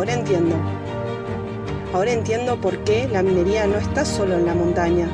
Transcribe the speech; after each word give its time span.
Ahora 0.00 0.14
entiendo. 0.14 0.56
Ahora 1.92 2.12
entiendo 2.12 2.58
por 2.58 2.78
qué 2.84 3.06
la 3.06 3.22
minería 3.22 3.66
no 3.66 3.76
está 3.76 4.06
solo 4.06 4.38
en 4.38 4.46
la 4.46 4.54
montaña. 4.54 5.06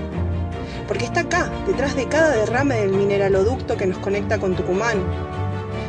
Porque 0.86 1.06
está 1.06 1.22
acá, 1.22 1.50
detrás 1.66 1.96
de 1.96 2.06
cada 2.06 2.30
derrame 2.36 2.76
del 2.76 2.90
mineraloducto 2.90 3.76
que 3.76 3.88
nos 3.88 3.98
conecta 3.98 4.38
con 4.38 4.54
Tucumán. 4.54 4.98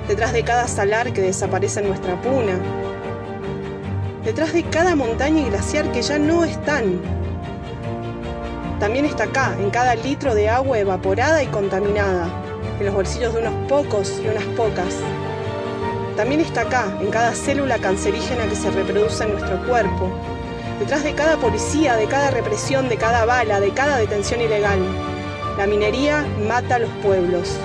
Detrás 0.07 0.33
de 0.33 0.41
cada 0.41 0.67
salar 0.67 1.13
que 1.13 1.21
desaparece 1.21 1.81
en 1.81 1.89
nuestra 1.89 2.19
puna. 2.23 2.57
Detrás 4.25 4.51
de 4.53 4.63
cada 4.63 4.95
montaña 4.95 5.41
y 5.41 5.49
glaciar 5.51 5.91
que 5.91 6.01
ya 6.01 6.17
no 6.17 6.43
están. 6.43 6.99
También 8.79 9.05
está 9.05 9.25
acá, 9.25 9.55
en 9.59 9.69
cada 9.69 9.93
litro 9.93 10.33
de 10.33 10.49
agua 10.49 10.79
evaporada 10.79 11.43
y 11.43 11.47
contaminada, 11.47 12.29
en 12.79 12.85
los 12.87 12.95
bolsillos 12.95 13.31
de 13.35 13.41
unos 13.41 13.53
pocos 13.69 14.19
y 14.25 14.27
unas 14.27 14.45
pocas. 14.55 14.95
También 16.17 16.41
está 16.41 16.61
acá, 16.61 16.97
en 16.99 17.11
cada 17.11 17.31
célula 17.35 17.77
cancerígena 17.77 18.49
que 18.49 18.55
se 18.55 18.71
reproduce 18.71 19.23
en 19.23 19.33
nuestro 19.33 19.63
cuerpo, 19.67 20.09
detrás 20.79 21.03
de 21.03 21.13
cada 21.13 21.37
policía, 21.37 21.95
de 21.95 22.07
cada 22.07 22.31
represión, 22.31 22.89
de 22.89 22.97
cada 22.97 23.23
bala, 23.25 23.59
de 23.59 23.69
cada 23.69 23.99
detención 23.99 24.41
ilegal. 24.41 24.79
La 25.59 25.67
minería 25.67 26.25
mata 26.47 26.77
a 26.77 26.79
los 26.79 26.89
pueblos. 27.03 27.59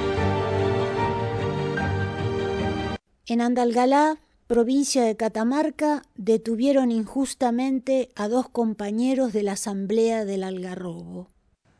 En 3.25 3.41
Andalgalá, 3.41 4.19
provincia 4.49 5.03
de 5.03 5.17
Catamarca, 5.17 6.03
detuvieron 6.17 6.91
injustamente 6.91 8.11
a 8.17 8.29
dos 8.29 8.51
compañeros 8.51 9.33
de 9.33 9.45
la 9.45 9.53
Asamblea 9.53 10.27
del 10.27 10.45
Algarrobo. 10.45 11.31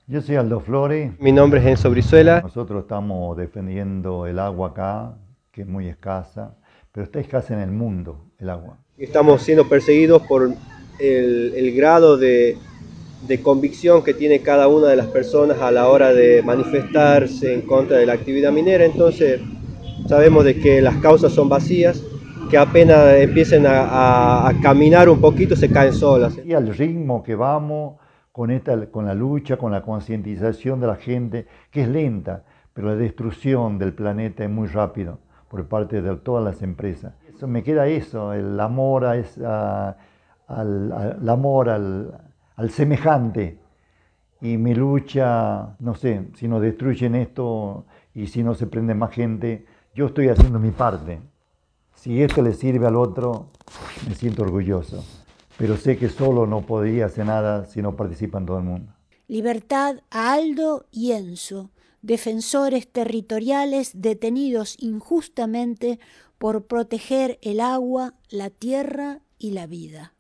Yo 0.07 0.23
soy 0.23 0.37
Aldo 0.37 0.61
Flores. 0.61 1.13
Mi 1.21 1.33
nombre 1.33 1.61
es 1.61 1.67
Enzo 1.67 1.91
Brizuela. 1.91 2.41
Nosotros 2.41 2.85
estamos 2.85 3.37
defendiendo 3.37 4.27
el 4.27 4.39
agua 4.39 4.69
acá, 4.69 5.19
que 5.51 5.61
es 5.61 5.69
muy 5.69 5.87
escasa, 5.87 6.57
pero 6.93 7.05
está 7.05 7.21
escasa 7.21 7.55
en 7.55 7.61
el 7.61 7.71
mundo 7.71 8.27
el 8.39 8.51
agua. 8.51 8.79
Estamos 8.99 9.43
siendo 9.43 9.69
perseguidos 9.69 10.23
por 10.23 10.53
el, 10.99 11.55
el 11.57 11.75
grado 11.75 12.19
de, 12.19 12.59
de, 13.27 13.43
convicción 13.43 14.05
que 14.05 14.13
tiene 14.13 14.41
cada 14.41 14.69
una 14.69 14.89
de 14.89 14.97
las 14.97 15.07
personas 15.07 15.59
a 15.61 15.71
la 15.71 15.89
hora 15.89 16.13
de 16.13 16.43
manifestarse 16.43 17.55
en 17.55 17.63
contra 17.63 17.97
de 17.97 18.07
la 18.07 18.13
actividad 18.13 18.53
minera. 18.53 18.85
Entonces 18.85 19.41
sabemos 20.07 20.45
de 20.45 20.61
que 20.61 20.83
las 20.83 20.97
causas 20.97 21.33
son 21.33 21.49
vacías, 21.49 22.03
que 22.51 22.59
apenas 22.59 23.17
empiecen 23.17 23.67
a, 23.67 23.85
a, 23.85 24.49
a 24.49 24.61
caminar 24.61 25.09
un 25.09 25.21
poquito 25.21 25.57
se 25.57 25.71
caen 25.71 25.95
solas. 25.95 26.39
Y 26.45 26.53
al 26.53 26.75
ritmo 26.77 27.23
que 27.23 27.35
vamos, 27.35 27.97
con, 28.31 28.51
esta, 28.51 28.87
con 28.87 29.07
la 29.07 29.15
lucha, 29.15 29.57
con 29.57 29.73
la 29.73 29.83
concientización 29.83 30.81
de 30.81 30.87
la 30.87 30.97
gente, 30.97 31.47
que 31.71 31.83
es 31.83 31.89
lenta, 31.89 32.45
pero 32.75 32.89
la 32.89 32.97
destrucción 32.97 33.79
del 33.79 33.95
planeta 33.95 34.45
es 34.45 34.51
muy 34.51 34.69
rápido 34.69 35.19
por 35.53 35.69
parte 35.69 36.01
de 36.01 36.17
todas 36.17 36.43
las 36.43 36.63
empresas. 36.63 37.13
Eso, 37.29 37.47
me 37.47 37.63
queda 37.63 37.87
eso, 37.87 38.33
el 38.33 38.59
amor, 38.59 39.05
a 39.05 39.19
esa, 39.19 39.99
al, 40.49 40.91
al, 40.91 41.29
amor 41.29 41.69
al, 41.69 42.19
al, 42.57 42.71
semejante. 42.71 43.59
Y 44.41 44.57
mi 44.57 44.75
lucha, 44.75 45.77
no 45.79 45.95
sé, 45.95 46.31
si 46.37 46.49
nos 46.49 46.63
destruyen 46.63 47.15
esto 47.17 47.85
y 48.15 48.29
si 48.29 48.43
no 48.43 48.55
se 48.55 48.67
prende 48.67 48.95
más 48.95 49.11
gente, 49.11 49.67
yo 49.95 50.07
estoy 50.07 50.29
haciendo 50.29 50.59
mi 50.59 50.71
parte. 50.71 51.21
Si 51.97 52.23
esto 52.23 52.41
le 52.41 52.55
sirve 52.55 52.87
al 52.87 52.97
otro, 52.97 53.51
me 54.09 54.15
siento 54.15 54.45
orgulloso. 54.45 55.05
Pero 55.59 55.77
sé 55.77 55.99
que 55.99 56.09
solo 56.09 56.47
no 56.47 56.63
podría 56.63 57.05
hacer 57.05 57.27
nada 57.27 57.67
si 57.67 57.83
no 57.83 57.95
participan 57.95 58.47
todo 58.47 58.57
el 58.57 58.65
mundo. 58.65 58.91
Libertad 59.29 59.97
a 60.11 60.33
Aldo 60.33 60.87
y 60.91 61.13
Enzo 61.13 61.69
defensores 62.03 62.91
territoriales 62.91 63.93
detenidos 63.95 64.77
injustamente 64.79 65.99
por 66.39 66.67
proteger 66.67 67.39
el 67.43 67.61
agua, 67.61 68.15
la 68.29 68.51
tierra 68.51 69.21
y 69.39 69.53
la 69.53 69.67
vida. 69.67 70.15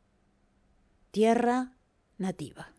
Tierra 1.10 1.72
nativa. 2.16 2.72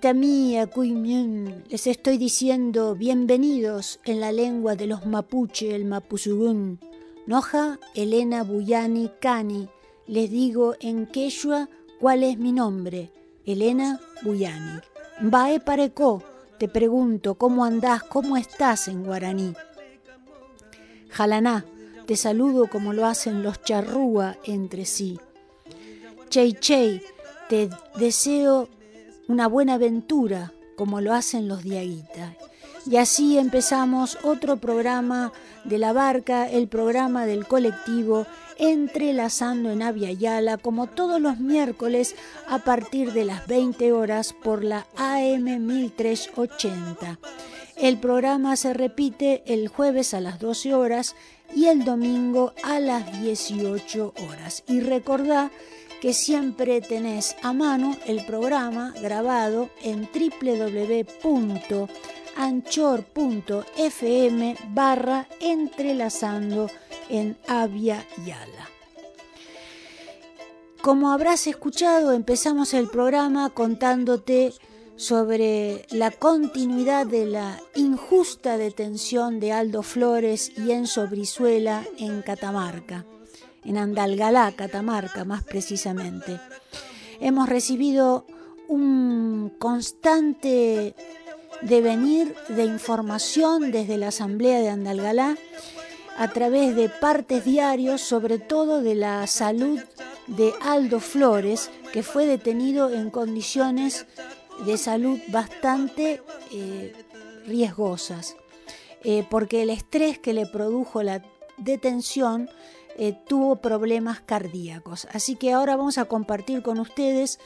Tamia 0.00 0.66
kuimyun. 0.66 1.62
Les 1.68 1.86
estoy 1.86 2.18
diciendo 2.18 2.96
bienvenidos 2.96 4.00
en 4.04 4.18
la 4.18 4.32
lengua 4.32 4.74
de 4.74 4.88
los 4.88 5.06
mapuche, 5.06 5.76
el 5.76 5.84
mapuzugún. 5.84 6.80
Noja 7.28 7.78
Elena 7.94 8.42
Buyani 8.42 9.08
Cani. 9.20 9.68
Les 10.08 10.30
digo 10.32 10.74
en 10.80 11.06
quechua 11.06 11.68
cuál 12.00 12.24
es 12.24 12.38
mi 12.38 12.50
nombre. 12.50 13.12
Elena 13.44 14.00
Buyani. 14.22 14.80
Bae 15.20 15.60
pareco. 15.60 16.24
Te 16.58 16.66
pregunto 16.66 17.36
cómo 17.36 17.64
andás, 17.64 18.02
cómo 18.02 18.36
estás 18.36 18.88
en 18.88 19.04
guaraní. 19.04 19.52
Jalaná. 21.10 21.64
Te 22.06 22.16
saludo 22.16 22.66
como 22.66 22.92
lo 22.92 23.06
hacen 23.06 23.44
los 23.44 23.62
charrúa 23.62 24.38
entre 24.44 24.86
sí. 24.86 25.20
Chey 26.30 26.54
Chey. 26.54 27.00
Te 27.48 27.70
deseo 27.96 28.68
una 29.28 29.46
buena 29.48 29.74
aventura, 29.74 30.52
como 30.76 31.00
lo 31.00 31.12
hacen 31.14 31.48
los 31.48 31.62
diaguitas. 31.62 32.34
Y 32.88 32.96
así 32.96 33.36
empezamos 33.38 34.18
otro 34.22 34.58
programa 34.58 35.32
de 35.64 35.78
la 35.78 35.92
barca, 35.92 36.48
el 36.48 36.68
programa 36.68 37.26
del 37.26 37.46
colectivo 37.46 38.26
Entrelazando 38.58 39.70
en 39.70 39.82
Avia 39.82 40.12
Yala, 40.12 40.56
como 40.56 40.86
todos 40.86 41.20
los 41.20 41.38
miércoles 41.40 42.14
a 42.48 42.60
partir 42.60 43.12
de 43.12 43.24
las 43.24 43.46
20 43.46 43.92
horas 43.92 44.32
por 44.32 44.64
la 44.64 44.86
AM 44.96 45.66
1380. 45.66 47.18
El 47.76 47.98
programa 47.98 48.56
se 48.56 48.72
repite 48.72 49.42
el 49.46 49.68
jueves 49.68 50.14
a 50.14 50.20
las 50.20 50.38
12 50.38 50.74
horas 50.74 51.14
y 51.54 51.66
el 51.66 51.84
domingo 51.84 52.54
a 52.62 52.80
las 52.80 53.20
18 53.20 54.14
horas. 54.28 54.64
Y 54.66 54.80
recordá 54.80 55.50
que 56.06 56.14
siempre 56.14 56.80
tenés 56.80 57.34
a 57.42 57.52
mano 57.52 57.96
el 58.06 58.24
programa 58.24 58.94
grabado 59.02 59.70
en 59.82 60.08
www.anchor.fm 60.14 61.76
barra 64.68 65.26
entrelazando 65.40 66.70
en 67.08 67.36
Avia 67.48 68.06
Yala. 68.24 68.70
Como 70.80 71.10
habrás 71.10 71.48
escuchado, 71.48 72.12
empezamos 72.12 72.72
el 72.72 72.88
programa 72.88 73.50
contándote 73.50 74.54
sobre 74.94 75.86
la 75.90 76.12
continuidad 76.12 77.04
de 77.04 77.26
la 77.26 77.60
injusta 77.74 78.58
detención 78.58 79.40
de 79.40 79.50
Aldo 79.50 79.82
Flores 79.82 80.52
y 80.56 80.70
Enzo 80.70 81.08
Brizuela 81.08 81.82
en 81.98 82.22
Catamarca 82.22 83.04
en 83.66 83.76
Andalgalá, 83.76 84.52
Catamarca 84.52 85.24
más 85.24 85.42
precisamente. 85.42 86.40
Hemos 87.20 87.48
recibido 87.48 88.26
un 88.68 89.52
constante 89.58 90.94
devenir 91.62 92.34
de 92.48 92.64
información 92.64 93.72
desde 93.72 93.96
la 93.96 94.08
Asamblea 94.08 94.60
de 94.60 94.68
Andalgalá 94.68 95.36
a 96.16 96.28
través 96.28 96.76
de 96.76 96.88
partes 96.88 97.44
diarios, 97.44 98.00
sobre 98.00 98.38
todo 98.38 98.82
de 98.82 98.94
la 98.94 99.26
salud 99.26 99.80
de 100.26 100.52
Aldo 100.60 101.00
Flores, 101.00 101.70
que 101.92 102.02
fue 102.02 102.26
detenido 102.26 102.90
en 102.90 103.10
condiciones 103.10 104.06
de 104.64 104.78
salud 104.78 105.18
bastante 105.28 106.22
eh, 106.52 106.94
riesgosas, 107.46 108.36
eh, 109.04 109.24
porque 109.28 109.62
el 109.62 109.70
estrés 109.70 110.18
que 110.18 110.32
le 110.32 110.46
produjo 110.46 111.02
la 111.02 111.22
detención 111.58 112.48
eh, 112.98 113.16
tuvo 113.26 113.56
problemas 113.56 114.20
cardíacos. 114.20 115.06
Así 115.12 115.36
que 115.36 115.52
ahora 115.52 115.76
vamos 115.76 115.98
a 115.98 116.06
compartir 116.06 116.62
con 116.62 116.78
ustedes 116.80 117.38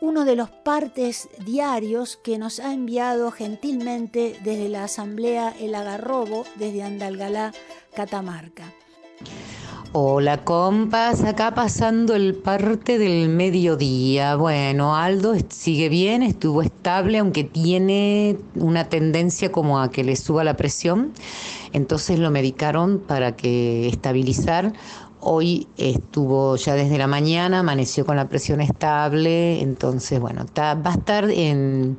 uno 0.00 0.24
de 0.24 0.34
los 0.34 0.50
partes 0.50 1.28
diarios 1.44 2.16
que 2.16 2.36
nos 2.36 2.58
ha 2.58 2.72
enviado 2.72 3.30
gentilmente 3.30 4.36
desde 4.42 4.68
la 4.68 4.84
Asamblea 4.84 5.54
El 5.60 5.76
Agarrobo, 5.76 6.44
desde 6.56 6.82
Andalgalá, 6.82 7.52
Catamarca. 7.94 8.64
Hola 9.94 10.42
compas, 10.42 11.22
acá 11.22 11.54
pasando 11.54 12.14
el 12.14 12.34
parte 12.34 12.98
del 12.98 13.28
mediodía. 13.28 14.36
Bueno, 14.36 14.96
Aldo 14.96 15.34
sigue 15.50 15.90
bien, 15.90 16.22
estuvo 16.22 16.62
estable, 16.62 17.18
aunque 17.18 17.44
tiene 17.44 18.38
una 18.54 18.88
tendencia 18.88 19.52
como 19.52 19.80
a 19.80 19.90
que 19.90 20.02
le 20.02 20.16
suba 20.16 20.44
la 20.44 20.56
presión. 20.56 21.12
Entonces 21.72 22.18
lo 22.18 22.30
medicaron 22.30 22.98
para 22.98 23.36
que 23.36 23.88
estabilizar. 23.88 24.72
Hoy 25.20 25.68
estuvo 25.76 26.56
ya 26.56 26.74
desde 26.74 26.98
la 26.98 27.06
mañana, 27.06 27.60
amaneció 27.60 28.04
con 28.04 28.16
la 28.16 28.28
presión 28.28 28.60
estable. 28.60 29.60
Entonces, 29.60 30.20
bueno, 30.20 30.44
va 30.56 30.78
a 30.84 30.94
estar 30.94 31.30
en, 31.30 31.98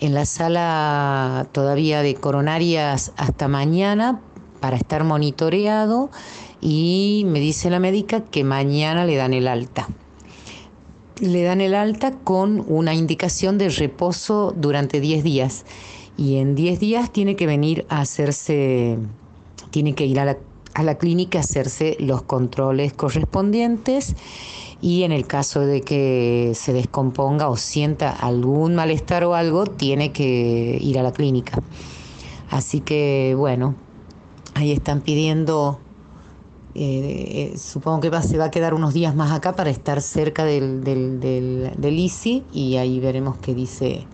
en 0.00 0.14
la 0.14 0.26
sala 0.26 1.46
todavía 1.52 2.02
de 2.02 2.14
coronarias 2.14 3.12
hasta 3.16 3.48
mañana 3.48 4.20
para 4.60 4.76
estar 4.76 5.04
monitoreado 5.04 6.10
y 6.60 7.24
me 7.26 7.40
dice 7.40 7.70
la 7.70 7.78
médica 7.78 8.24
que 8.24 8.44
mañana 8.44 9.06
le 9.06 9.16
dan 9.16 9.32
el 9.32 9.48
alta. 9.48 9.88
Le 11.20 11.42
dan 11.42 11.60
el 11.60 11.74
alta 11.74 12.12
con 12.12 12.64
una 12.66 12.94
indicación 12.94 13.58
de 13.58 13.68
reposo 13.68 14.54
durante 14.56 15.00
10 15.00 15.22
días 15.22 15.64
y 16.20 16.36
en 16.36 16.54
10 16.54 16.78
días 16.80 17.10
tiene 17.10 17.34
que 17.34 17.46
venir 17.46 17.86
a 17.88 18.02
hacerse, 18.02 18.98
tiene 19.70 19.94
que 19.94 20.04
ir 20.04 20.20
a 20.20 20.36
la, 20.82 20.98
clínica 20.98 21.38
a 21.38 21.40
hacerse 21.40 21.96
los 21.98 22.20
controles 22.22 22.92
correspondientes 22.92 24.14
y 24.82 25.04
en 25.04 25.12
el 25.12 25.26
caso 25.26 25.60
de 25.60 25.80
que 25.80 26.52
se 26.54 26.74
descomponga 26.74 27.48
o 27.48 27.56
sienta 27.56 28.10
algún 28.10 28.74
malestar 28.74 29.24
o 29.24 29.34
algo, 29.34 29.64
tiene 29.64 30.12
que 30.12 30.76
ir 30.78 30.98
a 30.98 31.02
la 31.02 31.12
clínica. 31.12 31.58
Así 32.50 32.80
que 32.80 33.34
bueno, 33.34 33.74
ahí 34.52 34.72
están 34.72 35.00
pidiendo 35.00 35.80
eh, 36.74 37.54
supongo 37.56 38.00
que 38.00 38.10
va, 38.10 38.20
se 38.20 38.36
va 38.36 38.44
a 38.44 38.50
quedar 38.50 38.74
unos 38.74 38.92
días 38.92 39.14
más 39.14 39.32
acá 39.32 39.56
para 39.56 39.70
estar 39.70 40.02
cerca 40.02 40.44
del, 40.44 40.84
del, 40.84 41.18
del, 41.18 41.72
del 41.78 41.98
ICI 41.98 42.44
y 42.52 42.76
ahí 42.76 43.00
veremos 43.00 43.38
qué 43.38 43.54
dice 43.54 44.06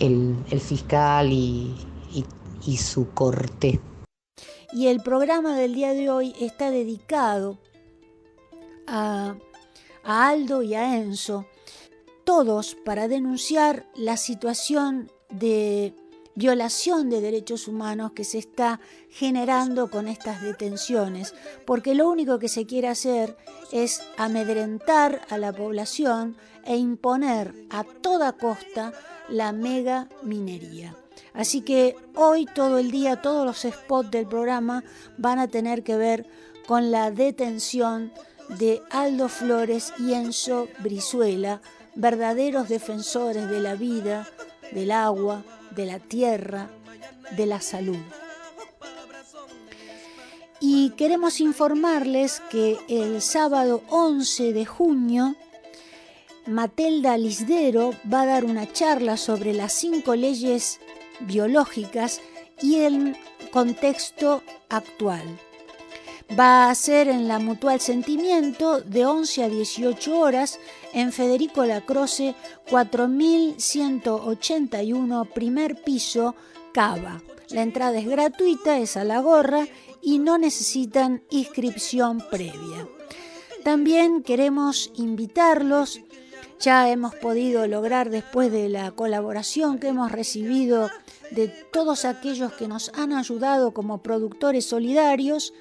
el, 0.00 0.60
fiscal 0.60 1.32
y, 1.32 1.74
y, 2.12 2.24
y, 2.66 2.76
su 2.76 3.10
corte. 3.10 3.80
Y 4.72 4.88
el 4.88 5.00
programa 5.00 5.56
del 5.56 5.74
día 5.74 5.92
de 5.92 6.10
hoy 6.10 6.34
está 6.40 6.70
dedicado 6.70 7.58
a, 8.86 9.36
a 10.02 10.28
Aldo 10.28 10.62
y 10.62 10.74
a 10.74 10.96
Enzo, 10.96 11.46
todos 12.24 12.74
para 12.74 13.08
denunciar 13.08 13.86
la 13.94 14.16
situación 14.16 15.10
de 15.30 15.94
violación 16.34 17.10
de 17.10 17.20
derechos 17.20 17.68
humanos 17.68 18.12
que 18.12 18.24
se 18.24 18.38
está 18.38 18.80
generando 19.10 19.90
con 19.90 20.08
estas 20.08 20.40
detenciones, 20.40 21.34
porque 21.66 21.94
lo 21.94 22.08
único 22.08 22.38
que 22.38 22.48
se 22.48 22.66
quiere 22.66 22.88
hacer 22.88 23.36
es 23.72 24.02
amedrentar 24.16 25.20
a 25.28 25.38
la 25.38 25.52
población 25.52 26.36
e 26.64 26.76
imponer 26.76 27.54
a 27.68 27.84
toda 27.84 28.32
costa 28.32 28.92
la 29.30 29.52
mega 29.52 30.08
minería. 30.22 30.96
Así 31.32 31.60
que 31.62 31.96
hoy 32.14 32.46
todo 32.46 32.78
el 32.78 32.90
día, 32.90 33.22
todos 33.22 33.46
los 33.46 33.74
spots 33.74 34.10
del 34.10 34.26
programa 34.26 34.84
van 35.16 35.38
a 35.38 35.48
tener 35.48 35.82
que 35.82 35.96
ver 35.96 36.26
con 36.66 36.90
la 36.90 37.10
detención 37.10 38.12
de 38.58 38.82
Aldo 38.90 39.28
Flores 39.28 39.92
y 39.98 40.14
Enzo 40.14 40.68
Brizuela, 40.80 41.60
verdaderos 41.94 42.68
defensores 42.68 43.48
de 43.48 43.60
la 43.60 43.74
vida, 43.74 44.28
del 44.72 44.90
agua, 44.90 45.44
de 45.74 45.86
la 45.86 45.98
tierra, 45.98 46.70
de 47.36 47.46
la 47.46 47.60
salud. 47.60 47.98
Y 50.60 50.90
queremos 50.90 51.40
informarles 51.40 52.42
que 52.50 52.78
el 52.88 53.22
sábado 53.22 53.82
11 53.88 54.52
de 54.52 54.66
junio, 54.66 55.34
Matelda 56.46 57.18
Lisdero 57.18 57.92
va 58.12 58.22
a 58.22 58.26
dar 58.26 58.44
una 58.44 58.72
charla 58.72 59.16
sobre 59.16 59.52
las 59.52 59.74
cinco 59.74 60.16
leyes 60.16 60.80
biológicas 61.20 62.20
y 62.62 62.76
el 62.76 63.16
contexto 63.50 64.42
actual. 64.68 65.38
Va 66.38 66.70
a 66.70 66.74
ser 66.74 67.08
en 67.08 67.26
la 67.28 67.40
Mutual 67.40 67.80
Sentimiento 67.80 68.80
de 68.80 69.04
11 69.04 69.44
a 69.44 69.48
18 69.48 70.18
horas 70.18 70.58
en 70.92 71.12
Federico 71.12 71.64
Lacroce 71.64 72.34
4181, 72.70 75.24
primer 75.26 75.82
piso, 75.82 76.34
Cava. 76.72 77.22
La 77.50 77.62
entrada 77.62 77.98
es 77.98 78.06
gratuita, 78.06 78.78
es 78.78 78.96
a 78.96 79.04
la 79.04 79.20
gorra 79.20 79.66
y 80.00 80.20
no 80.20 80.38
necesitan 80.38 81.22
inscripción 81.30 82.22
previa. 82.30 82.88
También 83.64 84.22
queremos 84.22 84.92
invitarlos, 84.94 86.00
ya 86.60 86.90
hemos 86.90 87.14
podido 87.14 87.66
lograr 87.66 88.10
después 88.10 88.52
de 88.52 88.68
la 88.68 88.90
colaboración 88.92 89.78
que 89.78 89.88
hemos 89.88 90.12
recibido 90.12 90.90
de 91.30 91.48
todos 91.48 92.04
aquellos 92.04 92.52
que 92.52 92.68
nos 92.68 92.90
han 92.94 93.12
ayudado 93.12 93.72
como 93.72 94.02
productores 94.02 94.66
solidarios, 94.66 95.52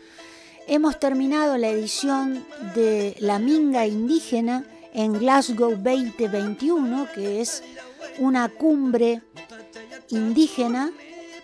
Hemos 0.72 1.00
terminado 1.00 1.58
la 1.58 1.70
edición 1.70 2.46
de 2.76 3.16
La 3.22 3.40
Minga 3.40 3.88
Indígena 3.88 4.66
en 4.94 5.14
Glasgow 5.14 5.72
2021, 5.72 7.08
que 7.12 7.42
es 7.42 7.64
una 8.20 8.50
cumbre 8.50 9.24
indígena 10.10 10.92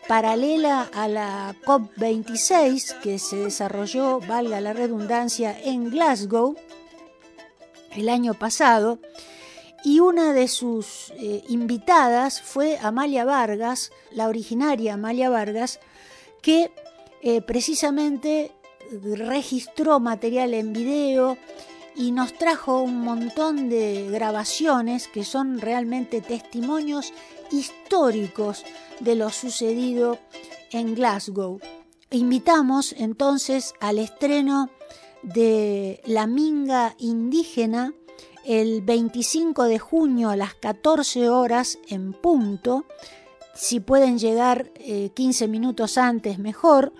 paralela 0.07 0.87
a 0.93 1.07
la 1.07 1.55
COP26 1.65 2.99
que 2.99 3.17
se 3.17 3.37
desarrolló, 3.37 4.19
valga 4.19 4.61
la 4.61 4.73
redundancia, 4.73 5.59
en 5.59 5.89
Glasgow 5.89 6.55
el 7.95 8.09
año 8.09 8.35
pasado. 8.35 8.99
Y 9.85 9.99
una 9.99 10.33
de 10.33 10.47
sus 10.47 11.11
eh, 11.11 11.43
invitadas 11.47 12.41
fue 12.41 12.79
Amalia 12.81 13.23
Vargas, 13.23 13.91
la 14.09 14.27
originaria 14.27 14.95
Amalia 14.95 15.29
Vargas, 15.29 15.79
que 16.41 16.71
eh, 17.21 17.41
precisamente 17.41 18.51
registró 19.01 19.99
material 19.99 20.55
en 20.55 20.73
video 20.73 21.37
y 21.95 22.11
nos 22.11 22.33
trajo 22.33 22.81
un 22.81 23.01
montón 23.01 23.69
de 23.69 24.09
grabaciones 24.09 25.07
que 25.07 25.23
son 25.23 25.59
realmente 25.59 26.19
testimonios 26.19 27.13
históricos 27.51 28.63
de 29.01 29.13
lo 29.13 29.29
sucedido 29.29 30.17
en 30.71 30.95
Glasgow. 30.95 31.59
Invitamos 32.09 32.95
entonces 32.97 33.75
al 33.79 33.99
estreno 33.99 34.71
de 35.21 36.01
La 36.07 36.25
Minga 36.25 36.95
Indígena 36.97 37.93
el 38.45 38.81
25 38.81 39.63
de 39.63 39.79
junio 39.79 40.29
a 40.29 40.35
las 40.35 40.53
14 40.55 41.29
horas 41.29 41.79
en 41.89 42.13
punto. 42.13 42.85
Si 43.53 43.79
pueden 43.79 44.19
llegar 44.19 44.71
15 45.13 45.45
eh, 45.45 45.47
minutos 45.47 45.97
antes, 45.97 46.39
mejor 46.39 46.93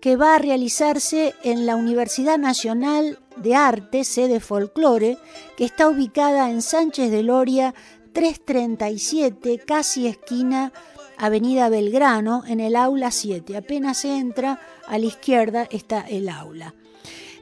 que 0.00 0.16
va 0.16 0.36
a 0.36 0.38
realizarse 0.38 1.34
en 1.42 1.66
la 1.66 1.76
Universidad 1.76 2.38
Nacional 2.38 3.18
de 3.36 3.54
Arte, 3.54 4.04
sede 4.04 4.40
folclore, 4.40 5.18
que 5.56 5.64
está 5.64 5.88
ubicada 5.88 6.50
en 6.50 6.62
Sánchez 6.62 7.10
de 7.10 7.22
Loria 7.22 7.74
337, 8.12 9.60
casi 9.66 10.06
esquina 10.06 10.72
Avenida 11.16 11.68
Belgrano, 11.68 12.44
en 12.46 12.60
el 12.60 12.76
aula 12.76 13.10
7. 13.10 13.56
Apenas 13.56 13.98
se 13.98 14.16
entra, 14.16 14.60
a 14.86 14.98
la 14.98 15.06
izquierda 15.06 15.66
está 15.70 16.00
el 16.02 16.28
aula. 16.28 16.74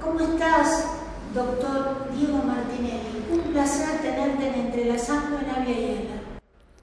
¿Cómo 0.00 0.20
estás, 0.20 0.86
doctor 1.34 2.08
Diego 2.16 2.38
Martinelli? 2.38 3.24
Un 3.30 3.40
placer 3.52 4.00
tenerte 4.00 4.46
en 4.46 4.54
Entrelazando 4.66 5.38
en 5.38 5.50
Avia 5.50 5.76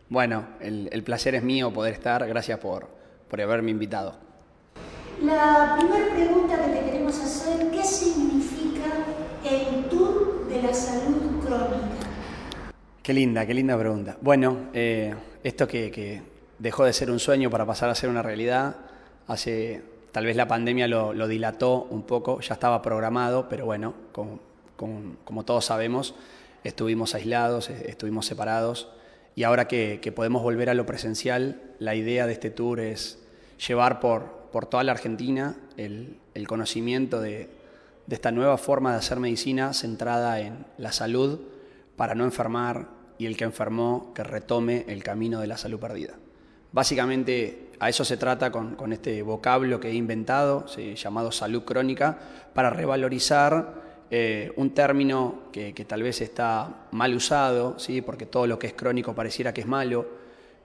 Bueno, 0.10 0.48
el, 0.60 0.90
el, 0.92 1.04
placer 1.04 1.36
es 1.36 1.44
mío 1.44 1.72
poder 1.72 1.94
estar. 1.94 2.28
Gracias 2.28 2.60
por, 2.60 2.88
por 3.30 3.42
haberme 3.42 3.72
invitado. 3.72 4.29
La 5.24 5.76
primera 5.78 6.16
pregunta 6.16 6.56
que 6.64 6.72
te 6.72 6.86
queremos 6.86 7.20
hacer, 7.20 7.70
¿qué 7.72 7.84
significa 7.84 8.86
el 9.44 9.90
Tour 9.90 10.48
de 10.48 10.62
la 10.62 10.74
Salud 10.74 11.44
Crónica? 11.44 12.08
Qué 13.04 13.14
linda, 13.14 13.46
qué 13.46 13.54
linda 13.54 13.78
pregunta. 13.78 14.16
Bueno, 14.22 14.70
eh, 14.74 15.14
esto 15.44 15.68
que, 15.68 16.22
dejó 16.58 16.86
de 16.86 16.94
ser 16.94 17.12
un 17.12 17.20
sueño 17.20 17.50
para 17.50 17.66
pasar 17.66 17.90
a 17.90 17.96
ser 17.96 18.10
una 18.10 18.22
realidad, 18.22 18.78
hace, 19.28 19.82
tal 20.14 20.26
vez 20.26 20.38
la 20.38 20.48
pandemia 20.48 20.88
lo, 20.88 21.28
dilató 21.28 21.88
un 21.90 22.04
poco, 22.04 22.40
ya 22.40 22.54
estaba 22.54 22.82
programado, 22.82 23.50
pero 23.50 23.66
bueno, 23.66 23.96
como, 24.14 25.44
todos 25.44 25.66
sabemos, 25.66 26.16
estuvimos 26.64 27.14
aislados, 27.14 27.70
estuvimos 27.70 28.26
separados, 28.26 28.88
y 29.36 29.44
ahora 29.44 29.68
que 29.68 30.14
podemos 30.16 30.44
volver 30.44 30.70
a 30.70 30.74
lo 30.74 30.86
presencial, 30.86 31.62
la 31.78 31.96
idea 31.96 32.26
de 32.26 32.32
este 32.32 32.52
tour 32.52 32.80
es 32.80 33.20
llevar 33.58 34.00
por, 34.00 34.39
por 34.52 34.66
toda 34.66 34.84
la 34.84 34.92
Argentina 34.92 35.56
el, 35.78 36.18
conocimiento 36.48 37.22
de, 37.22 37.50
esta 38.10 38.32
nueva 38.32 38.58
forma 38.58 38.92
de 38.92 38.98
hacer 38.98 39.20
medicina 39.20 39.74
centrada 39.74 40.40
en 40.40 40.66
la 40.78 40.92
salud 40.92 41.40
para 41.96 42.16
no 42.16 42.24
enfermar 42.24 42.88
y 43.18 43.26
el 43.26 43.38
que 43.38 43.44
enfermó 43.44 44.14
que 44.14 44.24
retome 44.24 44.86
el 44.88 45.04
camino 45.04 45.40
de 45.40 45.48
la 45.48 45.58
salud 45.58 45.80
perdida. 45.80 46.14
Básicamente 46.72 47.70
a 47.80 47.90
eso 47.90 48.04
se 48.06 48.18
trata 48.18 48.52
con, 48.52 48.94
este 48.94 49.22
vocablo 49.22 49.80
que 49.80 49.90
he 49.90 49.94
inventado, 49.94 50.66
llamado 50.96 51.32
salud 51.32 51.64
crónica, 51.64 52.18
para 52.54 52.70
revalorizar 52.70 53.74
eh, 54.12 54.52
un 54.56 54.72
término 54.72 55.44
que, 55.52 55.74
tal 55.88 56.04
vez 56.04 56.22
está 56.22 56.88
mal 56.92 57.14
usado, 57.14 57.78
¿sí? 57.78 58.02
porque 58.02 58.26
todo 58.26 58.48
lo 58.48 58.58
que 58.58 58.68
es 58.68 58.74
crónico 58.74 59.14
pareciera 59.14 59.54
que 59.54 59.62
es 59.62 59.68
malo, 59.68 60.08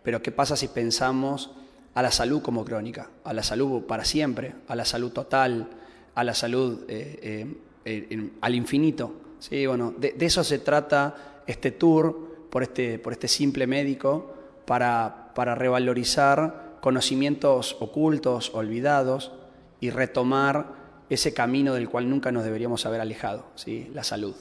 pero 0.03 0.23
¿qué 0.23 0.33
pasa 0.33 0.57
si 0.57 0.69
pensamos 0.69 1.51
a 1.95 2.03
la 2.03 2.11
salud 2.11 2.43
como 2.43 2.65
crónica, 2.65 3.09
a 3.23 3.33
la 3.33 3.43
salud 3.43 3.83
para 3.85 4.05
siempre, 4.05 4.55
a 4.69 4.75
la 4.75 4.85
salud 4.85 5.13
total, 5.13 5.69
a 6.15 6.25
la 6.25 6.35
salud 6.35 6.85
eh, 6.89 7.47
eh, 7.85 8.31
al 8.41 8.55
infinito. 8.55 9.15
¿sí? 9.39 9.67
Bueno, 9.67 9.95
de, 9.97 10.15
eso 10.21 10.43
se 10.43 10.59
trata 10.59 11.43
este 11.47 11.71
tour 11.71 12.49
por 12.51 12.63
este, 12.63 12.99
por 12.99 13.13
este 13.13 13.29
simple 13.29 13.67
médico 13.67 14.35
para, 14.65 15.33
para 15.35 15.55
revalorizar 15.55 16.79
conocimientos 16.81 17.77
ocultos, 17.81 18.53
olvidados 18.55 19.33
y 19.81 19.91
retomar 19.91 20.85
ese 21.09 21.33
camino 21.33 21.75
del 21.75 21.89
cual 21.89 22.09
nunca 22.09 22.33
nos 22.33 22.45
deberíamos 22.45 22.87
haber 22.87 23.01
alejado, 23.01 23.47
¿sí? 23.55 23.91
la 23.95 24.03
salud. 24.03 24.35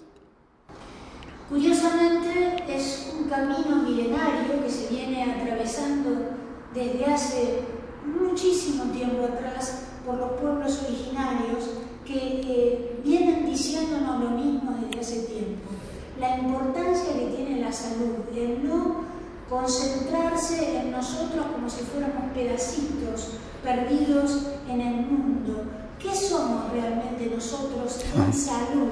Curiosamente 1.50 2.64
es 2.68 3.14
un 3.16 3.30
camino 3.30 3.84
milenario 3.84 4.64
que 4.64 4.70
se 4.70 4.90
viene 4.90 5.24
atravesando 5.24 6.43
desde 6.74 7.06
hace 7.06 7.60
muchísimo 8.06 8.86
tiempo 8.86 9.24
atrás 9.24 9.84
por 10.06 10.18
los 10.18 10.32
pueblos 10.34 10.84
originarios 10.88 11.70
que 12.06 12.42
eh, 12.44 13.00
vienen 13.04 13.46
diciéndonos 13.46 14.20
lo 14.20 14.30
mismo 14.32 14.76
desde 14.82 15.00
hace 15.00 15.20
tiempo. 15.28 15.70
La 16.20 16.38
importancia 16.38 17.14
que 17.14 17.36
tiene 17.36 17.62
la 17.62 17.72
salud, 17.72 18.26
el 18.36 18.68
no 18.68 19.04
concentrarse 19.50 20.80
en 20.80 20.92
nosotros 20.92 21.46
como 21.54 21.70
si 21.70 21.82
fuéramos 21.84 22.32
pedacitos 22.34 23.34
perdidos 23.64 24.48
en 24.68 24.82
el 24.82 24.96
mundo. 25.06 25.64
¿Qué 26.00 26.14
somos 26.14 26.72
realmente 26.72 27.32
nosotros 27.34 28.04
en 28.16 28.34
salud 28.34 28.90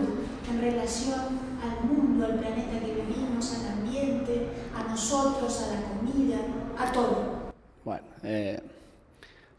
en 0.49 0.61
relación 0.61 1.51
al 1.61 1.87
mundo, 1.87 2.25
al 2.25 2.39
planeta 2.39 2.79
que 2.79 2.93
vivimos, 2.93 3.53
al 3.55 3.79
ambiente, 3.79 4.47
a 4.75 4.89
nosotros, 4.89 5.61
a 5.63 5.75
la 5.75 5.81
comida, 5.89 6.37
a 6.77 6.91
todo? 6.91 7.40
Bueno, 7.83 8.03
eh, 8.23 8.61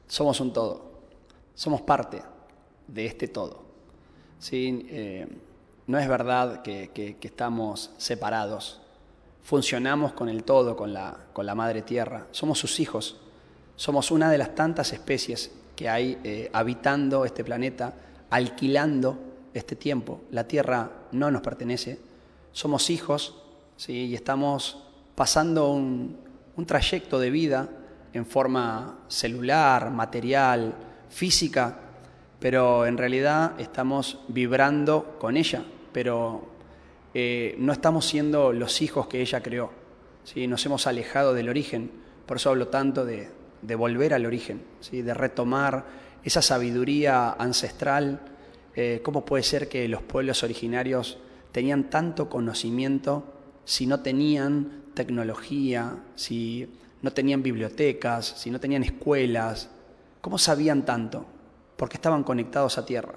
somos 0.07 0.41
un 0.41 0.53
todo, 0.53 0.83
somos 1.55 1.81
parte 1.83 2.23
de 2.87 3.07
este 3.07 3.27
todo. 3.27 3.63
¿sí? 4.39 4.87
Eh, 4.91 5.27
no 5.89 5.99
es 5.99 6.09
verdad 6.09 6.63
que, 6.63 7.17
estamos 7.21 7.91
separados, 7.99 8.81
funcionamos 9.43 10.13
con 10.13 10.29
el 10.29 10.45
todo, 10.45 10.77
con 10.77 10.93
la, 10.93 11.17
con 11.33 11.47
la 11.47 11.57
madre 11.57 11.83
tierra, 11.83 12.29
somos 12.31 12.61
sus 12.61 12.79
hijos, 12.79 13.17
somos 13.75 14.13
una 14.13 14.31
de 14.31 14.39
las 14.39 14.55
tantas 14.55 14.93
especies 14.93 15.51
que 15.75 15.89
hay 15.89 16.21
eh, 16.23 16.49
habitando 16.53 17.25
este 17.25 17.43
planeta, 17.43 17.95
alquilando 18.31 19.19
este 19.53 19.75
tiempo. 19.75 20.21
La 20.31 20.47
tierra 20.47 20.93
no 21.11 21.31
nos 21.33 21.43
pertenece, 21.43 21.99
somos 22.53 22.89
hijos 22.89 23.35
¿sí? 23.77 24.07
y 24.07 24.15
estamos 24.15 24.85
pasando 25.17 25.73
un, 25.73 26.17
un 26.57 26.67
trayecto 26.67 27.19
de 27.19 27.31
vida 27.31 27.69
en 28.13 28.27
forma 28.27 29.01
celular, 29.09 29.91
material, 29.91 30.75
física, 31.09 31.79
pero 32.39 32.87
en 32.87 32.99
realidad 32.99 33.59
estamos 33.59 34.19
vibrando 34.29 35.17
con 35.19 35.37
ella, 35.37 35.65
pero 35.93 36.49
eh, 37.15 37.55
no 37.59 37.73
estamos 37.73 38.07
siendo 38.07 38.53
los 38.53 38.83
hijos 38.83 39.07
que 39.07 39.21
ella 39.21 39.43
creó. 39.43 39.71
¿sí? 40.25 40.47
Nos 40.47 40.65
hemos 40.67 40.87
alejado 40.87 41.35
del 41.35 41.49
origen, 41.49 41.91
por 42.27 42.39
eso 42.39 42.51
hablo 42.51 42.69
tanto 42.69 43.05
de, 43.05 43.31
volver 43.77 44.15
al 44.15 44.27
origen, 44.27 44.63
¿sí? 44.81 45.03
de 45.03 45.15
retomar 45.15 45.85
esa 46.25 46.43
sabiduría 46.43 47.31
ancestral. 47.31 48.21
Eh, 48.75 49.01
¿Cómo 49.05 49.25
puede 49.25 49.43
ser 49.45 49.69
que 49.69 49.87
los 49.89 50.03
pueblos 50.03 50.43
originarios 50.43 51.19
tenían 51.53 51.91
tanto 51.91 52.29
conocimiento 52.29 53.25
si 53.65 53.87
no 53.87 54.01
tenían 54.01 54.83
tecnología, 54.95 55.99
si 56.15 56.69
no 57.03 57.13
tenían 57.13 57.43
bibliotecas, 57.43 58.25
si 58.37 58.51
no 58.51 58.61
tenían 58.61 58.85
escuelas, 58.85 59.69
¿cómo 60.21 60.39
sabían 60.39 60.85
tanto? 60.85 61.27
Porque 61.77 61.97
estaban 61.97 62.23
conectados 62.23 62.79
a 62.79 62.87
tierra, 62.87 63.15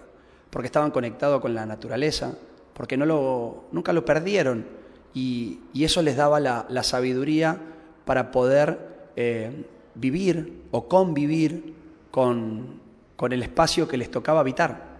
porque 0.50 0.66
estaban 0.66 0.92
conectados 0.92 1.40
con 1.40 1.54
la 1.54 1.66
naturaleza, 1.66 2.36
porque 2.74 2.98
no 2.98 3.06
lo, 3.06 3.66
nunca 3.72 3.94
lo 3.94 4.04
perdieron 4.04 4.66
y, 5.14 5.60
eso 5.76 6.02
les 6.02 6.18
daba 6.18 6.40
la, 6.40 6.84
sabiduría 6.84 7.58
para 8.06 8.32
poder 8.32 9.12
eh, 9.16 9.66
vivir 9.94 10.64
o 10.72 10.88
convivir 10.88 11.74
con, 12.12 12.82
con 13.16 13.32
el 13.32 13.44
espacio 13.44 13.88
que 13.88 13.98
les 13.98 14.12
tocaba 14.12 14.42
habitar. 14.42 14.96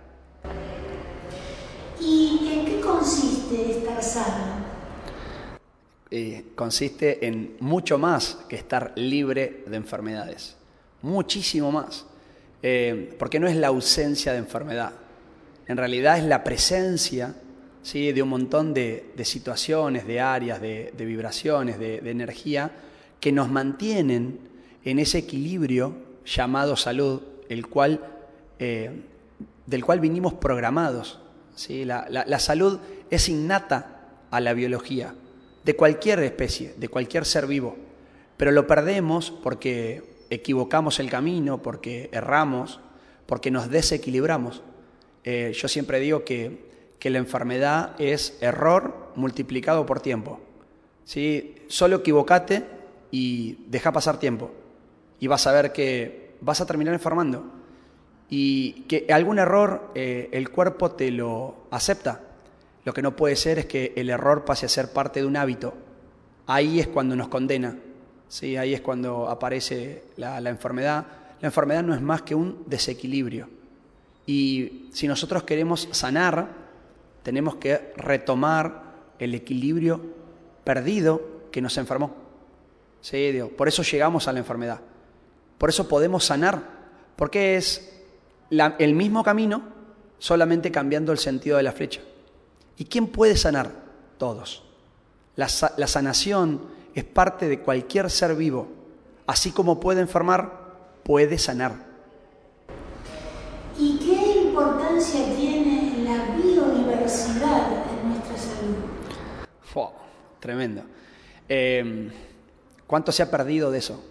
¿Y 2.00 2.50
en 2.54 2.66
qué 2.66 2.80
consiste 2.80 3.80
estar 3.80 4.02
sano? 4.02 4.65
Consiste 6.56 7.26
en 7.28 7.58
mucho 7.60 7.98
más 7.98 8.38
que 8.48 8.56
estar 8.56 8.94
libre 8.96 9.64
de 9.68 9.76
enfermedades, 9.76 10.56
muchísimo 11.02 11.74
más, 11.74 12.06
eh, 12.64 13.14
porque 13.20 13.38
no 13.38 13.48
es 13.48 13.56
la 13.58 13.68
ausencia 13.68 14.32
de 14.32 14.38
enfermedad, 14.38 14.94
en 15.68 15.76
realidad 15.76 16.18
es 16.18 16.24
la 16.24 16.42
presencia 16.44 17.36
¿sí? 17.84 18.14
de 18.14 18.22
un 18.22 18.30
montón 18.30 18.74
de, 18.74 19.14
situaciones, 19.26 20.08
de 20.08 20.22
áreas, 20.22 20.62
de, 20.62 20.94
vibraciones, 20.98 21.80
de, 21.80 21.98
energía 22.10 22.72
que 23.20 23.34
nos 23.34 23.50
mantienen 23.50 24.40
en 24.86 25.00
ese 25.00 25.18
equilibrio 25.18 25.96
llamado 26.26 26.78
salud, 26.78 27.24
el 27.50 27.68
cual, 27.68 28.00
eh, 28.60 29.02
del 29.66 29.84
cual 29.84 30.00
vinimos 30.00 30.34
programados. 30.36 31.20
¿sí? 31.56 31.84
la 31.84 32.40
salud 32.40 32.80
es 33.10 33.28
innata 33.28 34.28
a 34.32 34.40
la 34.40 34.54
biología 34.54 35.14
de 35.66 35.76
cualquier 35.76 36.20
especie, 36.20 36.74
de 36.78 36.88
cualquier 36.88 37.26
ser 37.26 37.48
vivo, 37.48 37.76
pero 38.38 38.52
lo 38.52 38.68
perdemos 38.68 39.32
porque 39.32 40.04
equivocamos 40.30 41.00
el 41.00 41.10
camino, 41.10 41.62
porque 41.62 42.10
erramos, 42.12 42.80
porque 43.26 43.52
nos 43.52 43.70
desequilibramos. 43.70 44.62
Eh, 45.24 45.54
yo 45.56 45.68
siempre 45.68 46.00
digo 46.00 46.24
que, 46.24 46.94
que, 47.00 47.10
la 47.10 47.18
enfermedad 47.18 48.00
es 48.00 48.38
error 48.42 49.12
multiplicado 49.16 49.86
por 49.86 50.02
tiempo. 50.02 50.40
¿sí? 51.04 51.56
Solo 51.68 51.98
equivocate 51.98 52.64
y 53.10 53.58
deja 53.68 53.92
pasar 53.92 54.20
tiempo 54.20 54.52
y 55.20 55.28
vas 55.28 55.48
a 55.48 55.52
ver 55.52 55.72
que 55.72 56.36
vas 56.42 56.62
a 56.62 56.68
terminar 56.68 56.94
enfermando 56.94 57.44
y 58.30 58.84
que 58.84 59.08
algún 59.12 59.40
error 59.40 59.92
eh, 59.96 60.30
el 60.32 60.50
cuerpo 60.50 60.92
te 60.92 61.10
lo 61.10 61.68
acepta. 61.72 62.22
Lo 62.86 62.94
que 62.94 63.02
no 63.02 63.16
puede 63.16 63.36
ser 63.36 63.58
es 63.60 63.66
que 63.66 63.94
el 63.96 64.12
error 64.12 64.46
pase 64.46 64.68
a 64.68 64.70
ser 64.70 64.94
parte 64.94 65.20
de 65.20 65.26
un 65.26 65.36
hábito. 65.36 65.74
Ahí 66.46 66.80
es 66.80 66.88
cuando 66.88 67.16
nos 67.16 67.28
condena, 67.28 67.76
¿sí? 68.28 68.56
ahí 68.58 68.76
es 68.76 68.82
cuando 68.82 69.28
aparece 69.28 70.04
la, 70.18 70.38
enfermedad. 70.48 71.08
La 71.42 71.48
enfermedad 71.48 71.82
no 71.82 71.96
es 71.96 72.02
más 72.02 72.22
que 72.22 72.36
un 72.36 72.64
desequilibrio. 72.68 73.50
Y 74.28 74.90
si 74.94 75.08
nosotros 75.08 75.44
queremos 75.44 75.90
sanar, 75.92 76.48
tenemos 77.24 77.56
que 77.56 77.92
retomar 77.98 78.84
el 79.18 79.34
equilibrio 79.34 80.00
perdido 80.64 81.48
que 81.52 81.62
nos 81.62 81.76
enfermó. 81.80 82.14
¿Sí? 83.02 83.32
Digo, 83.32 83.50
por 83.50 83.68
eso 83.68 83.82
llegamos 83.82 84.28
a 84.28 84.34
la 84.34 84.40
enfermedad. 84.40 84.80
Por 85.58 85.70
eso 85.70 85.88
podemos 85.88 86.24
sanar, 86.24 86.62
porque 87.16 87.56
es 87.56 88.04
el 88.52 88.94
mismo 88.94 89.24
camino, 89.24 89.64
solamente 90.20 90.72
cambiando 90.72 91.12
el 91.12 91.18
sentido 91.18 91.58
de 91.58 91.64
la 91.64 91.72
flecha. 91.72 92.02
¿Y 92.78 92.86
quién 92.86 93.08
puede 93.08 93.38
sanar? 93.38 93.72
Todos. 94.18 94.64
La, 95.36 95.48
la 95.78 95.88
sanación 95.88 96.62
es 96.94 97.04
parte 97.04 97.48
de 97.48 97.60
cualquier 97.60 98.10
ser 98.10 98.36
vivo. 98.36 98.68
Así 99.28 99.52
como 99.52 99.80
puede 99.80 100.02
enfermar, 100.02 100.52
puede 101.04 101.38
sanar. 101.38 101.74
¿Y 103.78 103.98
qué 103.98 104.42
importancia 104.48 105.26
tiene 105.36 106.04
la 106.04 106.36
biodiversidad 106.36 107.68
en 107.92 108.10
nuestra 108.10 108.38
salud? 108.38 108.76
Oh, 109.74 109.92
tremendo. 110.40 110.84
Eh, 111.50 112.10
¿Cuánto 112.88 113.12
se 113.12 113.24
ha 113.24 113.32
perdido 113.32 113.72
de 113.72 113.80
eso? 113.80 114.04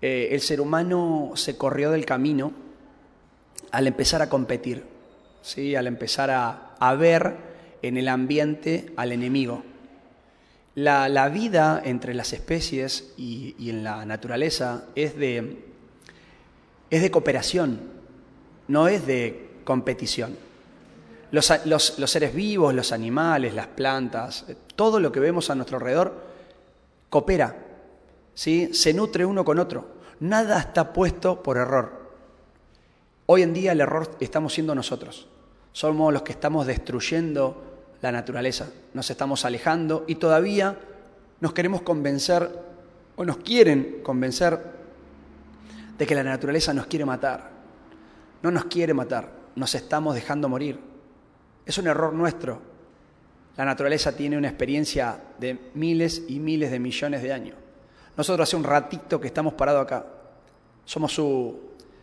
Eh, 0.00 0.28
el 0.32 0.40
ser 0.40 0.60
humano 0.60 1.32
se 1.34 1.56
corrió 1.56 1.90
del 1.92 2.04
camino 2.04 2.52
al 3.70 3.86
empezar 3.86 4.20
a 4.20 4.28
competir, 4.28 4.84
¿sí? 5.40 5.76
al 5.76 5.86
empezar 5.86 6.30
a, 6.30 6.74
a 6.78 6.94
ver 6.94 7.51
en 7.82 7.96
el 7.96 8.08
ambiente 8.08 8.92
al 8.96 9.12
enemigo. 9.12 9.62
La, 10.74 11.08
la 11.08 11.28
vida 11.28 11.82
entre 11.84 12.14
las 12.14 12.32
especies 12.32 13.12
y, 13.18 13.54
y, 13.58 13.70
en 13.70 13.84
la 13.84 14.06
naturaleza 14.06 14.84
es 14.94 15.16
de, 15.18 15.64
es 16.88 17.02
de 17.02 17.10
cooperación, 17.10 17.80
no 18.68 18.88
es 18.88 19.06
de 19.06 19.50
competición. 19.64 20.36
Los, 21.30 21.52
los, 21.66 21.98
los, 21.98 22.10
seres 22.10 22.34
vivos, 22.34 22.74
los 22.74 22.92
animales, 22.92 23.54
las 23.54 23.66
plantas, 23.66 24.46
todo 24.76 25.00
lo 25.00 25.12
que 25.12 25.20
vemos 25.20 25.50
a 25.50 25.54
nuestro 25.54 25.78
alrededor 25.78 26.14
coopera, 27.10 27.56
¿sí? 28.34 28.72
se 28.72 28.94
nutre 28.94 29.24
uno 29.26 29.44
con 29.44 29.58
otro. 29.58 29.96
Nada 30.20 30.58
está 30.60 30.92
puesto 30.92 31.42
por 31.42 31.56
error. 31.56 32.10
Hoy 33.26 33.42
en 33.42 33.52
día 33.52 33.72
el 33.72 33.80
error 33.80 34.10
estamos 34.20 34.54
siendo 34.54 34.74
nosotros. 34.74 35.26
Somos 35.72 36.12
los 36.12 36.22
que 36.22 36.32
estamos 36.32 36.66
destruyendo 36.66 37.71
la 38.02 38.10
naturaleza, 38.10 38.68
nos 38.94 39.08
estamos 39.10 39.44
alejando 39.44 40.04
y 40.08 40.16
todavía 40.16 40.76
nos 41.40 41.52
queremos 41.52 41.82
convencer 41.82 42.50
o 43.14 43.24
nos 43.24 43.38
quieren 43.38 44.00
convencer 44.02 44.60
de 45.96 46.06
que 46.06 46.14
la 46.16 46.24
naturaleza 46.24 46.74
nos 46.74 46.86
quiere 46.86 47.04
matar. 47.04 47.50
No 48.42 48.50
nos 48.50 48.64
quiere 48.64 48.92
matar, 48.92 49.30
nos 49.54 49.74
estamos 49.76 50.16
dejando 50.16 50.48
morir. 50.48 50.80
Es 51.64 51.78
un 51.78 51.86
error 51.86 52.12
nuestro. 52.12 52.60
La 53.56 53.64
naturaleza 53.64 54.16
tiene 54.16 54.36
una 54.36 54.48
experiencia 54.48 55.22
de 55.38 55.70
miles 55.74 56.24
y 56.26 56.40
miles 56.40 56.72
de 56.72 56.80
millones 56.80 57.22
de 57.22 57.32
años. 57.32 57.56
Nosotros 58.16 58.48
hace 58.48 58.56
un 58.56 58.64
ratito 58.64 59.20
que 59.20 59.28
estamos 59.28 59.54
parados 59.54 59.82
acá. 59.82 60.04
Somos 60.84 61.14
su, 61.14 61.56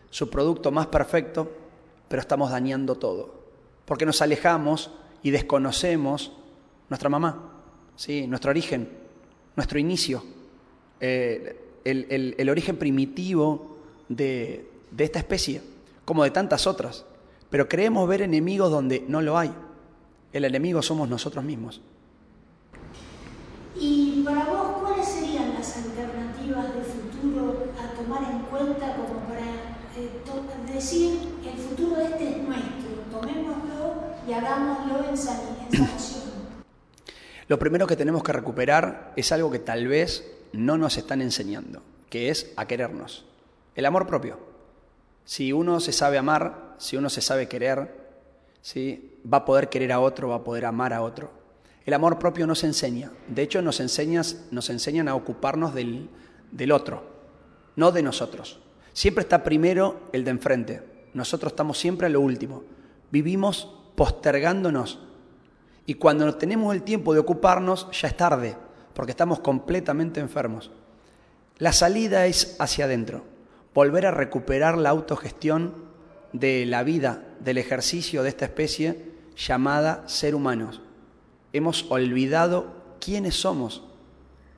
su 0.08 0.30
producto 0.30 0.70
más 0.70 0.86
perfecto, 0.86 1.50
pero 2.08 2.20
estamos 2.22 2.50
dañando 2.50 2.94
todo. 2.94 3.34
Porque 3.84 4.06
nos 4.06 4.22
alejamos 4.22 4.92
y 5.22 5.30
desconocemos 5.30 6.32
nuestra 6.88 7.08
mamá, 7.08 7.52
¿sí? 7.96 8.26
nuestro 8.26 8.50
origen, 8.50 8.88
nuestro 9.56 9.78
inicio, 9.78 10.22
eh, 11.00 11.56
el, 11.84 12.06
el, 12.10 12.34
el, 12.38 12.50
origen 12.50 12.76
primitivo 12.76 13.78
de, 14.08 14.68
de 14.90 15.04
esta 15.04 15.18
especie, 15.18 15.62
como 16.04 16.24
de 16.24 16.30
tantas 16.30 16.66
otras. 16.66 17.04
Pero 17.48 17.68
creemos 17.68 18.08
ver 18.08 18.22
enemigos 18.22 18.70
donde 18.70 19.04
no 19.08 19.20
lo 19.20 19.36
hay. 19.36 19.52
El 20.32 20.44
enemigo 20.44 20.82
somos 20.82 21.08
nosotros 21.08 21.44
mismos. 21.44 21.80
¿Y 23.78 24.22
para 24.24 24.44
vos 24.44 24.78
cuáles 24.80 25.06
serían 25.06 25.54
las 25.54 25.76
alternativas 25.76 26.74
de 26.74 26.82
futuro 26.82 27.64
a 27.78 27.94
tomar 27.94 28.30
en 28.30 28.40
cuenta 28.40 28.96
como 28.96 29.20
para 29.20 29.40
eh, 29.96 30.10
decir 30.72 31.18
el 31.44 31.58
futuro 31.58 32.00
este 32.00 32.28
es 32.30 32.36
nuestro, 32.42 32.90
tomémoslo 33.10 33.69
y 34.30 34.32
hagámoslo? 34.32 35.00
Lo 37.48 37.58
primero 37.58 37.86
que 37.86 37.96
tenemos 37.96 38.22
que 38.22 38.32
recuperar 38.32 39.12
es 39.16 39.32
algo 39.32 39.50
que 39.50 39.58
tal 39.58 39.88
vez 39.88 40.30
no 40.52 40.78
nos 40.78 40.96
están 40.96 41.20
enseñando, 41.20 41.82
que 42.08 42.30
es 42.30 42.52
a 42.56 42.66
querernos. 42.66 43.24
El 43.74 43.86
amor 43.86 44.06
propio. 44.06 44.38
Si 45.24 45.52
uno 45.52 45.80
se 45.80 45.92
sabe 45.92 46.16
amar, 46.16 46.76
si 46.78 46.96
uno 46.96 47.10
se 47.10 47.20
sabe 47.20 47.48
querer, 47.48 47.92
¿sí? 48.62 49.18
va 49.30 49.38
a 49.38 49.44
poder 49.44 49.68
querer 49.68 49.92
a 49.92 50.00
otro, 50.00 50.28
va 50.28 50.36
a 50.36 50.44
poder 50.44 50.64
amar 50.64 50.92
a 50.92 51.02
otro. 51.02 51.32
El 51.84 51.94
amor 51.94 52.18
propio 52.18 52.46
nos 52.46 52.62
enseña. 52.62 53.10
De 53.26 53.42
hecho, 53.42 53.62
nos, 53.62 53.80
enseñas, 53.80 54.46
nos 54.52 54.70
enseñan 54.70 55.08
a 55.08 55.16
ocuparnos 55.16 55.74
del, 55.74 56.08
del 56.52 56.70
otro, 56.70 57.02
no 57.74 57.90
de 57.90 58.02
nosotros. 58.02 58.60
Siempre 58.92 59.22
está 59.22 59.42
primero 59.42 60.08
el 60.12 60.24
de 60.24 60.30
enfrente. 60.30 60.82
Nosotros 61.14 61.52
estamos 61.52 61.78
siempre 61.78 62.06
a 62.06 62.10
lo 62.10 62.20
último. 62.20 62.62
Vivimos 63.10 63.79
postergándonos. 64.00 64.98
Y 65.84 65.96
cuando 65.96 66.34
tenemos 66.36 66.74
el 66.74 66.84
tiempo 66.84 67.12
de 67.12 67.20
ocuparnos, 67.20 67.86
ya 67.92 68.08
es 68.08 68.16
tarde, 68.16 68.56
porque 68.94 69.10
estamos 69.10 69.40
completamente 69.40 70.20
enfermos. 70.20 70.70
La 71.58 71.74
salida 71.74 72.24
es 72.24 72.56
hacia 72.58 72.86
adentro. 72.86 73.24
Volver 73.74 74.06
a 74.06 74.10
recuperar 74.10 74.78
la 74.78 74.88
autogestión 74.88 75.74
de 76.32 76.64
la 76.64 76.82
vida, 76.82 77.24
del 77.40 77.58
ejercicio 77.58 78.22
de 78.22 78.30
esta 78.30 78.46
especie 78.46 79.12
llamada 79.36 80.08
ser 80.08 80.34
humanos. 80.34 80.80
Hemos 81.52 81.84
olvidado 81.90 82.72
quiénes 83.00 83.38
somos. 83.38 83.84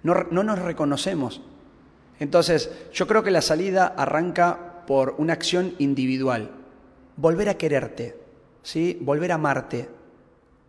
No, 0.04 0.14
no 0.30 0.44
nos 0.44 0.60
reconocemos. 0.60 1.40
Entonces, 2.20 2.70
yo 2.92 3.08
creo 3.08 3.24
que 3.24 3.32
la 3.32 3.42
salida 3.42 3.88
arranca 3.88 4.84
por 4.86 5.16
una 5.18 5.32
acción 5.32 5.74
individual. 5.80 6.52
Volver 7.16 7.48
a 7.48 7.58
quererte, 7.58 8.21
¿sí? 8.62 8.98
Volver 9.00 9.32
a 9.32 9.36
amarte. 9.36 9.88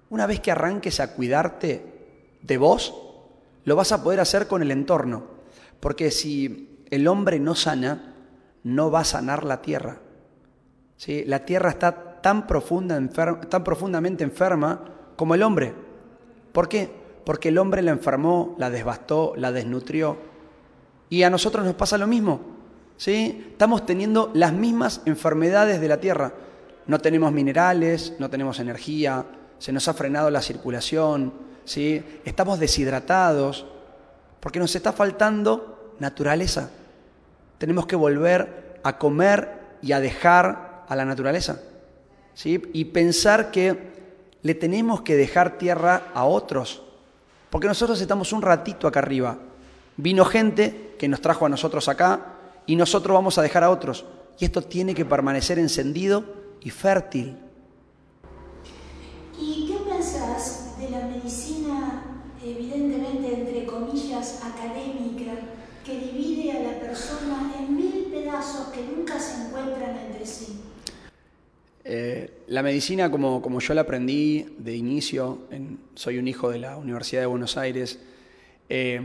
Una 0.09 0.27
vez 0.27 0.39
que 0.39 0.51
arranques 0.51 0.99
a 0.99 1.13
cuidarte 1.13 1.83
de 2.41 2.57
vos, 2.57 2.93
lo 3.65 3.75
vas 3.75 3.91
a 3.91 4.03
poder 4.03 4.19
hacer 4.19 4.47
con 4.47 4.61
el 4.61 4.71
entorno. 4.71 5.23
Porque 5.79 6.11
si 6.11 6.85
el 6.89 7.07
hombre 7.07 7.39
no 7.39 7.55
sana, 7.55 8.13
no 8.63 8.91
va 8.91 9.01
a 9.01 9.05
sanar 9.05 9.43
la 9.43 9.61
tierra. 9.61 9.97
¿Sí? 10.97 11.23
La 11.25 11.45
tierra 11.45 11.69
está 11.69 12.21
tan, 12.21 12.47
profunda, 12.47 12.95
enferma, 12.95 13.41
tan 13.41 13.63
profundamente 13.63 14.23
enferma 14.23 14.85
como 15.15 15.35
el 15.35 15.43
hombre. 15.43 15.73
¿Por 16.51 16.69
qué? 16.69 16.89
Porque 17.25 17.49
el 17.49 17.57
hombre 17.57 17.81
la 17.81 17.91
enfermó, 17.91 18.55
la 18.57 18.69
devastó, 18.69 19.33
la 19.37 19.51
desnutrió. 19.51 20.17
Y 21.09 21.23
a 21.23 21.29
nosotros 21.29 21.65
nos 21.65 21.75
pasa 21.75 21.97
lo 21.97 22.07
mismo. 22.07 22.41
¿sí? 22.97 23.47
Estamos 23.51 23.85
teniendo 23.85 24.31
las 24.33 24.53
mismas 24.53 25.01
enfermedades 25.05 25.81
de 25.81 25.87
la 25.87 25.99
tierra. 25.99 26.33
No 26.87 26.99
tenemos 26.99 27.31
minerales, 27.31 28.13
no 28.19 28.29
tenemos 28.29 28.59
energía, 28.59 29.25
se 29.57 29.71
nos 29.71 29.87
ha 29.87 29.93
frenado 29.93 30.29
la 30.29 30.41
circulación, 30.41 31.33
¿sí? 31.63 32.03
estamos 32.25 32.59
deshidratados, 32.59 33.65
porque 34.39 34.59
nos 34.59 34.75
está 34.75 34.91
faltando 34.91 35.93
naturaleza. 35.99 36.69
Tenemos 37.57 37.85
que 37.85 37.95
volver 37.95 38.81
a 38.83 38.97
comer 38.97 39.77
y 39.81 39.93
a 39.93 40.01
dejar 40.01 40.83
a 40.87 40.95
la 40.95 41.05
naturaleza. 41.05 41.61
¿sí? 42.33 42.61
Y 42.73 42.85
pensar 42.85 43.51
que 43.51 43.93
le 44.41 44.53
tenemos 44.53 45.01
que 45.01 45.15
dejar 45.15 45.57
tierra 45.57 46.11
a 46.13 46.25
otros, 46.25 46.81
porque 47.49 47.67
nosotros 47.67 48.01
estamos 48.01 48.33
un 48.33 48.41
ratito 48.41 48.87
acá 48.87 48.99
arriba. 48.99 49.37
Vino 49.95 50.25
gente 50.25 50.95
que 50.99 51.07
nos 51.07 51.21
trajo 51.21 51.45
a 51.45 51.49
nosotros 51.49 51.87
acá 51.87 52.33
y 52.65 52.75
nosotros 52.75 53.13
vamos 53.13 53.37
a 53.37 53.41
dejar 53.41 53.63
a 53.63 53.69
otros. 53.69 54.05
Y 54.39 54.45
esto 54.45 54.61
tiene 54.61 54.93
que 54.93 55.05
permanecer 55.05 55.59
encendido 55.59 56.42
y 56.63 56.69
fértil. 56.69 57.37
¿Y 59.39 59.67
qué 59.67 59.89
pensás 59.89 60.77
de 60.79 60.89
la 60.89 61.07
medicina, 61.07 62.03
evidentemente, 62.43 63.33
entre 63.33 63.65
comillas, 63.65 64.41
académica, 64.43 65.33
que 65.85 65.99
divide 65.99 66.51
a 66.53 66.59
la 66.61 66.79
persona 66.79 67.53
en 67.59 67.75
mil 67.75 68.05
pedazos 68.11 68.67
que 68.67 68.83
nunca 68.83 69.19
se 69.19 69.47
encuentran 69.47 69.97
entre 69.97 70.25
sí? 70.25 70.61
Eh, 71.85 72.43
la 72.47 72.63
medicina, 72.63 73.11
como, 73.11 73.41
como, 73.41 73.59
yo 73.59 73.73
la 73.73 73.81
aprendí 73.81 74.55
de 74.57 74.75
inicio, 74.75 75.39
soy 75.95 76.17
un 76.17 76.27
hijo 76.27 76.49
de 76.49 76.59
la 76.59 76.77
Universidad 76.77 77.21
de 77.21 77.27
Buenos 77.27 77.57
Aires, 77.57 77.99
eh, 78.69 79.01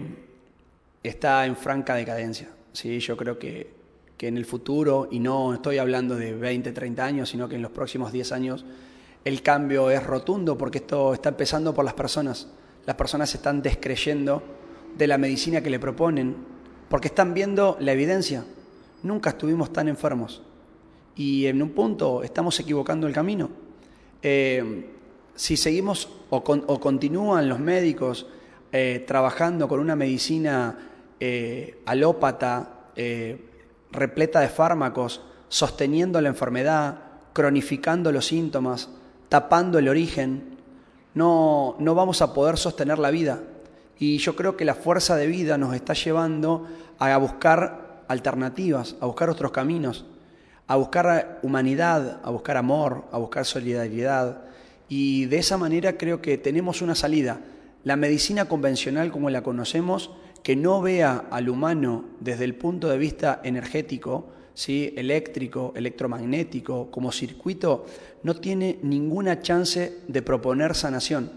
está 1.02 1.44
en 1.46 1.56
franca 1.56 1.96
decadencia. 1.96 2.48
¿sí? 2.72 3.00
Yo 3.00 3.16
creo 3.16 3.38
que 3.38 3.78
que, 4.18 4.28
en 4.28 4.36
el 4.36 4.44
futuro, 4.44 5.08
y 5.10 5.20
no 5.20 5.54
estoy 5.54 5.78
hablando 5.78 6.16
de 6.16 6.34
20, 6.34 6.72
30 6.72 7.04
años, 7.04 7.30
sino 7.30 7.48
que 7.48 7.54
en 7.54 7.62
los 7.62 7.70
próximos 7.70 8.12
10 8.12 8.32
años, 8.32 8.64
el 9.24 9.42
cambio 9.42 9.90
es 9.90 10.04
rotundo 10.04 10.58
porque 10.58 10.78
esto 10.78 11.14
está 11.14 11.30
empezando 11.30 11.72
por 11.72 11.84
las 11.84 11.94
personas. 11.94 12.48
Las 12.84 12.96
personas 12.96 13.30
se 13.30 13.36
están 13.38 13.62
descreyendo 13.62 14.42
de 14.96 15.06
la 15.06 15.18
medicina 15.18 15.62
que 15.62 15.70
le 15.70 15.78
proponen 15.78 16.36
porque 16.88 17.08
están 17.08 17.34
viendo 17.34 17.76
la 17.80 17.92
evidencia. 17.92 18.44
Nunca 19.02 19.30
estuvimos 19.30 19.72
tan 19.72 19.88
enfermos 19.88 20.42
y 21.14 21.46
en 21.46 21.62
un 21.62 21.70
punto 21.70 22.22
estamos 22.22 22.58
equivocando 22.60 23.06
el 23.06 23.12
camino. 23.12 23.50
Eh, 24.22 24.86
si 25.34 25.56
seguimos 25.56 26.08
o, 26.30 26.42
continúan 26.42 27.48
los 27.48 27.60
médicos 27.60 28.26
eh, 28.72 29.04
trabajando 29.06 29.68
con 29.68 29.80
una 29.80 29.94
medicina 29.94 30.76
eh, 31.20 31.80
alópata, 31.86 32.74
repleta 33.90 34.40
de 34.40 34.48
fármacos, 34.48 35.22
sosteniendo 35.48 36.20
la 36.20 36.28
enfermedad, 36.28 36.98
cronificando 37.32 38.12
los 38.12 38.26
síntomas, 38.26 38.88
tapando 39.28 39.78
el 39.78 39.88
origen, 39.88 40.58
no, 41.14 41.76
no 41.78 41.94
vamos 41.94 42.22
a 42.22 42.34
poder 42.34 42.56
sostener 42.56 42.98
la 42.98 43.10
vida. 43.10 43.40
Y 43.98 44.18
yo 44.18 44.36
creo 44.36 44.56
que 44.56 44.64
la 44.64 44.74
fuerza 44.74 45.16
de 45.16 45.26
vida 45.26 45.58
nos 45.58 45.74
está 45.74 45.92
llevando 45.94 46.66
a 46.98 47.16
buscar 47.16 48.04
alternativas, 48.08 48.96
a 49.00 49.06
buscar 49.06 49.30
otros 49.30 49.50
caminos, 49.50 50.04
a 50.66 50.76
buscar 50.76 51.40
humanidad, 51.42 52.20
a 52.22 52.30
buscar 52.30 52.56
amor, 52.56 53.04
a 53.10 53.18
buscar 53.18 53.44
solidaridad. 53.44 54.42
Y 54.88 55.26
de 55.26 55.38
esa 55.38 55.56
manera 55.56 55.96
creo 55.96 56.22
que 56.22 56.38
tenemos 56.38 56.82
una 56.82 56.94
salida. 56.94 57.40
La 57.84 57.96
medicina 57.96 58.46
convencional 58.46 59.10
como 59.10 59.30
la 59.30 59.42
conocemos, 59.42 60.10
que 60.48 60.56
no 60.56 60.80
vea 60.80 61.26
al 61.30 61.50
humano 61.50 62.06
desde 62.20 62.46
el 62.46 62.54
punto 62.54 62.88
de 62.88 62.96
vista 62.96 63.42
energético, 63.44 64.30
¿sí? 64.54 64.94
eléctrico, 64.96 65.74
electromagnético, 65.76 66.90
como 66.90 67.12
circuito, 67.12 67.84
no 68.22 68.34
tiene 68.34 68.78
ninguna 68.82 69.42
chance 69.42 69.98
de 70.08 70.22
proponer 70.22 70.74
sanación. 70.74 71.30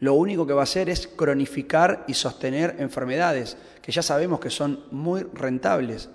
Lo 0.00 0.14
único 0.14 0.48
que 0.48 0.52
va 0.52 0.62
a 0.62 0.64
hacer 0.64 0.90
es 0.90 1.06
cronificar 1.06 2.04
y 2.08 2.14
sostener 2.14 2.74
enfermedades, 2.80 3.56
que 3.80 3.92
ya 3.92 4.02
sabemos 4.02 4.40
que 4.40 4.50
son 4.50 4.80
muy 4.90 5.22
rentables. 5.32 6.10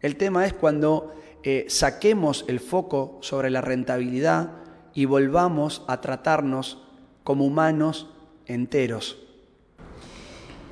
El 0.00 0.16
tema 0.16 0.46
es 0.46 0.54
cuando 0.54 1.14
eh, 1.42 1.66
saquemos 1.68 2.46
el 2.48 2.60
foco 2.60 3.18
sobre 3.20 3.50
la 3.50 3.60
rentabilidad 3.60 4.52
y 4.94 5.04
volvamos 5.04 5.82
a 5.86 6.00
tratarnos 6.00 6.78
como 7.24 7.44
humanos 7.44 8.08
enteros. 8.46 9.29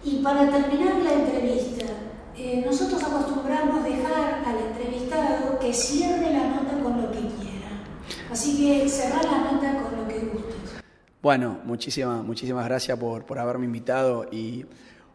Y 0.04 0.22
para 0.22 0.50
terminar 0.50 0.96
la 1.02 1.12
entrevista, 1.12 1.86
eh, 2.36 2.62
nosotros 2.64 3.02
acostumbramos 3.02 3.82
dejar 3.82 4.44
al 4.46 4.58
entrevistado 4.58 5.58
que 5.58 5.72
cierre 5.72 6.32
la 6.32 6.48
nota 6.48 6.82
con 6.82 7.02
lo 7.02 7.10
que 7.10 7.18
quiera. 7.18 7.82
Así 8.30 8.56
que 8.56 8.88
cerrar 8.88 9.24
la 9.24 9.52
nota 9.52 9.82
con 9.82 10.00
lo 10.00 10.08
que 10.08 10.20
gustes. 10.20 10.54
Bueno, 11.20 11.58
muchísimas, 11.64 12.24
muchísimas 12.24 12.64
gracias 12.64 12.96
por, 12.96 13.26
por 13.26 13.40
haberme 13.40 13.64
invitado 13.64 14.28
y 14.30 14.66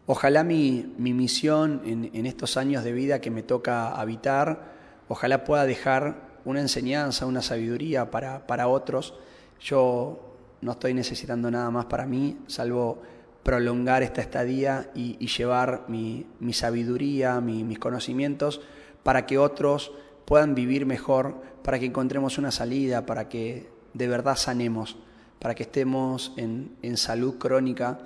ojalá 0.05 0.43
mi, 0.43 0.93
mi 0.97 1.13
misión 1.13 1.81
en, 1.85 2.11
en, 2.13 2.25
estos 2.25 2.57
años 2.57 2.83
de 2.83 2.91
vida 2.91 3.21
que 3.21 3.31
me 3.31 3.41
toca 3.41 3.95
habitar, 3.95 4.73
ojalá 5.07 5.45
pueda 5.45 5.65
dejar 5.65 6.33
una 6.43 6.59
enseñanza, 6.59 7.25
una 7.25 7.41
sabiduría 7.41 8.11
para, 8.11 8.45
para 8.45 8.67
otros. 8.67 9.13
Yo 9.61 10.35
no 10.59 10.73
estoy 10.73 10.93
necesitando 10.93 11.49
nada 11.49 11.71
más 11.71 11.85
para 11.85 12.05
mí, 12.05 12.37
salvo 12.47 13.01
prolongar 13.43 14.03
esta 14.03 14.21
estadía 14.21 14.89
y, 14.95 15.25
llevar 15.27 15.85
mi, 15.87 16.25
sabiduría, 16.53 17.41
mis 17.41 17.79
conocimientos, 17.79 18.61
para 19.03 19.25
que 19.25 19.37
otros 19.37 19.91
puedan 20.25 20.55
vivir 20.55 20.85
mejor, 20.85 21.41
para 21.63 21.79
que 21.79 21.85
encontremos 21.85 22.37
una 22.37 22.51
salida, 22.51 23.05
para 23.05 23.29
que 23.29 23.69
de 23.93 24.07
verdad 24.07 24.35
sanemos, 24.35 24.97
para 25.39 25.55
que 25.55 25.63
estemos 25.63 26.33
en, 26.37 26.97
salud 26.97 27.37
crónica 27.37 27.99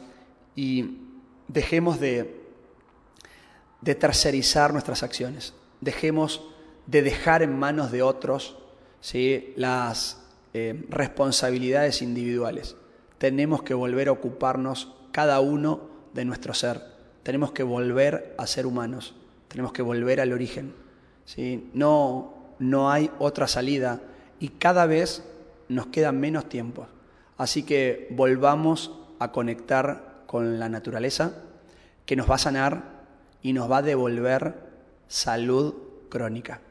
y 0.55 0.97
dejemos 1.47 1.99
de, 1.99 2.41
de 3.81 3.95
tercerizar 3.95 4.73
nuestras 4.73 5.03
acciones, 5.03 5.53
dejemos 5.81 6.43
de 6.87 7.03
dejar 7.03 7.43
en 7.43 7.57
manos 7.57 7.91
de 7.91 8.01
otros 8.01 8.57
¿sí? 9.01 9.53
las 9.55 10.23
eh, 10.53 10.85
responsabilidades 10.89 12.01
individuales. 12.01 12.75
Tenemos 13.17 13.61
que 13.61 13.73
volver 13.73 14.07
a 14.07 14.13
ocuparnos 14.13 14.96
cada 15.11 15.39
uno 15.39 15.81
de 16.13 16.25
nuestro 16.25 16.53
ser. 16.53 16.81
Tenemos 17.23 17.51
que 17.51 17.63
volver 17.63 18.35
a 18.37 18.47
ser 18.47 18.65
humanos, 18.65 19.15
tenemos 19.47 19.73
que 19.73 19.81
volver 19.81 20.21
al 20.21 20.33
origen. 20.33 20.73
¿sí? 21.25 21.69
No, 21.73 22.33
no 22.59 22.91
hay 22.91 23.11
otra 23.19 23.47
salida 23.47 24.01
y 24.39 24.49
cada 24.49 24.85
vez 24.85 25.23
nos 25.69 25.87
queda 25.87 26.11
menos 26.11 26.47
tiempo. 26.49 26.87
Así 27.37 27.63
que 27.63 28.07
volvamos 28.11 28.91
a 29.19 29.31
conectar 29.31 30.23
con 30.25 30.59
la 30.59 30.69
naturaleza 30.69 31.33
que 32.05 32.15
nos 32.15 32.29
va 32.29 32.35
a 32.35 32.39
sanar 32.39 32.83
y 33.41 33.53
nos 33.53 33.69
va 33.69 33.77
a 33.77 33.81
devolver 33.81 34.55
salud 35.07 35.75
crónica. 36.09 36.61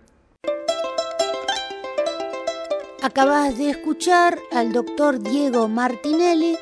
Acabas 3.03 3.57
de 3.57 3.71
escuchar 3.71 4.39
al 4.53 4.73
doctor 4.73 5.21
Diego 5.21 5.69
Martinelli 5.69 6.57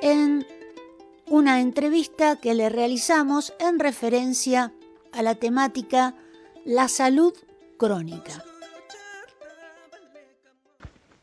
en 0.00 0.46
una 1.28 1.60
entrevista 1.60 2.36
que 2.36 2.54
le 2.54 2.68
realizamos 2.68 3.52
en 3.58 3.78
referencia 3.78 4.72
a 5.12 5.22
la 5.22 5.34
temática 5.34 6.14
La 6.64 6.88
salud 6.88 7.32
crónica. 7.78 8.44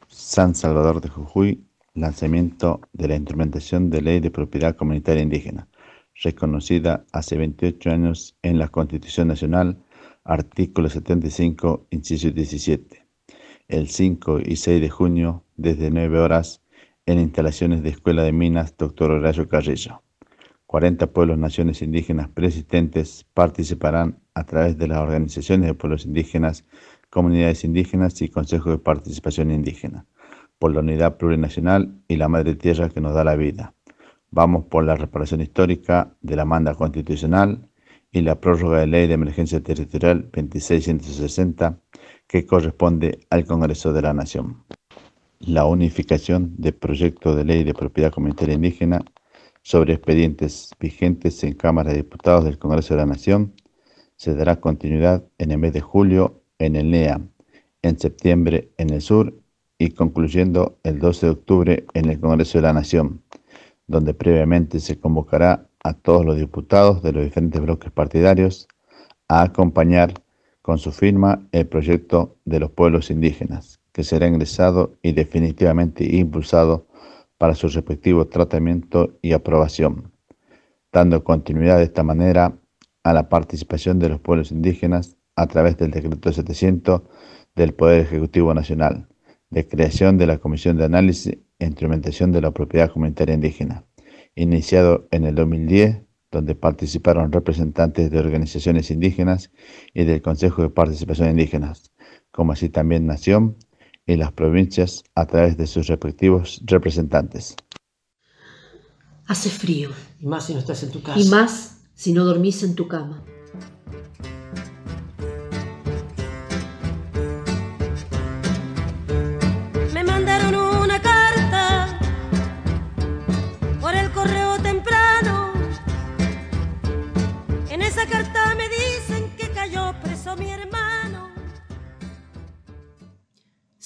San 0.08 0.56
Salvador 0.56 1.00
de 1.02 1.10
Jujuy, 1.10 1.66
lanzamiento 1.94 2.82
de 2.92 3.08
la 3.08 3.16
instrumentación 3.16 3.89
de 3.89 4.02
ley 4.02 4.20
de 4.20 4.32
propiedad 4.32 4.76
comunitaria 4.76 5.24
indígena, 5.24 5.68
reconocida 6.16 7.06
hace 7.12 7.38
28 7.38 7.89
años 7.89 8.38
en 8.42 8.60
la 8.60 8.68
Constitución 8.68 9.28
Nacional, 9.28 9.84
artículo 10.24 10.89
75, 10.89 11.88
inciso 11.92 12.30
17. 12.30 13.06
El 13.68 13.89
5 13.89 14.39
y 14.46 14.56
6 14.56 14.82
de 14.82 14.89
junio, 14.89 15.44
desde 15.56 15.92
9 15.92 16.20
horas, 16.20 16.62
en 17.06 17.20
instalaciones 17.20 17.84
de 17.84 17.89
Escuela 17.89 18.24
de 18.24 18.32
Minas 18.32 18.78
Dr. 18.78 19.12
Horacio 19.12 19.50
Carrillo. 19.50 20.02
40 20.68 21.08
pueblos 21.08 21.38
naciones 21.38 21.82
indígenas 21.82 22.30
persistentes 22.30 23.26
participarán 23.34 24.20
a 24.34 24.46
través 24.46 24.78
de 24.78 24.88
las 24.88 25.00
organizaciones 25.00 25.68
de 25.68 25.74
pueblos 25.74 26.06
indígenas, 26.06 26.66
comunidades 27.10 27.63
indígenas 27.63 28.22
y 28.22 28.30
consejos 28.30 28.72
de 28.72 28.80
participación 28.80 29.52
indígena, 29.52 30.06
por 30.58 30.74
la 30.74 30.80
unidad 30.80 31.18
plurinacional 31.18 32.02
y 32.08 32.16
la 32.16 32.30
madre 32.30 32.56
tierra 32.56 32.89
que 32.89 33.02
nos 33.02 33.13
da 33.13 33.24
la 33.24 33.36
vida. 33.36 33.74
Vamos 34.32 34.66
por 34.66 34.86
la 34.86 34.96
reparación 34.96 35.42
histórica 35.42 36.16
de 36.22 36.36
la 36.36 36.46
manda 36.46 36.74
constitucional 36.74 37.70
y 38.12 38.22
la 38.22 38.39
prórroga 38.39 38.80
de 38.80 38.88
ley 38.88 39.08
de 39.08 39.16
emergencia 39.16 39.62
territorial 39.62 40.30
2660 40.32 41.80
que 42.26 42.46
corresponde 42.46 43.20
al 43.30 43.46
Congreso 43.46 43.92
de 43.92 44.02
la 44.02 44.13
Nación 44.13 44.63
la 45.45 45.65
unificación 45.65 46.56
del 46.58 46.73
proyecto 46.73 47.36
de 47.36 47.43
ley 47.43 47.63
de 47.63 47.73
propiedad 47.73 48.12
comunitaria 48.12 48.56
indígena 48.56 49.03
sobre 49.62 49.93
expedientes 49.93 50.69
vigentes 50.79 51.43
en 51.43 51.53
Cámara 51.53 51.91
de 51.91 51.97
Diputados 51.97 52.45
del 52.45 52.58
Congreso 52.58 52.93
de 52.93 53.01
la 53.01 53.06
Nación 53.06 53.53
se 54.15 54.36
dará 54.36 54.60
continuidad 54.62 55.25
en 55.38 55.51
el 55.51 55.58
mes 55.58 55.73
de 55.73 55.82
julio 55.82 56.43
en 56.60 56.75
el 56.75 56.91
NEA, 56.91 57.21
en 57.82 57.99
septiembre 57.99 58.71
en 58.77 58.91
el 58.91 59.01
sur 59.01 59.34
y 59.77 59.89
concluyendo 59.89 60.79
el 60.84 60.99
12 60.99 61.25
de 61.25 61.32
octubre 61.32 61.86
en 61.93 62.10
el 62.10 62.19
Congreso 62.19 62.58
de 62.58 62.62
la 62.62 62.73
Nación, 62.73 63.21
donde 63.88 64.13
previamente 64.13 64.79
se 64.79 64.97
convocará 64.97 65.67
a 65.84 65.93
todos 65.93 66.25
los 66.25 66.38
diputados 66.38 67.03
de 67.03 67.12
los 67.12 67.25
diferentes 67.25 67.62
bloques 67.62 67.91
partidarios 67.91 68.67
a 69.27 69.41
acompañar 69.41 70.13
con 70.62 70.77
su 70.77 70.93
firma 70.93 71.45
el 71.51 71.67
proyecto 71.67 72.38
de 72.45 72.60
los 72.62 72.71
pueblos 72.71 73.12
indígenas, 73.12 73.82
que 73.93 74.03
será 74.03 74.27
ingresado 74.27 74.97
y 75.01 75.13
definitivamente 75.13 76.03
impulsado 76.15 76.88
para 77.38 77.56
su 77.56 77.67
respectivo 77.67 78.27
tratamiento 78.27 79.17
y 79.21 79.34
aprobación, 79.34 80.12
dando 80.91 81.23
continuidad 81.23 81.77
de 81.77 81.84
esta 81.84 82.03
manera 82.03 82.58
a 83.03 83.13
la 83.13 83.29
participación 83.29 83.99
de 83.99 84.10
los 84.10 84.19
pueblos 84.19 84.51
indígenas 84.51 85.17
a 85.36 85.47
través 85.47 85.77
del 85.77 85.91
decreto 85.91 86.32
700 86.32 87.01
del 87.56 87.73
Poder 87.73 88.01
Ejecutivo 88.01 88.53
Nacional, 88.53 89.08
de 89.49 89.67
creación 89.67 90.17
de 90.17 90.27
la 90.27 90.39
Comisión 90.39 90.77
de 90.77 90.86
Análisis 90.86 91.38
e 91.60 91.65
Instrumentación 91.65 92.32
de 92.32 92.41
la 92.41 92.51
Propiedad 92.51 92.91
Comunitaria 92.91 93.36
Indígena, 93.36 93.86
iniciado 94.36 95.08
en 95.12 95.25
el 95.25 95.36
2010, 95.36 96.01
donde 96.32 96.56
participaron 96.56 97.32
representantes 97.32 98.10
de 98.10 98.19
organizaciones 98.19 98.89
indígenas 98.89 99.51
y 99.93 100.06
del 100.06 100.23
Consejo 100.23 100.63
de 100.63 100.69
Participación 100.69 101.29
Indígenas, 101.29 101.91
como 102.32 102.53
así 102.53 102.69
también 102.69 103.06
nación 103.06 103.58
y 104.06 104.16
las 104.18 104.32
provincias 104.32 105.04
a 105.16 105.26
través 105.26 105.58
de 105.58 105.68
sus 105.68 105.88
respectivos 105.88 106.62
representantes. 106.66 107.56
Hace 109.26 109.50
frío. 109.50 109.89
Y 110.20 110.26
más 110.26 110.48
si 110.48 110.54
no 110.54 110.60
estás 110.60 110.84
en 110.84 110.92
tu 110.92 111.02
casa. 111.02 111.20
Y 111.20 111.26
más 111.30 111.78
si 111.94 112.13
no 112.13 112.26
dormís 112.26 112.63
en 112.63 112.76
tu 112.76 112.88
cama. 112.88 113.24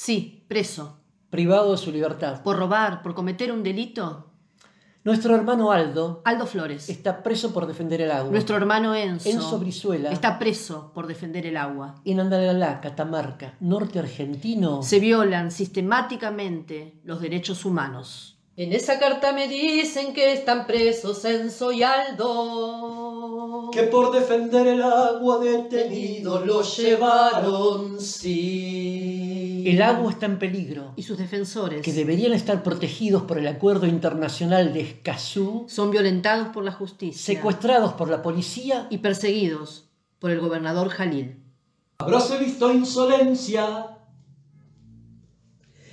Sí, 0.07 0.45
preso. 0.47 1.01
Privado 1.29 1.73
de 1.73 1.77
su 1.77 1.91
libertad. 1.91 2.41
¿Por 2.41 2.55
robar? 2.55 3.01
¿Por 3.01 3.13
cometer 3.13 3.51
un 3.51 3.61
delito? 3.61 4.31
Nuestro 5.03 5.35
hermano 5.35 5.73
Aldo 5.73 6.21
Aldo 6.23 6.45
Flores. 6.45 6.87
está 6.87 7.23
preso 7.23 7.51
por 7.51 7.67
defender 7.67 7.99
el 7.99 8.11
agua. 8.11 8.31
Nuestro 8.31 8.55
hermano 8.55 8.95
Enzo. 8.95 9.27
Enzo 9.27 9.59
Brizuela. 9.59 10.09
Está 10.13 10.39
preso 10.39 10.93
por 10.93 11.07
defender 11.07 11.45
el 11.45 11.57
agua. 11.57 11.95
En 12.05 12.21
Andalgalá, 12.21 12.79
Catamarca, 12.79 13.55
norte 13.59 13.99
argentino. 13.99 14.81
Se 14.81 15.01
violan 15.01 15.51
sistemáticamente 15.51 17.01
los 17.03 17.19
derechos 17.19 17.65
humanos. 17.65 18.37
En 18.55 18.71
esa 18.71 18.99
carta 18.99 19.33
me 19.33 19.49
dicen 19.49 20.13
que 20.13 20.31
están 20.31 20.65
presos 20.65 21.25
Enzo 21.25 21.73
y 21.73 21.83
Aldo. 21.83 23.71
Que 23.73 23.83
por 23.83 24.13
defender 24.13 24.67
el 24.67 24.81
agua 24.81 25.39
detenido 25.39 26.45
lo 26.45 26.61
llevaron, 26.61 27.99
sí. 27.99 29.16
El 29.67 29.81
agua 29.81 30.11
está 30.11 30.27
en 30.27 30.39
peligro. 30.39 30.93
Y 30.95 31.03
sus 31.03 31.17
defensores. 31.17 31.81
Que 31.81 31.91
deberían 31.91 32.31
estar 32.31 32.63
protegidos 32.63 33.23
por 33.23 33.37
el 33.37 33.47
Acuerdo 33.47 33.85
Internacional 33.85 34.71
de 34.71 34.79
Escazú. 34.79 35.65
Son 35.67 35.91
violentados 35.91 36.47
por 36.53 36.63
la 36.63 36.71
justicia. 36.71 37.35
Secuestrados 37.35 37.91
por 37.91 38.09
la 38.09 38.21
policía. 38.21 38.87
Y 38.89 38.99
perseguidos 38.99 39.89
por 40.19 40.31
el 40.31 40.39
gobernador 40.39 40.87
Jalil. 40.87 41.43
Habráse 41.97 42.37
visto 42.37 42.71
insolencia. 42.71 43.87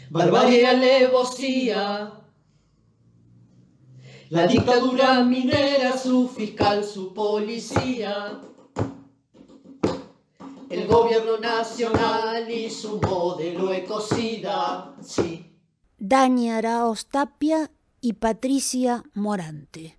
Barbarie, 0.08 0.64
alevosía. 0.68 2.12
La 4.28 4.46
dictadura 4.46 5.24
minera, 5.24 5.98
su 5.98 6.28
fiscal, 6.28 6.84
su 6.84 7.12
policía. 7.12 8.38
El 10.74 10.88
gobierno 10.88 11.38
nacional 11.38 12.50
y 12.50 12.68
su 12.68 13.00
modelo 13.00 13.72
ecocida, 13.72 14.96
sí. 15.00 15.56
Dani 15.98 16.50
Araos 16.50 17.06
Tapia 17.06 17.70
y 18.00 18.14
Patricia 18.14 19.04
Morante. 19.14 19.96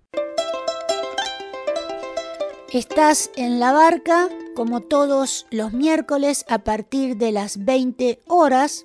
Estás 2.70 3.30
en 3.36 3.58
la 3.58 3.72
barca 3.72 4.28
como 4.54 4.82
todos 4.82 5.46
los 5.50 5.72
miércoles 5.72 6.44
a 6.46 6.58
partir 6.58 7.16
de 7.16 7.32
las 7.32 7.64
20 7.64 8.20
horas 8.26 8.84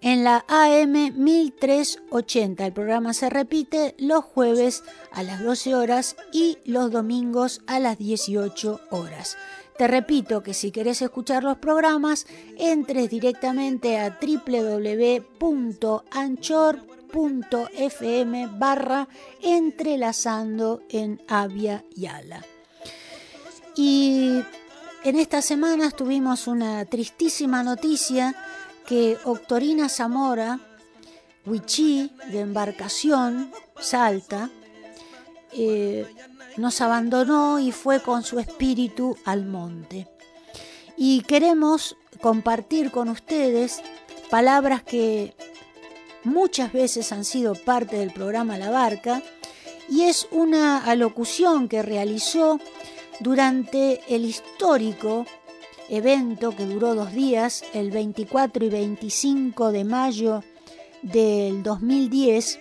en 0.00 0.24
la 0.24 0.44
AM 0.48 1.14
1380. 1.16 2.66
El 2.66 2.72
programa 2.72 3.14
se 3.14 3.30
repite 3.30 3.94
los 3.98 4.24
jueves 4.24 4.82
a 5.12 5.22
las 5.22 5.44
12 5.44 5.76
horas 5.76 6.16
y 6.32 6.58
los 6.64 6.90
domingos 6.90 7.60
a 7.68 7.78
las 7.78 7.98
18 7.98 8.80
horas. 8.90 9.36
Te 9.82 9.88
repito 9.88 10.44
que 10.44 10.54
si 10.54 10.70
querés 10.70 11.02
escuchar 11.02 11.42
los 11.42 11.58
programas, 11.58 12.28
entres 12.56 13.10
directamente 13.10 13.98
a 13.98 14.16
www.anchor.fm 14.22 15.18
barra 18.46 19.08
entrelazando 19.42 20.84
en 20.88 21.20
Avia 21.26 21.84
y 21.96 22.06
Ala. 22.06 22.46
Y 23.74 24.44
en 25.02 25.18
estas 25.18 25.46
semanas 25.46 25.96
tuvimos 25.96 26.46
una 26.46 26.84
tristísima 26.84 27.64
noticia 27.64 28.36
que 28.86 29.18
Octorina 29.24 29.88
Zamora, 29.88 30.60
Huichí 31.44 32.12
de 32.30 32.38
embarcación, 32.38 33.50
Salta, 33.80 34.48
eh, 35.52 36.06
nos 36.56 36.80
abandonó 36.80 37.58
y 37.58 37.72
fue 37.72 38.00
con 38.00 38.22
su 38.22 38.38
espíritu 38.38 39.16
al 39.24 39.46
monte. 39.46 40.08
Y 40.96 41.22
queremos 41.22 41.96
compartir 42.20 42.90
con 42.90 43.08
ustedes 43.08 43.82
palabras 44.30 44.82
que 44.82 45.34
muchas 46.24 46.72
veces 46.72 47.12
han 47.12 47.24
sido 47.24 47.54
parte 47.54 47.96
del 47.96 48.12
programa 48.12 48.58
La 48.58 48.70
Barca 48.70 49.22
y 49.88 50.02
es 50.02 50.28
una 50.30 50.84
alocución 50.84 51.68
que 51.68 51.82
realizó 51.82 52.60
durante 53.20 54.00
el 54.08 54.24
histórico 54.24 55.26
evento 55.88 56.56
que 56.56 56.64
duró 56.64 56.94
dos 56.94 57.12
días, 57.12 57.64
el 57.74 57.90
24 57.90 58.64
y 58.64 58.68
25 58.70 59.72
de 59.72 59.84
mayo 59.84 60.42
del 61.02 61.62
2010, 61.62 62.58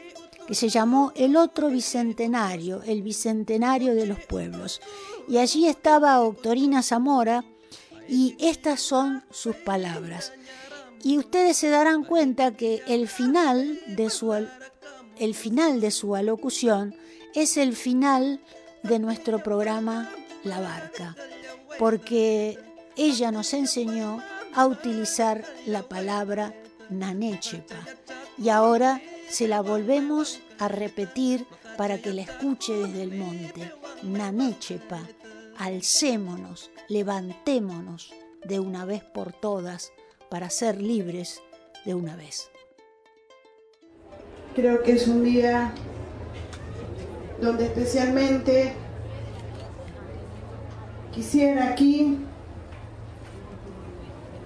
que 0.51 0.55
se 0.55 0.67
llamó 0.67 1.13
El 1.15 1.37
otro 1.37 1.69
Bicentenario, 1.69 2.83
el 2.83 3.03
Bicentenario 3.03 3.95
de 3.95 4.05
los 4.05 4.19
Pueblos. 4.19 4.81
Y 5.29 5.37
allí 5.37 5.65
estaba 5.65 6.19
Octorina 6.19 6.83
Zamora 6.83 7.45
y 8.09 8.35
estas 8.37 8.81
son 8.81 9.23
sus 9.31 9.55
palabras. 9.55 10.33
Y 11.05 11.17
ustedes 11.17 11.55
se 11.55 11.69
darán 11.69 12.03
cuenta 12.03 12.51
que 12.51 12.81
el 12.85 13.07
final 13.07 13.79
de 13.87 14.09
su, 14.09 14.33
el 14.33 15.35
final 15.35 15.79
de 15.79 15.89
su 15.89 16.17
alocución 16.17 16.95
es 17.33 17.55
el 17.55 17.73
final 17.73 18.41
de 18.83 18.99
nuestro 18.99 19.41
programa 19.41 20.11
La 20.43 20.59
Barca, 20.59 21.15
porque 21.79 22.59
ella 22.97 23.31
nos 23.31 23.53
enseñó 23.53 24.21
a 24.53 24.67
utilizar 24.67 25.45
la 25.65 25.83
palabra 25.83 26.53
nanechepa 26.89 27.77
y 28.37 28.49
ahora 28.49 29.01
se 29.31 29.47
la 29.47 29.61
volvemos 29.61 30.41
a 30.59 30.67
repetir 30.67 31.47
para 31.77 31.99
que 31.99 32.13
la 32.13 32.23
escuche 32.23 32.73
desde 32.73 33.03
el 33.03 33.17
monte. 33.17 33.71
Nanechepa, 34.03 35.07
alcémonos, 35.57 36.69
levantémonos 36.89 38.13
de 38.43 38.59
una 38.59 38.83
vez 38.83 39.03
por 39.03 39.31
todas 39.31 39.93
para 40.29 40.49
ser 40.49 40.81
libres 40.81 41.41
de 41.85 41.95
una 41.95 42.17
vez. 42.17 42.49
Creo 44.53 44.83
que 44.83 44.93
es 44.93 45.07
un 45.07 45.23
día 45.23 45.73
donde 47.39 47.65
especialmente 47.65 48.73
quisiera 51.13 51.69
aquí 51.69 52.17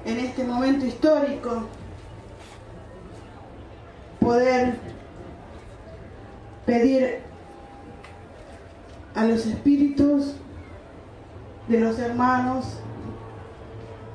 en 0.06 0.20
este 0.20 0.44
momento 0.44 0.86
histórico 0.86 1.68
poder 4.26 4.80
pedir 6.66 7.20
a 9.14 9.24
los 9.24 9.46
espíritus 9.46 10.34
de 11.68 11.80
los 11.80 12.00
hermanos, 12.00 12.80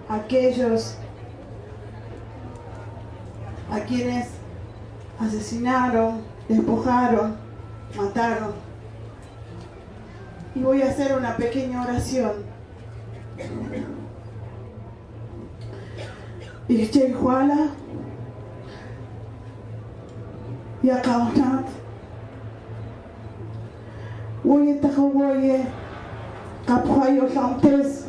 aquellos 0.08 0.96
a 3.70 3.78
quienes 3.84 4.30
asesinaron, 5.20 6.22
despojaron, 6.48 7.36
mataron. 7.96 8.54
Y 10.56 10.60
voy 10.60 10.82
a 10.82 10.90
hacer 10.90 11.16
una 11.16 11.36
pequeña 11.36 11.84
oración. 11.84 12.32
Ixchel 16.68 17.14
يقعون 20.84 21.64
ويتخوي 24.44 25.58
قبخي 26.68 27.20
وشانتز 27.20 28.04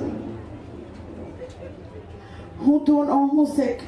هونتون 2.65 3.07
او 3.09 3.25
هوسك 3.25 3.81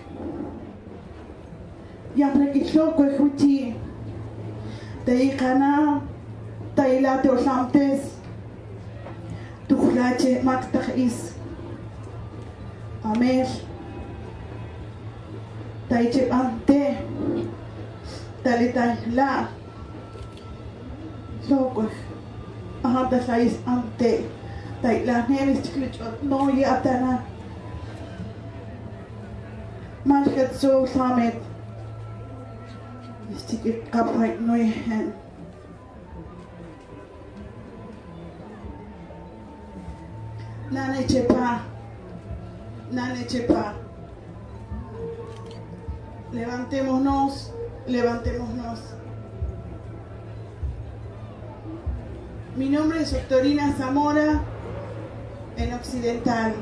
يبرك 2.16 2.56
الشوك 2.56 3.00
ويخوتي 3.00 3.74
دقيقنا 5.08 6.02
طيلاتي 6.78 7.30
وشانتز 7.30 8.00
تخلاتي 9.70 10.42
ماك 10.42 10.64
تخيس 10.74 11.34
أمير 13.06 13.46
تايتي 15.90 16.34
أنتي 16.34 16.96
talitahla 18.44 19.48
sokos 21.50 21.92
ahanta 22.84 23.20
sais 23.26 23.60
ante 23.66 24.26
tailahnemis 24.82 25.60
tiklichot 25.60 26.24
noye 26.24 26.66
atana 26.66 27.24
mashkat 30.06 30.54
so 30.62 30.88
samet 30.88 31.36
istikit 33.36 33.90
kapait 33.92 34.42
noye 34.42 34.68
hen 34.88 35.14
nane 40.72 41.08
chepa 41.08 41.60
nane 42.92 43.24
chepa 43.32 43.74
levantémonos 46.32 47.53
levantémonos. 47.88 48.80
Mi 52.56 52.70
nombre 52.70 53.02
es 53.02 53.12
Doctorina 53.12 53.74
Zamora, 53.78 54.42
en 55.58 55.74
occidental, 55.74 56.54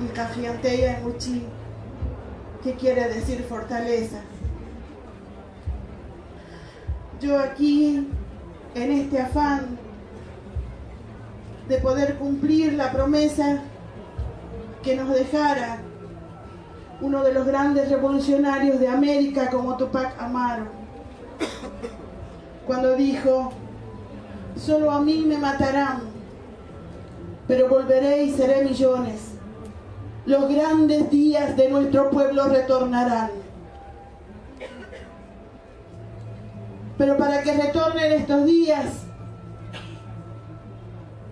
y 0.00 0.06
Cafianteya 0.08 0.98
en 0.98 1.04
Muchi, 1.04 1.44
que 2.62 2.74
quiere 2.74 3.08
decir 3.08 3.44
fortaleza. 3.48 4.20
Yo 7.20 7.38
aquí, 7.38 8.08
en 8.74 8.92
este 8.92 9.20
afán 9.20 9.78
de 11.68 11.78
poder 11.78 12.16
cumplir 12.16 12.74
la 12.74 12.92
promesa 12.92 13.62
que 14.82 14.96
nos 14.96 15.08
dejara 15.10 15.78
uno 17.00 17.22
de 17.22 17.32
los 17.32 17.46
grandes 17.46 17.88
revolucionarios 17.88 18.78
de 18.78 18.88
América 18.88 19.50
como 19.50 19.76
Tupac 19.76 20.20
Amaro, 20.20 20.66
cuando 22.66 22.94
dijo, 22.94 23.52
solo 24.56 24.90
a 24.90 25.00
mí 25.00 25.24
me 25.26 25.36
matarán, 25.36 26.02
pero 27.46 27.68
volveré 27.68 28.24
y 28.24 28.32
seré 28.32 28.64
millones. 28.64 29.32
Los 30.26 30.48
grandes 30.48 31.10
días 31.10 31.54
de 31.56 31.68
nuestro 31.68 32.08
pueblo 32.08 32.46
retornarán. 32.48 33.30
Pero 36.96 37.18
para 37.18 37.42
que 37.42 37.52
retornen 37.52 38.12
estos 38.12 38.46
días, 38.46 38.86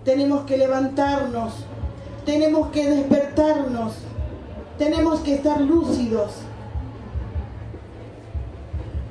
tenemos 0.03 0.45
que 0.45 0.57
levantarnos, 0.57 1.53
tenemos 2.25 2.69
que 2.69 2.89
despertarnos, 2.89 3.93
tenemos 4.83 5.21
que 5.21 5.35
estar 5.35 5.61
lúcidos. 5.61 6.31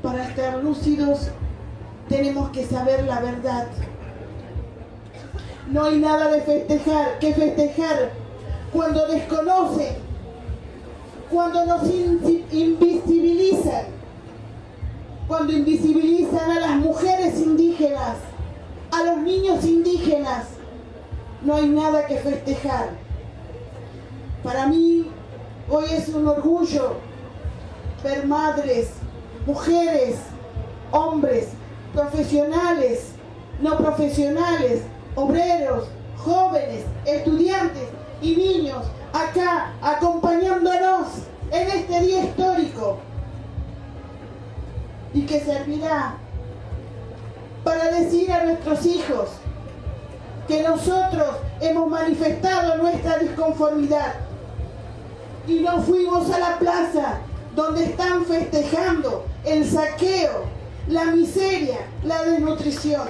Para 0.02 0.28
estar 0.28 0.62
lúcidos 0.62 1.28
tenemos 2.08 2.50
que 2.50 2.66
saber 2.66 3.04
la 3.04 3.20
verdad. 3.20 3.68
No 5.70 5.84
hay 5.84 5.98
nada 5.98 6.30
de 6.30 6.42
festejar 6.42 7.18
que 7.20 7.32
festejar 7.32 8.10
cuando 8.72 9.06
desconocen, 9.06 9.94
cuando 11.30 11.64
nos 11.64 11.84
in- 11.88 12.44
invisibilizan, 12.50 13.86
cuando 15.26 15.52
invisibilizan 15.54 16.50
a 16.50 16.60
las 16.60 16.76
mujeres 16.76 17.40
indígenas, 17.40 18.16
a 18.90 19.02
los 19.04 19.18
niños 19.18 19.64
indígenas. 19.64 20.48
No 21.42 21.54
hay 21.54 21.68
nada 21.68 22.06
que 22.06 22.16
festejar. 22.18 22.90
Para 24.44 24.66
mí, 24.66 25.06
hoy 25.68 25.84
es 25.90 26.08
un 26.08 26.26
orgullo 26.26 26.96
ver 28.02 28.26
madres, 28.26 28.90
mujeres, 29.46 30.16
hombres, 30.90 31.48
profesionales, 31.94 33.12
no 33.60 33.76
profesionales, 33.78 34.82
obreros, 35.14 35.88
jóvenes, 36.16 36.84
estudiantes 37.06 37.88
y 38.20 38.36
niños 38.36 38.84
acá 39.12 39.72
acompañándonos 39.82 41.08
en 41.50 41.68
este 41.68 42.00
día 42.00 42.24
histórico. 42.24 42.98
Y 45.14 45.26
que 45.26 45.40
servirá 45.40 46.16
para 47.62 47.90
decir 47.90 48.32
a 48.32 48.44
nuestros 48.44 48.84
hijos 48.86 49.28
que 50.48 50.62
nosotros 50.62 51.36
hemos 51.60 51.88
manifestado 51.88 52.78
nuestra 52.78 53.18
disconformidad 53.18 54.14
y 55.46 55.60
no 55.60 55.82
fuimos 55.82 56.30
a 56.30 56.38
la 56.38 56.58
plaza 56.58 57.18
donde 57.54 57.84
están 57.84 58.24
festejando 58.24 59.26
el 59.44 59.68
saqueo, 59.68 60.44
la 60.88 61.06
miseria, 61.06 61.78
la 62.04 62.22
desnutrición. 62.22 63.08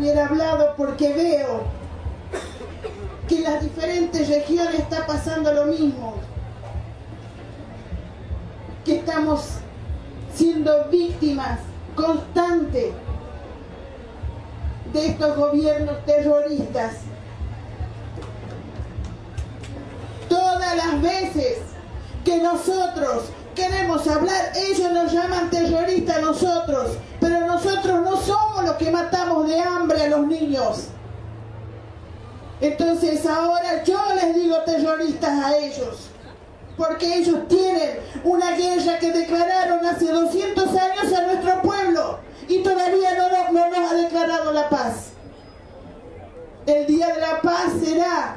Hubiera 0.00 0.26
hablado 0.26 0.74
porque 0.76 1.12
veo 1.12 1.62
que 3.28 3.36
en 3.36 3.42
las 3.44 3.62
diferentes 3.62 4.28
regiones 4.28 4.74
está 4.74 5.06
pasando 5.06 5.52
lo 5.52 5.66
mismo. 5.66 6.14
Que 8.84 8.96
estamos 8.96 9.58
siendo 10.34 10.86
víctimas 10.90 11.60
constantes 11.94 12.92
de 14.92 15.06
estos 15.06 15.36
gobiernos 15.36 16.04
terroristas. 16.06 16.94
Todas 20.28 20.76
las 20.76 21.02
veces 21.02 21.58
que 22.24 22.38
nosotros 22.38 23.24
queremos 23.54 24.06
hablar, 24.08 24.52
ellos 24.56 24.92
nos 24.92 25.12
llaman 25.12 25.50
terroristas 25.50 26.16
a 26.16 26.20
nosotros, 26.20 26.96
nosotros 27.64 28.00
no 28.02 28.16
somos 28.16 28.64
los 28.64 28.76
que 28.76 28.90
matamos 28.90 29.46
de 29.46 29.60
hambre 29.60 30.02
a 30.02 30.08
los 30.08 30.26
niños. 30.26 30.84
Entonces 32.60 33.24
ahora 33.26 33.82
yo 33.84 33.98
les 34.14 34.34
digo 34.34 34.56
terroristas 34.64 35.44
a 35.44 35.56
ellos, 35.56 36.08
porque 36.76 37.16
ellos 37.18 37.48
tienen 37.48 38.00
una 38.24 38.52
guerra 38.52 38.98
que 38.98 39.12
declararon 39.12 39.84
hace 39.86 40.10
200 40.12 40.66
años 40.68 41.12
a 41.12 41.22
nuestro 41.26 41.62
pueblo 41.62 42.18
y 42.48 42.62
todavía 42.62 43.14
no, 43.16 43.28
no- 43.28 43.52
no 43.52 43.70
nos 43.80 43.90
ha 43.90 43.94
declarado 43.94 44.52
la 44.52 44.68
paz. 44.68 45.10
El 46.66 46.86
día 46.86 47.06
de 47.14 47.20
la 47.20 47.40
paz 47.40 47.72
será 47.82 48.36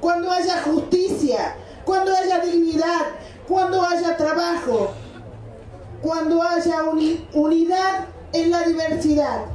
cuando 0.00 0.30
haya 0.32 0.62
justicia, 0.62 1.54
cuando 1.84 2.12
haya 2.14 2.40
dignidad, 2.40 3.02
cuando 3.46 3.82
haya 3.84 4.16
trabajo, 4.16 4.90
cuando 6.02 6.42
haya 6.42 6.82
uni- 6.84 7.26
unidad 7.34 8.06
en 8.32 8.50
la 8.50 8.62
diversidad. 8.62 9.46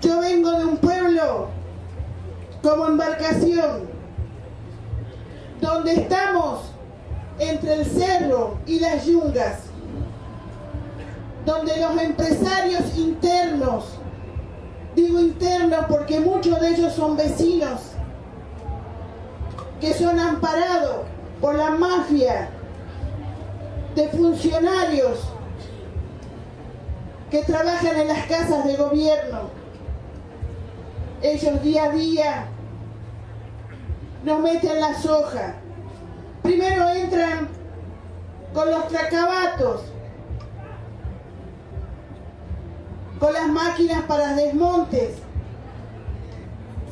Yo 0.00 0.20
vengo 0.20 0.50
de 0.52 0.64
un 0.64 0.76
pueblo 0.76 1.48
como 2.62 2.86
embarcación, 2.86 3.88
donde 5.60 5.94
estamos 5.94 6.60
entre 7.38 7.74
el 7.74 7.86
cerro 7.86 8.58
y 8.66 8.78
las 8.78 9.06
yungas, 9.06 9.60
donde 11.44 11.80
los 11.80 12.00
empresarios 12.00 12.96
internos, 12.96 13.84
digo 14.94 15.20
internos 15.20 15.86
porque 15.88 16.20
muchos 16.20 16.60
de 16.60 16.68
ellos 16.70 16.92
son 16.92 17.16
vecinos, 17.16 17.80
que 19.80 19.92
son 19.94 20.18
amparados 20.18 21.02
por 21.40 21.54
la 21.54 21.70
mafia 21.70 22.50
de 23.96 24.08
funcionarios 24.10 25.18
que 27.30 27.42
trabajan 27.44 27.98
en 27.98 28.08
las 28.08 28.26
casas 28.26 28.64
de 28.66 28.76
gobierno. 28.76 29.50
Ellos 31.22 31.62
día 31.62 31.84
a 31.84 31.90
día 31.90 32.46
nos 34.22 34.40
meten 34.40 34.80
la 34.80 34.94
soja. 35.00 35.54
Primero 36.42 36.90
entran 36.90 37.48
con 38.52 38.70
los 38.70 38.86
tracabatos, 38.88 39.80
con 43.18 43.32
las 43.32 43.48
máquinas 43.48 44.02
para 44.02 44.34
desmontes, 44.34 45.16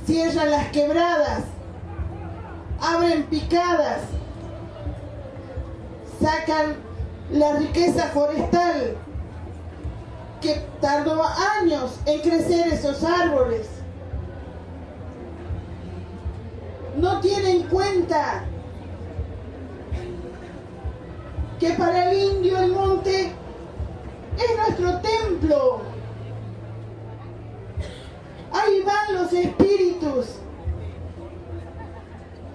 cierran 0.07 0.51
las 0.51 0.69
quebradas, 0.69 1.43
abren 2.81 3.25
picadas, 3.25 4.01
sacan 6.21 6.94
la 7.31 7.57
riqueza 7.57 8.09
forestal 8.09 8.97
que 10.41 10.63
tardó 10.81 11.23
años 11.61 11.99
en 12.07 12.21
crecer 12.21 12.69
esos 12.69 13.03
árboles. 13.03 13.69
no 16.97 17.21
tiene 17.21 17.51
en 17.51 17.63
cuenta 17.65 18.45
que 21.59 21.71
para 21.71 22.11
el 22.11 22.19
indio 22.19 22.59
el 22.59 22.73
monte 22.73 23.33
es 24.39 24.57
nuestro 24.57 25.01
templo. 25.01 25.81
Ahí 28.53 28.83
van 28.83 29.15
los 29.15 29.33
espíritus. 29.33 30.39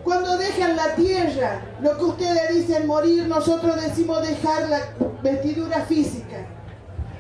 Cuando 0.10 0.40
dejan 0.40 0.76
la 0.76 0.96
tierra, 0.96 1.62
lo 1.82 1.96
que 1.96 2.04
ustedes 2.04 2.56
dicen 2.56 2.88
morir, 2.88 3.28
nosotros 3.28 3.80
decimos 3.80 4.28
dejar 4.28 4.68
la 4.68 4.80
vestidura 5.22 5.82
física. 5.82 6.48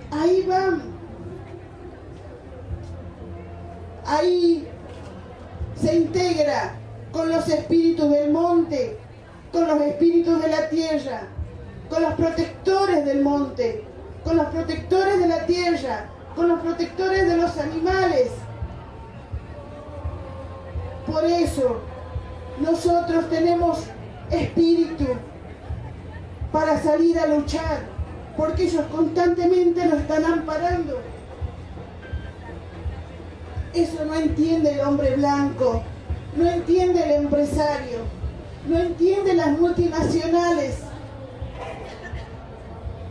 Ahí 0.09 0.43
van. 0.49 0.81
Ahí 4.07 4.67
se 5.79 5.97
integra 5.97 6.77
con 7.11 7.29
los 7.29 7.47
espíritus 7.47 8.09
del 8.09 8.31
monte, 8.31 8.97
con 9.51 9.67
los 9.67 9.81
espíritus 9.81 10.41
de 10.41 10.49
la 10.49 10.69
tierra, 10.69 11.27
con 11.91 12.01
los 12.01 12.15
protectores 12.15 13.05
del 13.05 13.21
monte, 13.21 13.83
con 14.23 14.35
los 14.35 14.47
protectores 14.47 15.19
de 15.19 15.27
la 15.27 15.45
tierra, 15.45 16.09
con 16.35 16.47
los 16.47 16.59
protectores 16.59 17.29
de 17.29 17.37
los 17.37 17.55
animales. 17.55 18.31
Por 21.05 21.23
eso 21.25 21.81
nosotros 22.61 23.29
tenemos 23.29 23.79
espíritu 24.31 25.05
para 26.51 26.81
salir 26.81 27.17
a 27.19 27.27
luchar, 27.27 27.83
porque 28.35 28.63
ellos 28.63 28.83
constantemente 28.91 29.85
nos 29.85 29.99
están 29.99 30.25
amparando. 30.25 30.99
Eso 33.73 34.03
no 34.05 34.15
entiende 34.15 34.73
el 34.73 34.79
hombre 34.81 35.15
blanco, 35.15 35.83
no 36.35 36.49
entiende 36.49 37.03
el 37.03 37.23
empresario, 37.23 37.99
no 38.67 38.79
entiende 38.79 39.33
las 39.33 39.59
multinacionales. 39.59 40.77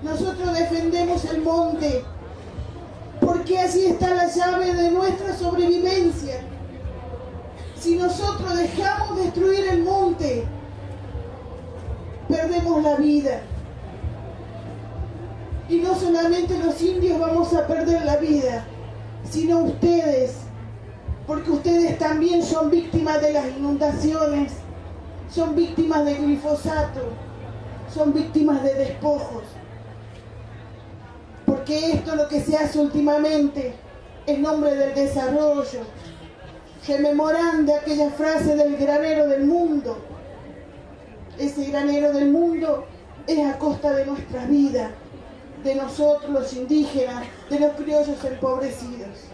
Nosotros 0.02 0.52
defendemos 0.52 1.24
el 1.26 1.42
monte, 1.42 2.04
porque 3.20 3.58
así 3.58 3.86
está 3.86 4.14
la 4.14 4.26
llave 4.28 4.74
de 4.74 4.90
nuestra 4.90 5.34
sobrevivencia. 5.36 6.40
Si 7.80 7.96
nosotros 7.96 8.56
dejamos 8.56 9.16
destruir 9.18 9.66
el 9.68 9.84
monte, 9.84 10.44
perdemos 12.28 12.82
la 12.82 12.96
vida. 12.96 13.40
Y 15.68 15.76
no 15.76 15.94
solamente 15.94 16.58
los 16.58 16.80
indios 16.82 17.20
vamos 17.20 17.54
a 17.54 17.66
perder 17.66 18.04
la 18.04 18.16
vida, 18.16 18.64
sino 19.30 19.60
ustedes, 19.60 20.36
porque 21.26 21.50
ustedes 21.50 21.98
también 21.98 22.42
son 22.42 22.70
víctimas 22.70 23.20
de 23.20 23.32
las 23.32 23.46
inundaciones, 23.46 24.54
son 25.30 25.54
víctimas 25.54 26.04
de 26.04 26.14
glifosato, 26.14 27.12
son 27.94 28.12
víctimas 28.12 28.62
de 28.62 28.74
despojos. 28.74 29.44
Porque 31.46 31.92
esto 31.92 32.12
es 32.12 32.16
lo 32.16 32.28
que 32.28 32.40
se 32.40 32.56
hace 32.56 32.78
últimamente 32.80 33.74
en 34.26 34.42
nombre 34.42 34.74
del 34.74 34.94
desarrollo, 34.94 35.80
rememorando 36.88 37.74
aquella 37.74 38.10
frase 38.10 38.56
del 38.56 38.76
granero 38.76 39.28
del 39.28 39.44
mundo. 39.44 39.98
Ese 41.38 41.66
granero 41.66 42.12
del 42.12 42.30
mundo 42.30 42.86
es 43.26 43.46
a 43.46 43.58
costa 43.58 43.92
de 43.92 44.06
nuestra 44.06 44.46
vida, 44.46 44.90
de 45.62 45.74
nosotros 45.74 46.30
los 46.32 46.52
indígenas, 46.54 47.24
de 47.50 47.60
los 47.60 47.72
criollos 47.72 48.24
empobrecidos. 48.24 49.28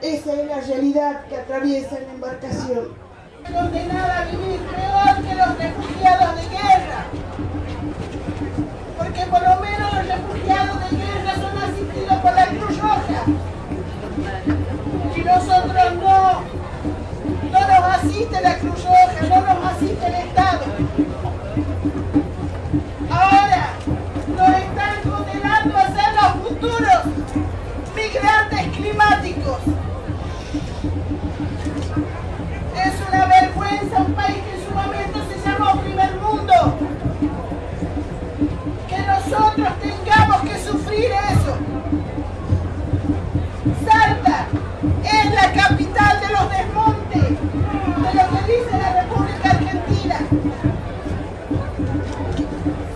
Esa 0.00 0.32
es 0.32 0.46
la 0.46 0.60
realidad 0.60 1.26
que 1.26 1.36
atraviesa 1.36 1.98
la 2.00 2.12
embarcación. 2.12 2.88
Condenada 3.44 4.22
a 4.22 4.24
vivir 4.24 4.60
peor 4.60 5.28
que 5.28 5.34
los 5.34 5.58
refugiados 5.58 6.36
de 6.36 6.48
guerra. 6.48 7.04
Porque 8.98 9.20
por 9.30 9.42
lo 9.42 9.60
menos 9.60 9.94
los 9.94 10.06
refugiados 10.08 10.90
de 10.90 10.96
guerra 10.96 11.34
son 11.34 11.58
asistidos 11.58 12.16
por 12.22 12.34
la 12.34 12.46
Cruz 12.46 12.73
nosotros 15.34 15.94
no. 16.00 16.42
No 17.50 17.60
nos 17.60 17.96
asiste 17.96 18.40
la 18.40 18.58
Cruz 18.58 18.84
Roja, 18.84 19.20
no 19.28 19.40
nos 19.40 19.72
asiste 19.72 20.06
el 20.06 20.14
Estado. 20.14 20.64
Ahora 23.10 23.68
nos 24.36 24.48
están 24.48 25.10
condenando 25.10 25.78
a 25.78 25.86
ser 25.86 26.14
los 26.14 26.32
futuros 26.42 27.00
migrantes 27.94 28.76
climáticos. 28.76 29.58
Es 32.84 33.08
una 33.08 33.26
vergüenza 33.26 33.98
un 33.98 34.14
país 34.14 34.36
que 34.36 34.53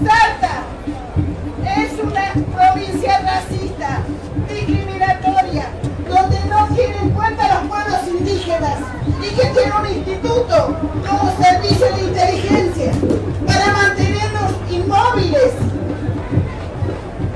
Salta 0.04 0.64
es 1.64 1.92
una 1.98 2.32
provincia 2.54 3.20
racista, 3.20 4.02
discriminatoria, 4.46 5.70
donde 6.06 6.44
no 6.44 6.66
tiene 6.74 6.98
en 6.98 7.10
cuenta 7.10 7.46
a 7.46 7.54
los 7.54 7.70
pueblos 7.70 8.00
indígenas 8.06 8.80
y 9.22 9.34
que 9.34 9.46
tiene 9.46 9.72
un 9.80 9.86
instituto 9.86 10.76
como 11.08 11.32
servicio 11.42 11.86
de 11.94 12.02
inteligencia 12.02 12.92
para 13.46 13.72
mantenernos 13.72 14.52
inmóviles, 14.70 15.52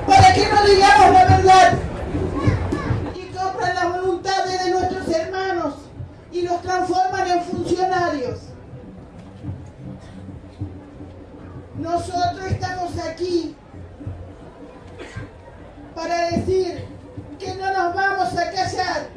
para 0.06 0.34
que 0.34 0.46
no 0.46 0.62
digamos 0.66 1.10
la 1.10 1.24
verdad 1.24 1.72
y 3.14 3.34
compran 3.34 3.74
las 3.74 3.96
voluntades 3.96 4.64
de 4.64 4.70
nuestros 4.72 5.08
hermanos 5.08 5.74
y 6.30 6.42
los 6.42 6.60
transforman 6.60 7.30
en 7.30 7.42
funcionarios. 7.44 8.51
Nosotros 11.82 12.44
estamos 12.48 12.96
aquí 12.96 13.56
para 15.96 16.30
decir 16.30 16.86
que 17.40 17.54
no 17.56 17.72
nos 17.72 17.92
vamos 17.92 18.38
a 18.38 18.50
callar 18.52 19.08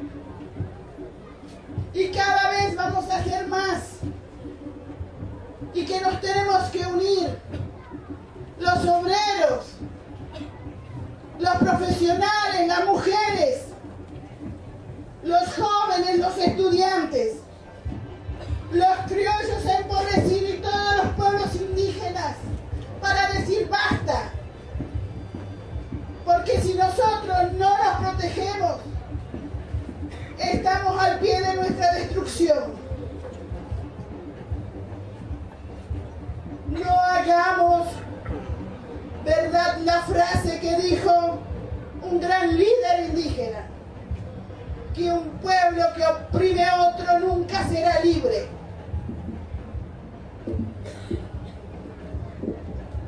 y 1.93 2.07
cada 2.07 2.49
vez 2.49 2.75
vamos 2.75 3.07
a 3.11 3.17
hacer 3.17 3.47
más. 3.47 3.99
Y 5.75 5.85
que 5.85 6.01
nos 6.01 6.19
tenemos 6.19 6.63
que 6.71 6.87
unir 6.87 7.37
los 8.57 8.85
obreros, 8.87 9.65
los 11.37 11.55
profesionales, 11.57 12.67
las 12.67 12.85
mujeres, 12.85 13.65
los 15.21 15.43
jóvenes, 15.55 16.17
los 16.17 16.37
estudiantes, 16.39 17.44
la 39.85 40.01
frase 40.01 40.59
que 40.59 40.75
dijo 40.77 41.37
un 42.01 42.19
gran 42.19 42.57
líder 42.57 43.09
indígena, 43.09 43.67
que 44.95 45.11
un 45.11 45.29
pueblo 45.37 45.83
que 45.95 46.03
oprime 46.03 46.65
a 46.65 46.81
otro 46.89 47.19
nunca 47.19 47.63
será 47.67 47.99
libre. 47.99 48.47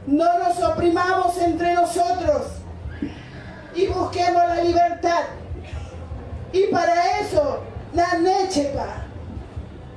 No 0.05 0.39
nos 0.39 0.63
oprimamos 0.63 1.37
entre 1.39 1.73
nosotros 1.73 2.43
y 3.73 3.87
busquemos 3.87 4.43
la 4.47 4.63
libertad. 4.63 5.23
Y 6.53 6.67
para 6.67 7.19
eso, 7.19 7.63
la 7.93 8.13
Nechepa, 8.19 9.03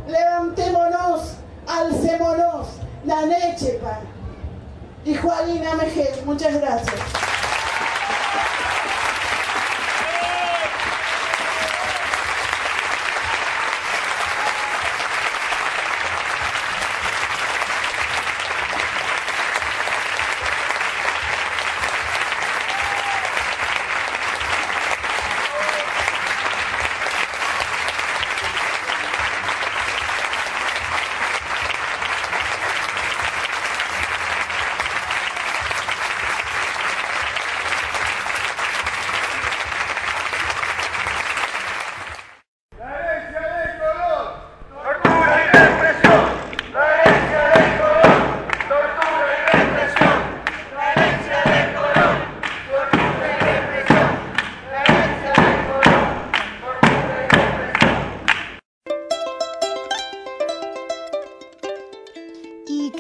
levantémonos, 0.09 1.37
alcémonos, 1.67 2.69
la 3.05 3.27
Nechepa. 3.27 4.01
Y 5.05 5.15
Juanina 5.15 5.75
Mejel, 5.77 6.25
muchas 6.27 6.61
gracias. 6.61 7.40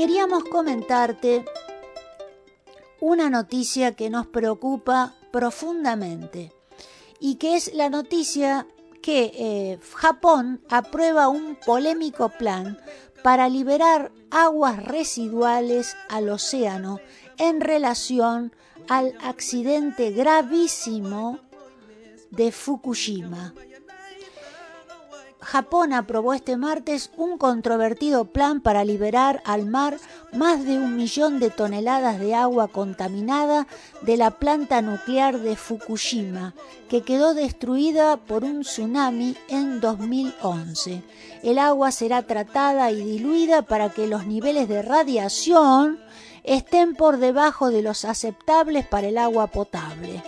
Queríamos 0.00 0.44
comentarte 0.44 1.44
una 3.02 3.28
noticia 3.28 3.94
que 3.94 4.08
nos 4.08 4.26
preocupa 4.26 5.14
profundamente 5.30 6.54
y 7.20 7.34
que 7.34 7.54
es 7.54 7.74
la 7.74 7.90
noticia 7.90 8.66
que 9.02 9.30
eh, 9.34 9.78
Japón 9.96 10.62
aprueba 10.70 11.28
un 11.28 11.54
polémico 11.66 12.30
plan 12.30 12.78
para 13.22 13.50
liberar 13.50 14.10
aguas 14.30 14.82
residuales 14.82 15.94
al 16.08 16.30
océano 16.30 16.98
en 17.36 17.60
relación 17.60 18.54
al 18.88 19.14
accidente 19.20 20.12
gravísimo 20.12 21.40
de 22.30 22.52
Fukushima. 22.52 23.52
Japón 25.42 25.94
aprobó 25.94 26.34
este 26.34 26.56
martes 26.56 27.10
un 27.16 27.38
controvertido 27.38 28.26
plan 28.26 28.60
para 28.60 28.84
liberar 28.84 29.42
al 29.46 29.66
mar 29.66 29.96
más 30.32 30.64
de 30.64 30.76
un 30.76 30.96
millón 30.96 31.38
de 31.40 31.48
toneladas 31.48 32.20
de 32.20 32.34
agua 32.34 32.68
contaminada 32.68 33.66
de 34.02 34.18
la 34.18 34.32
planta 34.32 34.82
nuclear 34.82 35.38
de 35.40 35.56
Fukushima, 35.56 36.54
que 36.88 37.02
quedó 37.02 37.32
destruida 37.32 38.18
por 38.18 38.44
un 38.44 38.60
tsunami 38.60 39.34
en 39.48 39.80
2011. 39.80 41.02
El 41.42 41.58
agua 41.58 41.90
será 41.90 42.22
tratada 42.22 42.90
y 42.90 43.02
diluida 43.02 43.62
para 43.62 43.88
que 43.88 44.06
los 44.06 44.26
niveles 44.26 44.68
de 44.68 44.82
radiación 44.82 45.98
estén 46.44 46.94
por 46.94 47.16
debajo 47.16 47.70
de 47.70 47.82
los 47.82 48.04
aceptables 48.04 48.86
para 48.86 49.08
el 49.08 49.16
agua 49.16 49.46
potable 49.46 50.22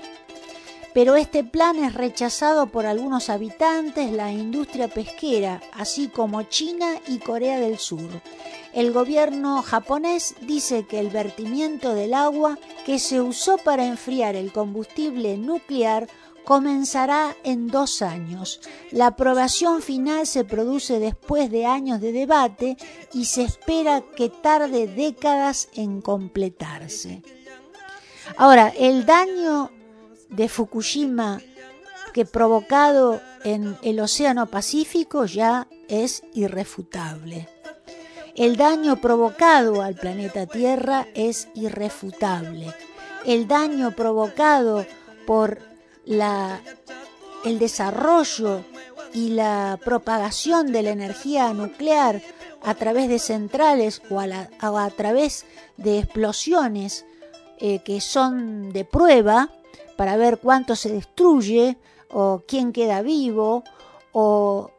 pero 0.95 1.17
este 1.17 1.43
plan 1.45 1.83
es 1.83 1.95
rechazado 1.95 2.67
por 2.67 2.87
algunos 2.87 3.31
habitantes, 3.31 4.13
la 4.13 4.31
industria 4.31 4.89
pesquera, 4.89 5.61
así 5.73 6.09
como 6.09 6.43
China 6.43 6.95
y 7.09 7.19
Corea 7.19 7.59
del 7.59 7.79
Sur. 7.79 8.09
El 8.73 8.93
gobierno 8.93 9.63
japonés 9.63 10.35
dice 10.43 10.87
que 10.87 11.01
el 11.01 11.09
vertimiento 11.09 11.95
del 11.95 12.15
agua 12.15 12.59
que 12.85 12.99
se 12.99 13.21
usó 13.21 13.59
para 13.59 13.87
enfriar 13.87 14.37
el 14.37 14.53
combustible 14.53 15.37
nuclear 15.37 16.09
comenzará 16.45 17.37
en 17.45 17.69
dos 17.69 18.03
años. 18.03 18.61
La 18.91 19.09
aprobación 19.09 19.81
final 19.83 20.27
se 20.27 20.45
produce 20.45 20.99
después 20.99 21.51
de 21.51 21.67
años 21.67 22.01
de 22.01 22.13
debate 22.13 22.77
y 23.13 23.27
se 23.27 23.43
espera 23.43 24.03
que 24.17 24.29
tarde 24.29 24.87
décadas 24.87 25.69
en 25.75 26.01
completarse. 26.01 27.23
Ahora, 28.37 28.73
el 28.77 29.05
daño 29.07 29.71
de 30.33 30.49
Fukushima 30.49 31.41
que 32.13 32.25
provocado 32.25 33.21
en 33.45 33.77
el 33.83 34.01
Océano 34.01 34.47
Pacífico 34.47 35.25
ya 35.25 35.67
es 35.89 36.23
irrefutable. 36.35 37.49
El 38.35 38.57
daño 38.57 39.01
provocado 39.01 39.83
al 39.83 39.95
planeta 39.95 40.47
Tierra 40.47 41.07
es 41.15 41.49
irrefutable. 41.55 42.73
El 43.25 43.47
daño 43.47 43.93
provocado 43.93 44.87
por 45.27 45.59
la, 46.05 46.61
el 47.45 47.59
desarrollo 47.59 48.65
y 49.13 49.31
la 49.31 49.79
propagación 49.85 50.73
de 50.73 50.83
la 50.83 50.91
energía 50.91 51.53
nuclear 51.53 52.23
a 52.63 52.75
través 52.75 53.09
de 53.09 53.19
centrales 53.19 54.03
o 54.09 54.21
a, 54.21 54.91
través 54.91 55.45
de 55.77 55.99
explosiones 55.99 57.05
eh, 57.59 57.81
que 57.85 58.01
son 58.01 58.73
de 58.73 58.85
prueba, 58.85 59.51
para 59.97 60.17
ver 60.17 60.39
cuánto 60.39 60.77
se 60.77 60.93
destruye 60.93 61.77
o 62.11 62.43
quién 62.47 62.73
queda 62.73 63.03
vivo 63.03 63.65
o 64.13 64.71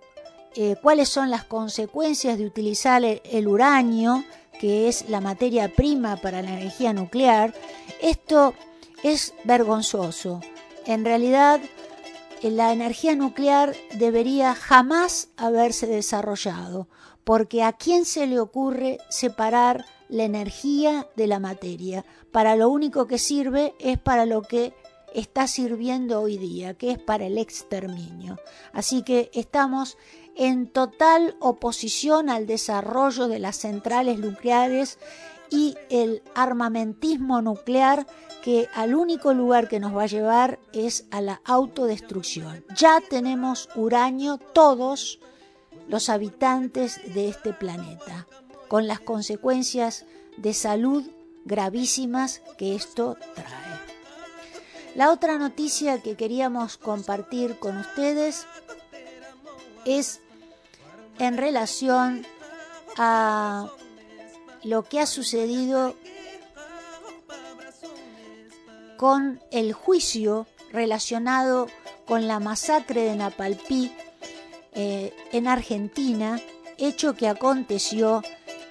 eh, 0.55 0.75
cuáles 0.81 1.09
son 1.09 1.31
las 1.31 1.43
consecuencias 1.43 2.37
de 2.37 2.45
utilizar 2.45 3.03
el, 3.03 3.47
uranio, 3.47 4.23
que 4.59 4.87
es 4.87 5.09
la 5.09 5.19
materia 5.19 5.73
prima 5.73 6.17
para 6.17 6.43
la 6.43 6.53
energía 6.53 6.93
nuclear, 6.93 7.53
esto 8.01 8.53
es 9.01 9.33
vergonzoso. 9.45 10.41
En 10.85 11.05
realidad, 11.05 11.59
la 12.43 12.71
energía 12.71 13.15
nuclear 13.15 13.75
debería 13.95 14.53
jamás 14.53 15.29
haberse 15.37 15.87
desarrollado, 15.87 16.87
porque 17.23 17.63
a 17.63 17.73
quién 17.73 18.05
se 18.05 18.27
le 18.27 18.39
ocurre 18.39 18.99
separar 19.09 19.85
la 20.07 20.23
energía 20.23 21.07
de 21.15 21.25
la 21.25 21.39
materia. 21.39 22.05
Para 22.31 22.55
lo 22.55 22.69
único 22.69 23.07
que 23.07 23.17
sirve 23.17 23.73
es 23.79 23.97
para 23.97 24.27
lo 24.27 24.43
que 24.43 24.73
está 25.13 25.47
sirviendo 25.47 26.21
hoy 26.21 26.37
día, 26.37 26.73
que 26.73 26.91
es 26.91 26.99
para 26.99 27.25
el 27.25 27.37
exterminio. 27.37 28.37
Así 28.71 29.03
que 29.03 29.29
estamos 29.33 29.97
en 30.35 30.67
total 30.67 31.35
oposición 31.39 32.29
al 32.29 32.47
desarrollo 32.47 33.27
de 33.27 33.39
las 33.39 33.57
centrales 33.57 34.19
nucleares 34.19 34.97
y 35.49 35.75
el 35.89 36.23
armamentismo 36.33 37.41
nuclear 37.41 38.07
que 38.43 38.67
al 38.73 38.95
único 38.95 39.33
lugar 39.33 39.69
que 39.69 39.79
nos 39.79 39.95
va 39.95 40.03
a 40.03 40.07
llevar 40.07 40.59
es 40.73 41.05
a 41.11 41.21
la 41.21 41.41
autodestrucción. 41.45 42.65
Ya 42.75 42.99
tenemos 43.09 43.69
uranio 43.75 44.37
todos 44.37 45.19
los 45.87 46.09
habitantes 46.09 46.99
de 47.13 47.29
este 47.29 47.53
planeta, 47.53 48.27
con 48.67 48.87
las 48.87 48.99
consecuencias 48.99 50.05
de 50.37 50.53
salud 50.53 51.03
gravísimas 51.45 52.41
que 52.57 52.75
esto 52.75 53.15
trae. 53.35 53.72
La 54.95 55.11
otra 55.11 55.37
noticia 55.39 56.03
que 56.03 56.15
queríamos 56.15 56.77
compartir 56.77 57.57
con 57.57 57.77
ustedes 57.77 58.45
es 59.85 60.19
en 61.17 61.37
relación 61.37 62.27
a 62.97 63.71
lo 64.63 64.83
que 64.83 64.99
ha 64.99 65.07
sucedido 65.07 65.95
con 68.97 69.41
el 69.49 69.73
juicio 69.73 70.45
relacionado 70.71 71.69
con 72.05 72.27
la 72.27 72.39
masacre 72.39 73.01
de 73.01 73.15
Napalpí 73.15 73.91
eh, 74.73 75.11
en 75.31 75.47
Argentina, 75.47 76.39
hecho 76.77 77.15
que 77.15 77.27
aconteció 77.27 78.21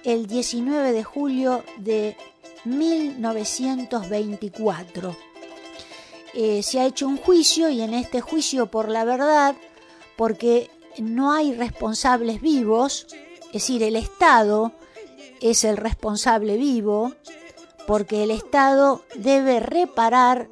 el 0.05 0.27
19 0.27 0.93
de 0.93 1.03
julio 1.03 1.65
de 1.79 2.15
1924 2.63 5.32
eh, 6.33 6.63
se 6.63 6.79
ha 6.79 6.85
hecho 6.85 7.07
un 7.07 7.17
juicio 7.17 7.69
y 7.69 7.81
en 7.81 7.93
este 7.93 8.21
juicio 8.21 8.67
por 8.67 8.89
la 8.89 9.03
verdad, 9.03 9.55
porque 10.15 10.69
no 10.97 11.31
hay 11.31 11.53
responsables 11.53 12.41
vivos, 12.41 13.07
es 13.47 13.53
decir, 13.53 13.83
el 13.83 13.95
Estado 13.95 14.71
es 15.41 15.63
el 15.63 15.77
responsable 15.77 16.57
vivo, 16.57 17.13
porque 17.85 18.23
el 18.23 18.31
Estado 18.31 19.03
debe 19.15 19.59
reparar 19.59 20.49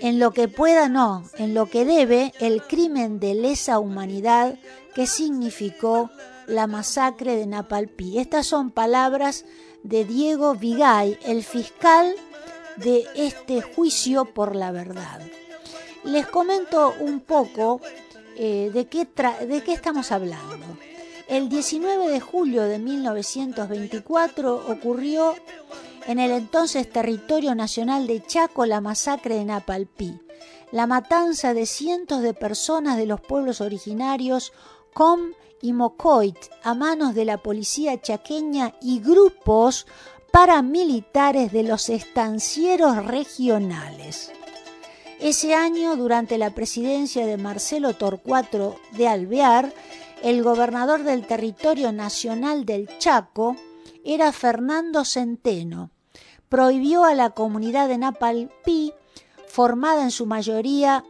en 0.00 0.18
lo 0.18 0.32
que 0.32 0.48
pueda, 0.48 0.88
no, 0.88 1.24
en 1.38 1.54
lo 1.54 1.66
que 1.66 1.84
debe 1.84 2.32
el 2.40 2.62
crimen 2.62 3.18
de 3.20 3.34
lesa 3.34 3.78
humanidad 3.78 4.58
que 4.94 5.06
significó 5.06 6.10
la 6.46 6.66
masacre 6.66 7.36
de 7.36 7.46
Napalpí. 7.46 8.18
Estas 8.18 8.46
son 8.46 8.70
palabras 8.70 9.44
de 9.82 10.04
Diego 10.04 10.54
Vigay, 10.54 11.18
el 11.24 11.42
fiscal 11.42 12.14
de 12.76 13.06
este 13.14 13.62
juicio 13.62 14.24
por 14.26 14.54
la 14.54 14.72
verdad. 14.72 15.20
Les 16.04 16.26
comento 16.26 16.94
un 17.00 17.20
poco 17.20 17.80
eh, 18.36 18.70
de, 18.72 18.86
qué 18.86 19.06
de 19.46 19.62
qué 19.62 19.72
estamos 19.72 20.12
hablando. 20.12 20.66
El 21.28 21.48
19 21.48 22.08
de 22.08 22.20
julio 22.20 22.64
de 22.64 22.78
1924 22.78 24.66
ocurrió 24.68 25.34
en 26.06 26.18
el 26.18 26.32
entonces 26.32 26.90
territorio 26.90 27.54
nacional 27.54 28.06
de 28.06 28.22
Chaco 28.22 28.66
la 28.66 28.82
masacre 28.82 29.36
de 29.36 29.44
Napalpí, 29.46 30.20
la 30.70 30.86
matanza 30.86 31.54
de 31.54 31.64
cientos 31.64 32.20
de 32.20 32.34
personas 32.34 32.98
de 32.98 33.06
los 33.06 33.20
pueblos 33.20 33.62
originarios 33.62 34.52
Com 34.92 35.32
y 35.62 35.72
Mocoit 35.72 36.36
a 36.62 36.74
manos 36.74 37.14
de 37.14 37.24
la 37.24 37.38
policía 37.38 37.98
chaqueña 38.00 38.74
y 38.82 39.00
grupos 39.00 39.86
paramilitares 40.34 41.52
de 41.52 41.62
los 41.62 41.88
estancieros 41.88 43.06
regionales. 43.06 44.32
Ese 45.20 45.54
año, 45.54 45.94
durante 45.94 46.38
la 46.38 46.50
presidencia 46.50 47.24
de 47.24 47.36
Marcelo 47.36 47.92
Torcuato 47.92 48.74
de 48.96 49.06
Alvear, 49.06 49.72
el 50.24 50.42
gobernador 50.42 51.04
del 51.04 51.24
territorio 51.24 51.92
nacional 51.92 52.66
del 52.66 52.88
Chaco 52.98 53.54
era 54.04 54.32
Fernando 54.32 55.04
Centeno. 55.04 55.90
Prohibió 56.48 57.04
a 57.04 57.14
la 57.14 57.30
comunidad 57.30 57.86
de 57.86 57.98
Napalpí, 57.98 58.92
formada 59.46 60.02
en 60.02 60.10
su 60.10 60.26
mayoría 60.26 61.04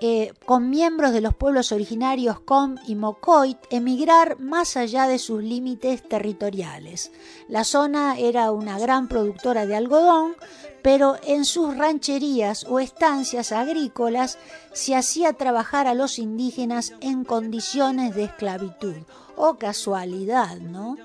eh, 0.00 0.34
con 0.44 0.68
miembros 0.68 1.12
de 1.12 1.22
los 1.22 1.34
pueblos 1.34 1.72
originarios 1.72 2.38
Com 2.40 2.76
y 2.86 2.94
Mocoit 2.96 3.56
emigrar 3.70 4.38
más 4.38 4.76
allá 4.76 5.06
de 5.06 5.18
sus 5.18 5.42
límites 5.42 6.06
territoriales. 6.06 7.12
La 7.48 7.64
zona 7.64 8.18
era 8.18 8.52
una 8.52 8.78
gran 8.78 9.08
productora 9.08 9.64
de 9.64 9.74
algodón, 9.74 10.36
pero 10.82 11.16
en 11.24 11.44
sus 11.44 11.76
rancherías 11.76 12.64
o 12.68 12.78
estancias 12.78 13.52
agrícolas 13.52 14.38
se 14.72 14.94
hacía 14.94 15.32
trabajar 15.32 15.86
a 15.86 15.94
los 15.94 16.18
indígenas 16.18 16.92
en 17.00 17.24
condiciones 17.24 18.14
de 18.14 18.24
esclavitud. 18.24 18.96
O 19.38 19.48
oh, 19.48 19.54
casualidad, 19.58 20.56
¿no? 20.58 20.96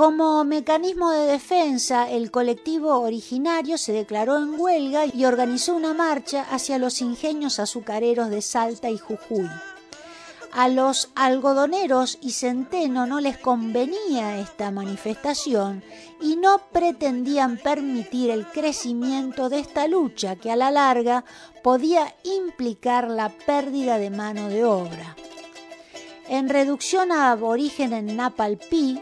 Como 0.00 0.44
mecanismo 0.44 1.10
de 1.10 1.26
defensa, 1.26 2.10
el 2.10 2.30
colectivo 2.30 3.00
originario 3.00 3.76
se 3.76 3.92
declaró 3.92 4.38
en 4.38 4.58
huelga 4.58 5.04
y 5.04 5.26
organizó 5.26 5.74
una 5.74 5.92
marcha 5.92 6.46
hacia 6.50 6.78
los 6.78 7.02
ingenios 7.02 7.58
azucareros 7.58 8.30
de 8.30 8.40
Salta 8.40 8.88
y 8.88 8.96
Jujuy. 8.96 9.50
A 10.52 10.68
los 10.70 11.10
algodoneros 11.14 12.16
y 12.22 12.30
centeno 12.30 13.04
no 13.04 13.20
les 13.20 13.36
convenía 13.36 14.40
esta 14.40 14.70
manifestación 14.70 15.84
y 16.22 16.36
no 16.36 16.62
pretendían 16.72 17.58
permitir 17.58 18.30
el 18.30 18.46
crecimiento 18.46 19.50
de 19.50 19.58
esta 19.58 19.86
lucha 19.86 20.34
que 20.34 20.50
a 20.50 20.56
la 20.56 20.70
larga 20.70 21.26
podía 21.62 22.14
implicar 22.24 23.10
la 23.10 23.28
pérdida 23.28 23.98
de 23.98 24.08
mano 24.08 24.48
de 24.48 24.64
obra. 24.64 25.14
En 26.26 26.48
reducción 26.48 27.12
a 27.12 27.32
aborigen 27.32 27.92
en 27.92 28.16
Napalpí, 28.16 28.98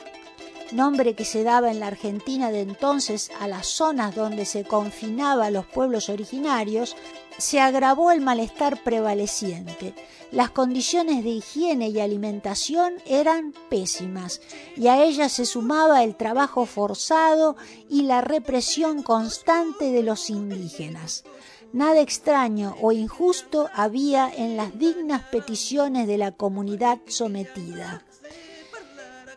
nombre 0.73 1.15
que 1.15 1.25
se 1.25 1.43
daba 1.45 1.71
en 1.71 1.81
la 1.81 1.87
Argentina 1.87 2.51
de 2.51 2.61
entonces 2.61 3.31
a 3.41 3.49
las 3.49 3.67
zonas 3.67 4.15
donde 4.15 4.45
se 4.45 4.65
confinaba 4.65 5.47
a 5.47 5.51
los 5.51 5.67
pueblos 5.67 6.09
originarios, 6.09 6.97
se 7.39 7.61
agravó 7.61 8.11
el 8.11 8.21
malestar 8.21 8.83
prevaleciente. 8.83 9.95
Las 10.31 10.51
condiciones 10.51 11.25
de 11.25 11.31
higiene 11.31 11.89
y 11.89 12.01
alimentación 12.01 12.95
eran 13.07 13.55
pésimas 13.71 14.41
y 14.77 14.89
a 14.89 15.03
ellas 15.03 15.33
se 15.33 15.47
sumaba 15.47 16.05
el 16.05 16.17
trabajo 16.17 16.67
forzado 16.67 17.57
y 17.89 18.03
la 18.03 18.21
represión 18.21 19.03
constante 19.03 19.91
de 19.91 20.03
los 20.03 20.29
indígenas. 20.29 21.25
Nada 21.73 22.01
extraño 22.01 22.77
o 22.81 22.93
injusto 22.93 23.69
había 23.75 24.31
en 24.35 24.57
las 24.57 24.79
dignas 24.79 25.23
peticiones 25.31 26.07
de 26.07 26.19
la 26.19 26.33
comunidad 26.33 26.99
sometida 27.07 28.05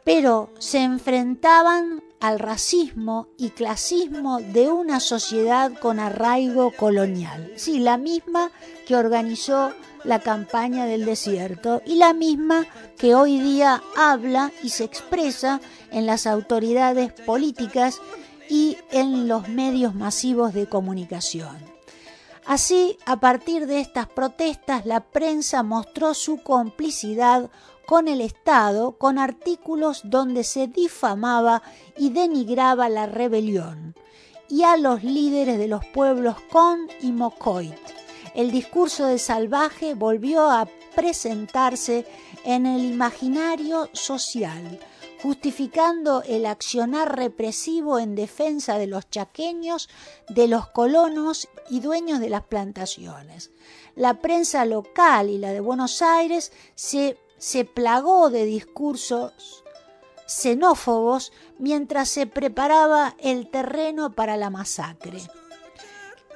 pero 0.03 0.49
se 0.59 0.79
enfrentaban 0.79 2.03
al 2.19 2.39
racismo 2.39 3.27
y 3.37 3.49
clasismo 3.49 4.39
de 4.39 4.71
una 4.71 4.99
sociedad 4.99 5.71
con 5.73 5.99
arraigo 5.99 6.71
colonial. 6.71 7.51
Sí, 7.55 7.79
la 7.79 7.97
misma 7.97 8.51
que 8.87 8.95
organizó 8.95 9.73
la 10.03 10.19
campaña 10.19 10.85
del 10.85 11.05
desierto 11.05 11.81
y 11.85 11.95
la 11.95 12.13
misma 12.13 12.65
que 12.97 13.15
hoy 13.15 13.39
día 13.39 13.81
habla 13.95 14.51
y 14.63 14.69
se 14.69 14.83
expresa 14.83 15.61
en 15.91 16.05
las 16.05 16.27
autoridades 16.27 17.11
políticas 17.11 17.99
y 18.49 18.77
en 18.91 19.27
los 19.27 19.47
medios 19.47 19.95
masivos 19.95 20.53
de 20.53 20.67
comunicación. 20.67 21.57
Así, 22.45 22.97
a 23.05 23.19
partir 23.19 23.67
de 23.67 23.79
estas 23.79 24.07
protestas, 24.07 24.85
la 24.85 25.01
prensa 25.01 25.63
mostró 25.63 26.13
su 26.13 26.41
complicidad 26.41 27.49
con 27.91 28.07
el 28.07 28.21
Estado 28.21 28.93
con 28.93 29.19
artículos 29.19 30.03
donde 30.05 30.45
se 30.45 30.67
difamaba 30.67 31.61
y 31.97 32.11
denigraba 32.11 32.87
la 32.87 33.05
rebelión 33.05 33.95
y 34.47 34.63
a 34.63 34.77
los 34.77 35.03
líderes 35.03 35.57
de 35.57 35.67
los 35.67 35.85
pueblos 35.87 36.37
Con 36.49 36.87
y 37.01 37.11
Mocoit. 37.11 37.75
El 38.33 38.49
discurso 38.49 39.07
de 39.07 39.19
Salvaje 39.19 39.93
volvió 39.93 40.49
a 40.49 40.69
presentarse 40.95 42.05
en 42.45 42.65
el 42.65 42.85
imaginario 42.85 43.89
social, 43.91 44.79
justificando 45.21 46.23
el 46.23 46.45
accionar 46.45 47.17
represivo 47.17 47.99
en 47.99 48.15
defensa 48.15 48.77
de 48.77 48.87
los 48.87 49.09
chaqueños, 49.09 49.89
de 50.29 50.47
los 50.47 50.65
colonos 50.67 51.49
y 51.69 51.81
dueños 51.81 52.21
de 52.21 52.29
las 52.29 52.43
plantaciones. 52.43 53.51
La 53.97 54.21
prensa 54.21 54.63
local 54.63 55.29
y 55.29 55.37
la 55.37 55.51
de 55.51 55.59
Buenos 55.59 56.01
Aires 56.01 56.53
se 56.75 57.17
se 57.41 57.65
plagó 57.65 58.29
de 58.29 58.45
discursos 58.45 59.63
xenófobos 60.27 61.33
mientras 61.57 62.07
se 62.07 62.27
preparaba 62.27 63.15
el 63.17 63.49
terreno 63.49 64.11
para 64.13 64.37
la 64.37 64.51
masacre. 64.51 65.19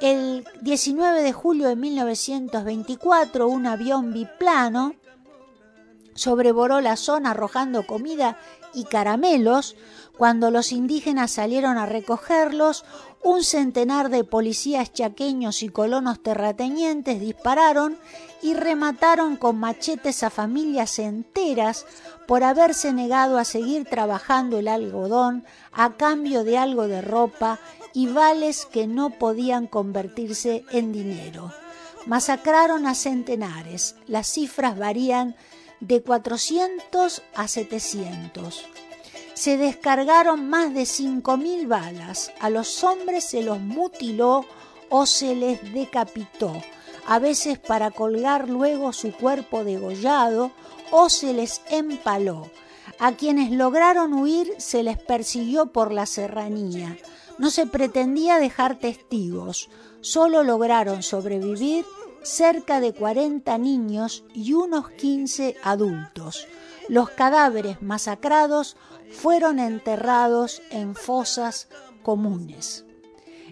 El 0.01 0.47
19 0.61 1.21
de 1.21 1.31
julio 1.31 1.67
de 1.67 1.75
1924, 1.75 3.47
un 3.47 3.67
avión 3.67 4.13
biplano 4.13 4.95
sobrevoló 6.15 6.81
la 6.81 6.97
zona 6.97 7.31
arrojando 7.31 7.85
comida 7.85 8.39
y 8.73 8.85
caramelos. 8.85 9.75
Cuando 10.17 10.49
los 10.49 10.71
indígenas 10.71 11.29
salieron 11.29 11.77
a 11.77 11.85
recogerlos, 11.85 12.83
un 13.21 13.43
centenar 13.43 14.09
de 14.09 14.23
policías 14.23 14.91
chaqueños 14.91 15.61
y 15.61 15.69
colonos 15.69 16.23
terratenientes 16.23 17.19
dispararon 17.19 17.99
y 18.41 18.53
remataron 18.53 19.35
con 19.35 19.57
machetes 19.57 20.23
a 20.23 20.29
familias 20.29 20.99
enteras 20.99 21.85
por 22.27 22.43
haberse 22.43 22.93
negado 22.93 23.37
a 23.37 23.45
seguir 23.45 23.85
trabajando 23.85 24.59
el 24.59 24.67
algodón 24.67 25.45
a 25.71 25.93
cambio 25.93 26.43
de 26.43 26.57
algo 26.57 26.87
de 26.87 27.01
ropa 27.01 27.59
y 27.93 28.07
vales 28.07 28.65
que 28.65 28.87
no 28.87 29.11
podían 29.11 29.67
convertirse 29.67 30.65
en 30.71 30.91
dinero. 30.91 31.51
Masacraron 32.05 32.85
a 32.85 32.95
centenares, 32.95 33.95
las 34.07 34.27
cifras 34.27 34.77
varían 34.77 35.35
de 35.79 36.01
400 36.01 37.23
a 37.35 37.47
700 37.47 38.65
se 39.35 39.57
descargaron 39.57 40.49
más 40.49 40.73
de 40.73 40.83
5.000 40.83 41.67
balas. 41.67 42.31
A 42.39 42.49
los 42.49 42.83
hombres 42.83 43.25
se 43.25 43.43
los 43.43 43.59
mutiló 43.59 44.45
o 44.89 45.05
se 45.05 45.35
les 45.35 45.73
decapitó, 45.73 46.53
a 47.07 47.19
veces 47.19 47.59
para 47.59 47.91
colgar 47.91 48.49
luego 48.49 48.93
su 48.93 49.11
cuerpo 49.11 49.63
degollado 49.63 50.51
o 50.91 51.09
se 51.09 51.33
les 51.33 51.61
empaló. 51.69 52.49
A 52.99 53.13
quienes 53.13 53.51
lograron 53.51 54.13
huir 54.13 54.53
se 54.57 54.83
les 54.83 54.97
persiguió 54.97 55.67
por 55.67 55.91
la 55.91 56.05
serranía. 56.05 56.97
No 57.37 57.49
se 57.49 57.67
pretendía 57.67 58.39
dejar 58.39 58.79
testigos, 58.79 59.69
solo 60.01 60.43
lograron 60.43 61.03
sobrevivir 61.03 61.85
cerca 62.23 62.79
de 62.79 62.93
40 62.93 63.57
niños 63.57 64.23
y 64.33 64.53
unos 64.53 64.89
15 64.91 65.57
adultos. 65.63 66.47
Los 66.87 67.09
cadáveres 67.09 67.81
masacrados 67.81 68.77
fueron 69.11 69.59
enterrados 69.59 70.61
en 70.71 70.95
fosas 70.95 71.67
comunes. 72.03 72.85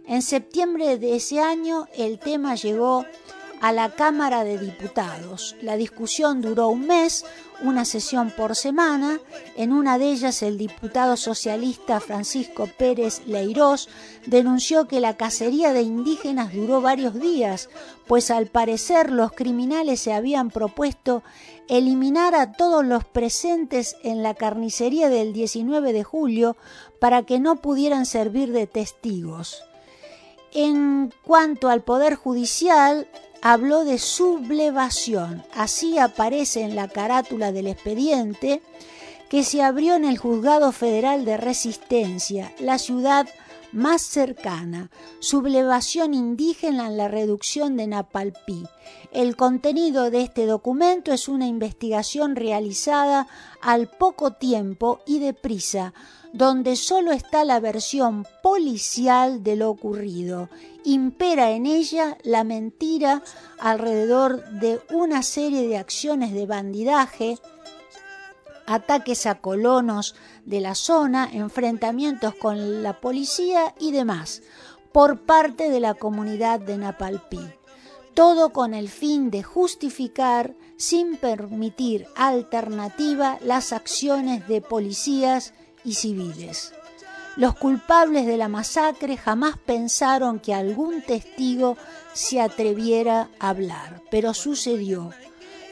En 0.05 0.21
septiembre 0.21 0.97
de 0.97 1.15
ese 1.15 1.39
año 1.39 1.87
el 1.95 2.19
tema 2.19 2.55
llegó 2.55 3.05
a 3.63 3.71
la 3.71 3.91
Cámara 3.91 4.43
de 4.43 4.57
Diputados. 4.57 5.55
La 5.61 5.77
discusión 5.77 6.41
duró 6.41 6.67
un 6.67 6.85
mes, 6.85 7.25
una 7.61 7.85
sesión 7.85 8.29
por 8.29 8.57
semana. 8.57 9.21
En 9.55 9.71
una 9.71 9.97
de 9.97 10.11
ellas 10.11 10.43
el 10.43 10.57
diputado 10.57 11.15
socialista 11.15 12.01
Francisco 12.01 12.67
Pérez 12.77 13.25
Leirós 13.25 13.87
denunció 14.25 14.85
que 14.89 14.99
la 14.99 15.15
cacería 15.15 15.71
de 15.71 15.81
indígenas 15.81 16.53
duró 16.53 16.81
varios 16.81 17.17
días, 17.17 17.69
pues 18.05 18.31
al 18.31 18.47
parecer 18.47 19.09
los 19.09 19.31
criminales 19.31 20.01
se 20.01 20.11
habían 20.11 20.49
propuesto 20.49 21.23
eliminar 21.69 22.35
a 22.35 22.51
todos 22.51 22.85
los 22.85 23.05
presentes 23.05 23.95
en 24.03 24.23
la 24.23 24.33
carnicería 24.33 25.07
del 25.07 25.31
19 25.31 25.93
de 25.93 26.03
julio 26.03 26.57
para 26.99 27.23
que 27.23 27.39
no 27.39 27.55
pudieran 27.55 28.05
servir 28.05 28.51
de 28.51 28.67
testigos. 28.67 29.63
En 30.51 31.13
cuanto 31.23 31.69
al 31.69 31.81
Poder 31.81 32.15
Judicial, 32.15 33.07
habló 33.43 33.83
de 33.83 33.99
sublevación. 33.99 35.43
Así 35.53 35.97
aparece 35.99 36.61
en 36.61 36.75
la 36.75 36.87
carátula 36.87 37.51
del 37.51 37.67
expediente 37.67 38.61
que 39.29 39.43
se 39.43 39.61
abrió 39.61 39.95
en 39.95 40.05
el 40.05 40.17
Juzgado 40.17 40.71
Federal 40.71 41.25
de 41.25 41.35
Resistencia, 41.35 42.53
la 42.59 42.77
ciudad 42.77 43.27
más 43.73 44.01
cercana, 44.03 44.91
sublevación 45.19 46.13
indígena 46.13 46.87
en 46.87 46.97
la 46.97 47.07
reducción 47.07 47.75
de 47.75 47.87
Napalpí. 47.87 48.63
El 49.11 49.35
contenido 49.35 50.09
de 50.11 50.21
este 50.21 50.45
documento 50.45 51.11
es 51.11 51.27
una 51.27 51.47
investigación 51.47 52.35
realizada 52.35 53.27
al 53.61 53.87
poco 53.87 54.31
tiempo 54.31 55.01
y 55.05 55.19
deprisa, 55.19 55.93
donde 56.33 56.75
solo 56.75 57.11
está 57.11 57.45
la 57.45 57.59
versión 57.59 58.25
policial 58.41 59.43
de 59.43 59.55
lo 59.55 59.69
ocurrido. 59.69 60.49
Impera 60.83 61.51
en 61.51 61.65
ella 61.65 62.17
la 62.23 62.43
mentira 62.43 63.21
alrededor 63.59 64.43
de 64.49 64.81
una 64.91 65.21
serie 65.23 65.67
de 65.67 65.77
acciones 65.77 66.33
de 66.33 66.45
bandidaje, 66.45 67.37
ataques 68.65 69.25
a 69.25 69.35
colonos 69.35 70.15
de 70.45 70.61
la 70.61 70.75
zona, 70.75 71.29
enfrentamientos 71.31 72.35
con 72.35 72.83
la 72.83 72.99
policía 72.99 73.73
y 73.79 73.91
demás, 73.91 74.41
por 74.91 75.21
parte 75.21 75.69
de 75.69 75.79
la 75.79 75.93
comunidad 75.93 76.59
de 76.59 76.77
Napalpí. 76.77 77.39
Todo 78.13 78.51
con 78.51 78.73
el 78.73 78.89
fin 78.89 79.31
de 79.31 79.41
justificar, 79.41 80.53
sin 80.77 81.17
permitir 81.17 82.07
alternativa, 82.15 83.39
las 83.41 83.73
acciones 83.73 84.47
de 84.47 84.61
policías 84.61 85.53
y 85.83 85.95
civiles. 85.95 86.73
Los 87.35 87.55
culpables 87.55 88.27
de 88.27 88.37
la 88.37 88.47
masacre 88.47 89.17
jamás 89.17 89.57
pensaron 89.57 90.39
que 90.39 90.53
algún 90.53 91.01
testigo 91.01 91.77
se 92.13 92.39
atreviera 92.39 93.29
a 93.39 93.49
hablar, 93.49 94.03
pero 94.11 94.35
sucedió. 94.35 95.11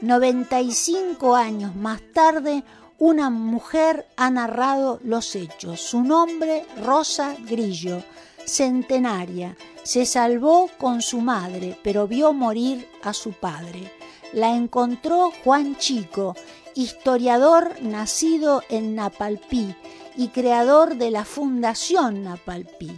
95 0.01 1.35
años 1.35 1.75
más 1.75 2.01
tarde, 2.13 2.63
una 3.01 3.31
mujer 3.31 4.05
ha 4.15 4.29
narrado 4.29 4.99
los 5.03 5.35
hechos. 5.35 5.81
Su 5.81 6.03
nombre, 6.03 6.63
Rosa 6.83 7.35
Grillo, 7.49 8.03
centenaria. 8.45 9.57
Se 9.81 10.05
salvó 10.05 10.69
con 10.77 11.01
su 11.01 11.19
madre, 11.19 11.75
pero 11.81 12.07
vio 12.07 12.31
morir 12.31 12.87
a 13.01 13.13
su 13.13 13.31
padre. 13.31 13.91
La 14.33 14.55
encontró 14.55 15.31
Juan 15.43 15.77
Chico, 15.77 16.35
historiador 16.75 17.81
nacido 17.81 18.61
en 18.69 18.93
Napalpí 18.93 19.75
y 20.15 20.27
creador 20.27 20.95
de 20.97 21.09
la 21.09 21.25
Fundación 21.25 22.23
Napalpí. 22.23 22.91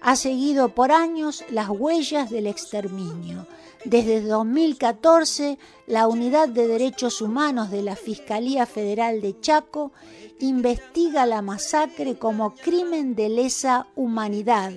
Ha 0.00 0.16
seguido 0.16 0.70
por 0.70 0.92
años 0.92 1.44
las 1.50 1.68
huellas 1.68 2.30
del 2.30 2.46
exterminio. 2.46 3.46
Desde 3.84 4.20
2014, 4.20 5.58
la 5.86 6.06
Unidad 6.06 6.48
de 6.48 6.68
Derechos 6.68 7.20
Humanos 7.20 7.70
de 7.70 7.82
la 7.82 7.96
Fiscalía 7.96 8.66
Federal 8.66 9.20
de 9.20 9.38
Chaco 9.40 9.92
investiga 10.38 11.26
la 11.26 11.42
masacre 11.42 12.16
como 12.16 12.54
crimen 12.54 13.14
de 13.14 13.28
lesa 13.28 13.86
humanidad 13.96 14.72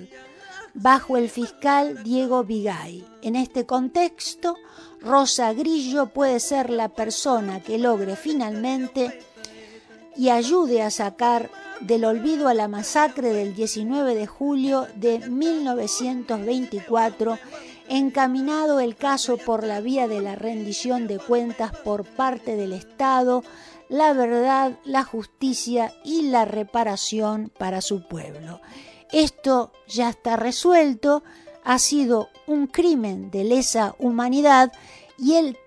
bajo 0.74 1.16
el 1.16 1.30
fiscal 1.30 2.02
Diego 2.02 2.44
Vigay. 2.44 3.04
En 3.22 3.36
este 3.36 3.64
contexto, 3.64 4.56
Rosa 5.00 5.52
Grillo 5.52 6.06
puede 6.06 6.40
ser 6.40 6.70
la 6.70 6.88
persona 6.88 7.62
que 7.62 7.78
logre 7.78 8.16
finalmente 8.16 9.20
y 10.16 10.30
ayude 10.30 10.82
a 10.82 10.90
sacar 10.90 11.50
del 11.80 12.04
olvido 12.04 12.48
a 12.48 12.54
la 12.54 12.68
masacre 12.68 13.32
del 13.32 13.54
19 13.54 14.14
de 14.14 14.26
julio 14.26 14.86
de 14.96 15.20
1924, 15.28 17.38
encaminado 17.88 18.80
el 18.80 18.96
caso 18.96 19.36
por 19.36 19.64
la 19.64 19.80
vía 19.80 20.08
de 20.08 20.20
la 20.20 20.34
rendición 20.34 21.06
de 21.06 21.18
cuentas 21.18 21.72
por 21.76 22.04
parte 22.04 22.56
del 22.56 22.72
Estado, 22.72 23.44
la 23.88 24.12
verdad, 24.12 24.78
la 24.84 25.04
justicia 25.04 25.92
y 26.04 26.22
la 26.22 26.44
reparación 26.44 27.52
para 27.56 27.80
su 27.80 28.06
pueblo. 28.08 28.60
Esto 29.12 29.72
ya 29.86 30.08
está 30.08 30.36
resuelto, 30.36 31.22
ha 31.64 31.78
sido 31.78 32.28
un 32.46 32.66
crimen 32.66 33.30
de 33.30 33.44
lesa 33.44 33.94
humanidad 33.98 34.72
y 35.18 35.34
el 35.34 35.58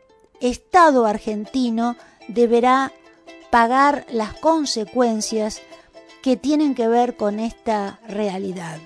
Estado 0.42 1.06
argentino 1.06 1.96
deberá 2.28 2.94
pagar 3.50 4.06
las 4.12 4.34
consecuencias 4.36 5.62
que 6.22 6.38
tienen 6.38 6.76
que 6.76 6.88
ver 6.88 7.18
con 7.18 7.40
esta 7.40 8.00
realidad. 8.08 8.80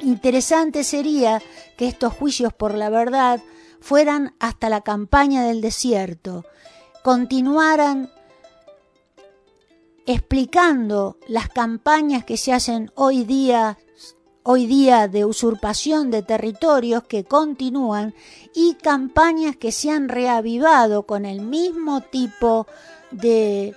Interesante 0.00 0.84
sería 0.84 1.42
que 1.78 1.86
estos 1.86 2.12
juicios 2.12 2.52
por 2.52 2.74
la 2.74 2.90
verdad 2.90 3.40
fueran 3.80 4.34
hasta 4.40 4.68
la 4.68 4.82
campaña 4.82 5.44
del 5.44 5.60
desierto, 5.62 6.44
continuaran 7.02 8.10
explicando 10.04 11.16
las 11.28 11.48
campañas 11.48 12.24
que 12.24 12.36
se 12.36 12.52
hacen 12.52 12.90
hoy 12.94 13.24
día 13.24 13.78
hoy 14.42 14.66
día 14.66 15.08
de 15.08 15.26
usurpación 15.26 16.10
de 16.10 16.22
territorios 16.22 17.02
que 17.02 17.24
continúan 17.24 18.14
y 18.54 18.74
campañas 18.74 19.56
que 19.56 19.72
se 19.72 19.90
han 19.90 20.08
reavivado 20.08 21.02
con 21.02 21.26
el 21.26 21.42
mismo 21.42 22.00
tipo 22.00 22.66
de 23.10 23.76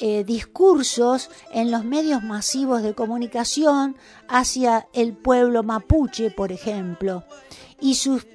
eh, 0.00 0.24
discursos 0.24 1.30
en 1.52 1.70
los 1.70 1.84
medios 1.84 2.22
masivos 2.22 2.82
de 2.82 2.94
comunicación 2.94 3.96
hacia 4.28 4.88
el 4.92 5.12
pueblo 5.12 5.62
mapuche, 5.62 6.30
por 6.30 6.52
ejemplo, 6.52 7.24
y 7.80 7.94
sus 7.94 8.26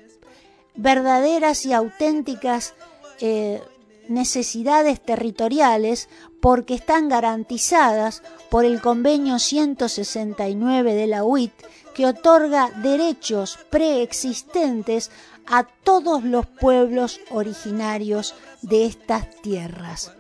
verdaderas 0.76 1.66
y 1.66 1.74
auténticas 1.74 2.76
eh, 3.20 3.62
necesidades 4.08 5.02
territoriales 5.02 6.10
porque 6.40 6.76
están 6.76 7.10
garantizadas 7.10 8.22
por 8.50 8.66
el 8.66 8.82
convenio 8.82 9.40
169 9.40 10.94
de 10.94 11.08
la 11.08 11.24
UIT 11.24 11.54
que 11.96 12.06
otorga 12.06 12.70
derechos 12.84 13.58
preexistentes 13.72 15.10
a 15.48 15.64
todos 15.64 16.24
los 16.24 16.46
pueblos 16.46 17.20
originarios 17.32 18.36
de 18.62 18.86
estas 18.86 19.30
tierras, 19.42 20.12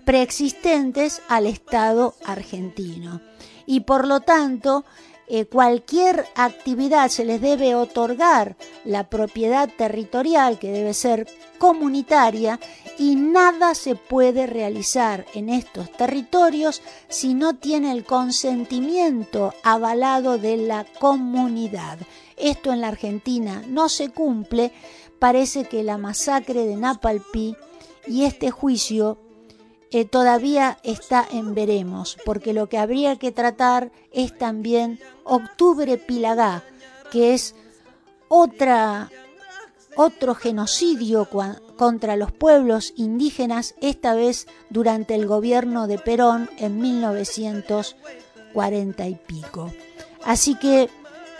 preexistentes 0.00 1.22
al 1.28 1.46
Estado 1.46 2.14
argentino. 2.24 3.20
Y 3.66 3.80
por 3.80 4.06
lo 4.06 4.20
tanto, 4.20 4.84
eh, 5.32 5.44
cualquier 5.44 6.26
actividad 6.34 7.08
se 7.08 7.24
les 7.24 7.40
debe 7.40 7.76
otorgar 7.76 8.56
la 8.84 9.08
propiedad 9.08 9.70
territorial 9.78 10.58
que 10.58 10.72
debe 10.72 10.92
ser 10.92 11.28
comunitaria 11.58 12.58
y 12.98 13.14
nada 13.14 13.76
se 13.76 13.94
puede 13.94 14.48
realizar 14.48 15.24
en 15.34 15.48
estos 15.48 15.92
territorios 15.92 16.82
si 17.08 17.34
no 17.34 17.54
tiene 17.54 17.92
el 17.92 18.02
consentimiento 18.02 19.54
avalado 19.62 20.36
de 20.36 20.56
la 20.56 20.84
comunidad. 20.98 21.98
Esto 22.36 22.72
en 22.72 22.80
la 22.80 22.88
Argentina 22.88 23.62
no 23.68 23.88
se 23.88 24.08
cumple, 24.08 24.72
parece 25.20 25.62
que 25.62 25.84
la 25.84 25.96
masacre 25.96 26.66
de 26.66 26.74
Napalpí 26.74 27.54
y 28.04 28.24
este 28.24 28.50
juicio 28.50 29.29
eh, 29.92 30.04
todavía 30.04 30.78
está 30.82 31.24
en 31.30 31.54
veremos, 31.54 32.18
porque 32.24 32.52
lo 32.52 32.68
que 32.68 32.78
habría 32.78 33.14
que 33.16 33.30
tratar 33.32 33.90
es 34.12 34.38
también 34.38 35.00
Octubre 35.24 35.98
Pilagá, 35.98 36.62
que 37.10 37.34
es 37.34 37.56
otro 38.28 39.08
genocidio 40.36 41.28
contra 41.76 42.14
los 42.16 42.30
pueblos 42.30 42.92
indígenas, 42.96 43.74
esta 43.80 44.14
vez 44.14 44.46
durante 44.68 45.16
el 45.16 45.26
gobierno 45.26 45.88
de 45.88 45.98
Perón 45.98 46.48
en 46.58 46.80
1940 46.80 49.08
y 49.08 49.16
pico. 49.16 49.72
Así 50.24 50.54
que 50.54 50.88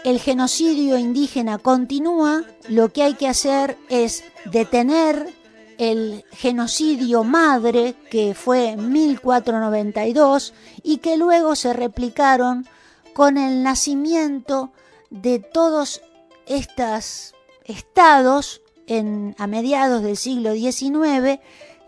el 0.02 0.18
genocidio 0.18 0.98
indígena 0.98 1.58
continúa, 1.58 2.42
lo 2.68 2.92
que 2.92 3.04
hay 3.04 3.14
que 3.14 3.28
hacer 3.28 3.78
es 3.88 4.24
detener 4.46 5.38
el 5.80 6.26
genocidio 6.32 7.24
madre 7.24 7.94
que 8.10 8.34
fue 8.34 8.68
en 8.68 8.92
1492 8.92 10.52
y 10.82 10.98
que 10.98 11.16
luego 11.16 11.56
se 11.56 11.72
replicaron 11.72 12.68
con 13.14 13.38
el 13.38 13.62
nacimiento 13.62 14.72
de 15.08 15.38
todos 15.38 16.02
estos 16.46 17.34
estados 17.64 18.60
en, 18.86 19.34
a 19.38 19.46
mediados 19.46 20.02
del 20.02 20.18
siglo 20.18 20.52
XIX 20.52 21.40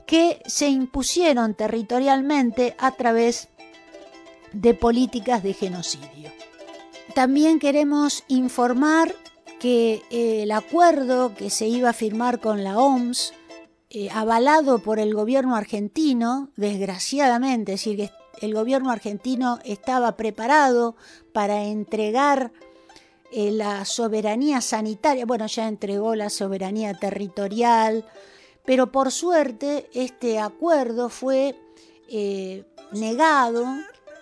que 0.06 0.40
se 0.46 0.68
impusieron 0.68 1.52
territorialmente 1.52 2.74
a 2.78 2.92
través 2.92 3.50
de 4.54 4.72
políticas 4.72 5.42
de 5.42 5.52
genocidio. 5.52 6.32
También 7.14 7.58
queremos 7.58 8.24
informar 8.28 9.14
que 9.60 10.02
el 10.10 10.50
acuerdo 10.50 11.34
que 11.34 11.50
se 11.50 11.66
iba 11.66 11.90
a 11.90 11.92
firmar 11.92 12.40
con 12.40 12.64
la 12.64 12.78
OMS 12.78 13.34
eh, 13.94 14.08
avalado 14.10 14.78
por 14.78 14.98
el 14.98 15.12
gobierno 15.12 15.54
argentino, 15.54 16.48
desgraciadamente, 16.56 17.74
es 17.74 17.80
decir, 17.80 17.96
que 17.98 18.10
el 18.40 18.54
gobierno 18.54 18.90
argentino 18.90 19.58
estaba 19.66 20.16
preparado 20.16 20.96
para 21.34 21.64
entregar 21.64 22.52
eh, 23.32 23.50
la 23.50 23.84
soberanía 23.84 24.62
sanitaria, 24.62 25.26
bueno, 25.26 25.46
ya 25.46 25.68
entregó 25.68 26.14
la 26.14 26.30
soberanía 26.30 26.94
territorial, 26.94 28.06
pero 28.64 28.90
por 28.90 29.12
suerte 29.12 29.90
este 29.92 30.38
acuerdo 30.38 31.10
fue 31.10 31.54
eh, 32.08 32.64
negado 32.92 33.66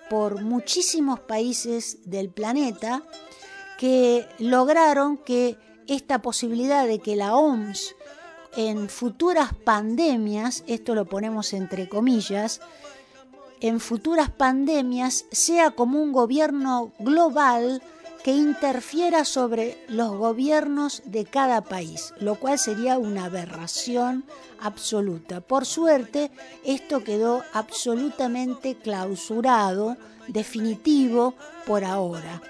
por 0.09 0.43
muchísimos 0.43 1.21
países 1.21 2.11
del 2.11 2.31
planeta 2.31 3.05
que 3.79 4.27
lograron 4.41 5.17
que 5.17 5.57
esta 5.87 6.23
posibilidad 6.23 6.89
de 6.89 6.99
que 6.99 7.15
la 7.15 7.37
OMS 7.37 7.95
en 8.57 8.89
futuras 8.89 9.51
pandemias, 9.55 10.65
esto 10.67 10.95
lo 10.95 11.05
ponemos 11.07 11.53
entre 11.53 11.89
comillas, 11.89 12.61
en 13.61 13.81
futuras 13.81 14.31
pandemias 14.31 15.27
sea 15.31 15.73
como 15.73 16.03
un 16.03 16.13
gobierno 16.13 16.93
global 16.99 17.83
que 18.25 18.33
interfiera 18.33 19.25
sobre 19.25 19.83
los 19.89 20.17
gobiernos 20.17 21.03
de 21.07 21.25
cada 21.25 21.63
país, 21.63 22.13
lo 22.19 22.35
cual 22.35 22.59
sería 22.59 22.99
una 22.99 23.25
aberración 23.25 24.25
absoluta. 24.61 25.41
Por 25.41 25.65
suerte, 25.65 26.31
esto 26.65 27.03
quedó 27.03 27.43
absolutamente 27.53 28.77
clausurado, 28.77 29.97
definitivo 30.29 31.35
por 31.67 31.85
ahora. 31.85 32.43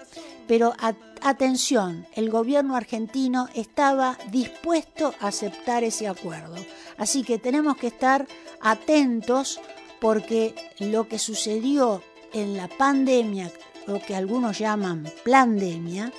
Pero 0.51 0.74
atención, 1.22 2.09
el 2.16 2.28
gobierno 2.28 2.74
argentino 2.74 3.48
estaba 3.55 4.18
dispuesto 4.32 5.14
a 5.20 5.28
aceptar 5.28 5.84
ese 5.84 6.09
acuerdo. 6.09 6.57
Así 6.98 7.22
que 7.22 7.38
tenemos 7.38 7.76
que 7.76 7.86
estar 7.86 8.26
atentos 8.61 9.61
porque 10.01 10.57
lo 10.80 11.07
que 11.07 11.20
sucedió 11.20 12.03
en 12.32 12.57
la 12.57 12.66
pandemia, 12.66 13.53
lo 13.86 14.03
que 14.03 14.16
algunos 14.16 14.59
llaman 14.59 15.09
pandemia, 15.24 16.12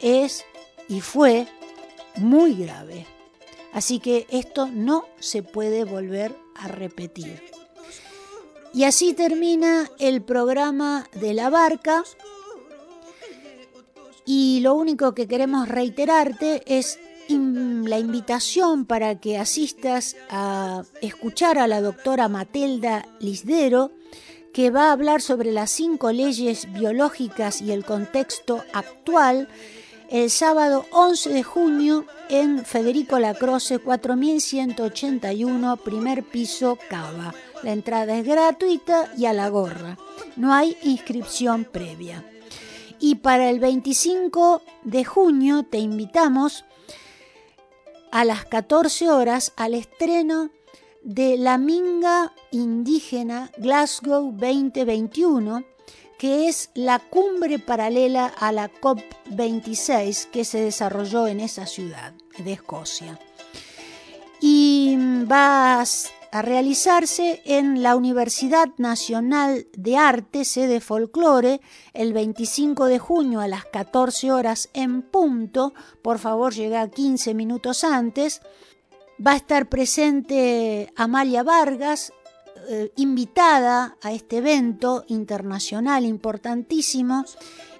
es 0.00 0.44
y 0.86 1.00
fue 1.00 1.48
muy 2.14 2.54
grave. 2.54 3.08
Así 3.72 3.98
que 3.98 4.28
esto 4.30 4.68
no 4.68 5.06
se 5.18 5.42
puede 5.42 5.82
volver 5.82 6.32
a 6.54 6.68
repetir. 6.68 7.42
Y 8.72 8.84
así 8.84 9.14
termina 9.14 9.90
el 9.98 10.22
programa 10.22 11.08
de 11.14 11.34
la 11.34 11.50
barca. 11.50 12.04
Y 14.30 14.60
lo 14.60 14.74
único 14.74 15.14
que 15.14 15.26
queremos 15.26 15.68
reiterarte 15.68 16.62
es 16.66 16.98
la 17.30 17.98
invitación 17.98 18.84
para 18.84 19.18
que 19.18 19.38
asistas 19.38 20.16
a 20.28 20.82
escuchar 21.00 21.56
a 21.56 21.66
la 21.66 21.80
doctora 21.80 22.28
Matelda 22.28 23.08
Lisdero, 23.20 23.90
que 24.52 24.70
va 24.70 24.88
a 24.88 24.92
hablar 24.92 25.22
sobre 25.22 25.50
las 25.50 25.70
cinco 25.70 26.12
leyes 26.12 26.70
biológicas 26.74 27.62
y 27.62 27.72
el 27.72 27.86
contexto 27.86 28.62
actual 28.74 29.48
el 30.10 30.28
sábado 30.28 30.84
11 30.90 31.30
de 31.30 31.42
junio 31.42 32.04
en 32.28 32.66
Federico 32.66 33.18
Lacroce 33.18 33.78
4181, 33.78 35.78
primer 35.78 36.22
piso, 36.22 36.78
Cava. 36.90 37.32
La 37.62 37.72
entrada 37.72 38.18
es 38.18 38.26
gratuita 38.26 39.10
y 39.16 39.24
a 39.24 39.32
la 39.32 39.48
gorra. 39.48 39.96
No 40.36 40.52
hay 40.52 40.76
inscripción 40.82 41.64
previa. 41.64 42.26
Y 43.00 43.16
para 43.16 43.50
el 43.50 43.60
25 43.60 44.62
de 44.84 45.04
junio 45.04 45.64
te 45.64 45.78
invitamos 45.78 46.64
a 48.10 48.24
las 48.24 48.44
14 48.44 49.10
horas 49.10 49.52
al 49.56 49.74
estreno 49.74 50.50
de 51.02 51.36
La 51.38 51.58
Minga 51.58 52.34
Indígena 52.50 53.50
Glasgow 53.58 54.32
2021, 54.32 55.64
que 56.18 56.48
es 56.48 56.70
la 56.74 56.98
cumbre 56.98 57.58
paralela 57.58 58.26
a 58.26 58.50
la 58.52 58.70
COP26 58.70 60.26
que 60.30 60.44
se 60.44 60.60
desarrolló 60.60 61.26
en 61.26 61.40
esa 61.40 61.66
ciudad 61.66 62.12
de 62.38 62.52
Escocia. 62.54 63.18
Y 64.40 64.96
va 65.30 65.80
a 66.30 66.42
realizarse 66.42 67.42
en 67.44 67.82
la 67.82 67.96
Universidad 67.96 68.68
Nacional 68.76 69.66
de 69.76 69.96
Arte, 69.96 70.44
sede 70.44 70.80
folclore, 70.80 71.60
el 71.94 72.12
25 72.12 72.86
de 72.86 72.98
junio 72.98 73.40
a 73.40 73.48
las 73.48 73.64
14 73.64 74.32
horas 74.32 74.68
en 74.74 75.02
punto. 75.02 75.72
Por 76.02 76.18
favor, 76.18 76.54
llega 76.54 76.88
15 76.88 77.34
minutos 77.34 77.84
antes. 77.84 78.42
Va 79.24 79.32
a 79.32 79.36
estar 79.36 79.68
presente 79.68 80.92
Amalia 80.96 81.42
Vargas, 81.42 82.12
eh, 82.68 82.92
invitada 82.96 83.96
a 84.02 84.12
este 84.12 84.38
evento 84.38 85.04
internacional 85.08 86.04
importantísimo 86.04 87.24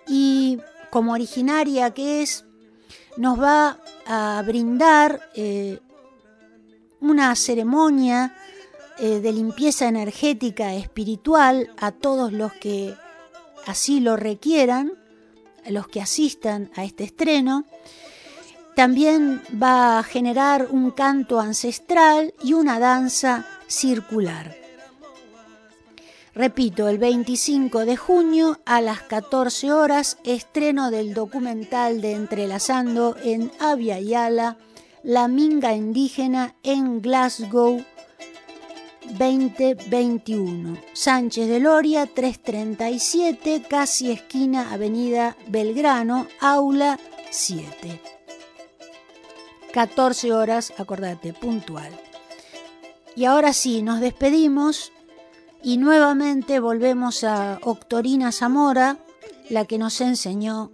y 0.06 0.58
como 0.90 1.12
originaria 1.12 1.92
que 1.92 2.22
es, 2.22 2.46
nos 3.18 3.38
va 3.38 3.78
a 4.06 4.42
brindar 4.46 5.20
eh, 5.34 5.80
una 7.00 7.34
ceremonia 7.36 8.34
eh, 8.98 9.20
de 9.20 9.32
limpieza 9.32 9.86
energética 9.86 10.74
espiritual 10.74 11.70
a 11.78 11.92
todos 11.92 12.32
los 12.32 12.52
que 12.52 12.94
así 13.66 14.00
lo 14.00 14.16
requieran, 14.16 14.92
los 15.68 15.88
que 15.88 16.00
asistan 16.00 16.70
a 16.74 16.84
este 16.84 17.04
estreno. 17.04 17.64
También 18.74 19.42
va 19.60 19.98
a 19.98 20.02
generar 20.02 20.68
un 20.70 20.90
canto 20.90 21.40
ancestral 21.40 22.34
y 22.42 22.54
una 22.54 22.78
danza 22.78 23.46
circular. 23.66 24.56
Repito, 26.38 26.88
el 26.88 26.98
25 26.98 27.84
de 27.84 27.96
junio 27.96 28.60
a 28.64 28.80
las 28.80 29.02
14 29.02 29.72
horas, 29.72 30.18
estreno 30.22 30.92
del 30.92 31.12
documental 31.12 32.00
de 32.00 32.12
Entrelazando 32.12 33.16
en 33.24 33.50
Avia 33.58 33.98
Yala, 33.98 34.56
La 35.08 35.26
Minga 35.26 35.72
Indígena 35.72 36.54
en 36.62 37.00
Glasgow 37.00 37.82
2021. 39.18 40.76
Sánchez 40.92 41.48
de 41.48 41.60
Loria 41.60 42.04
337, 42.04 43.62
casi 43.66 44.10
esquina 44.10 44.70
Avenida 44.70 45.34
Belgrano, 45.46 46.26
aula 46.42 47.00
7. 47.30 48.02
14 49.72 50.34
horas, 50.34 50.74
acordate, 50.76 51.32
puntual. 51.32 51.98
Y 53.16 53.24
ahora 53.24 53.54
sí, 53.54 53.80
nos 53.80 54.00
despedimos 54.00 54.92
y 55.62 55.78
nuevamente 55.78 56.60
volvemos 56.60 57.24
a 57.24 57.60
Octorina 57.62 58.30
Zamora, 58.30 58.98
la 59.48 59.64
que 59.64 59.78
nos 59.78 60.02
enseñó 60.02 60.70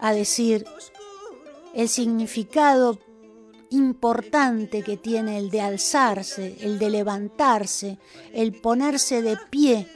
a 0.00 0.14
decir 0.14 0.64
el 1.74 1.90
significado 1.90 2.98
importante 3.70 4.82
que 4.82 4.96
tiene 4.96 5.38
el 5.38 5.50
de 5.50 5.60
alzarse, 5.60 6.56
el 6.60 6.78
de 6.78 6.90
levantarse, 6.90 7.98
el 8.32 8.52
ponerse 8.52 9.22
de 9.22 9.36
pie 9.50 9.86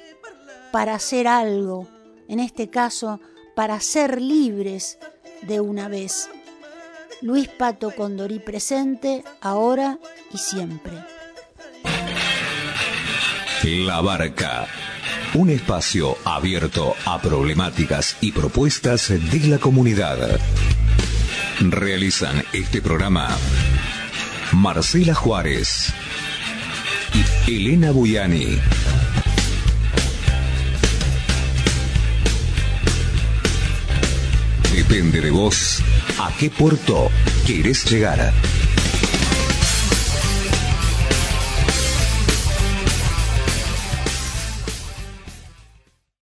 para 0.71 0.95
hacer 0.95 1.29
algo, 1.29 1.89
en 2.29 2.41
este 2.41 2.71
caso, 2.71 3.21
para 3.55 3.81
ser 3.81 4.21
libres 4.21 4.99
de 5.43 5.61
una 5.61 5.89
vez. 5.89 6.29
Luis 7.21 7.49
Pato 7.49 7.95
Condorí 7.95 8.41
presente, 8.41 9.23
ahora 9.41 9.99
y 10.33 10.39
siempre. 10.39 10.93
La 13.65 14.01
Barca. 14.01 14.67
Un 15.35 15.49
espacio 15.49 16.17
abierto 16.25 16.95
a 17.07 17.23
problemáticas 17.23 18.17
y 18.21 18.33
propuestas 18.33 19.09
de 19.09 19.49
la 19.49 19.59
comunidad. 19.59 20.41
Realizan 21.61 22.43
este 22.53 22.81
programa 22.83 23.29
Marcela 24.53 25.15
Juárez 25.15 25.93
y 27.47 27.57
Elena 27.57 27.91
Buyani. 27.91 28.59
Depende 34.75 35.21
de 35.21 35.31
vos 35.31 35.83
a 36.19 36.31
qué 36.39 36.51
puerto 36.51 37.11
quieres 37.47 37.91
llegar. 37.91 38.33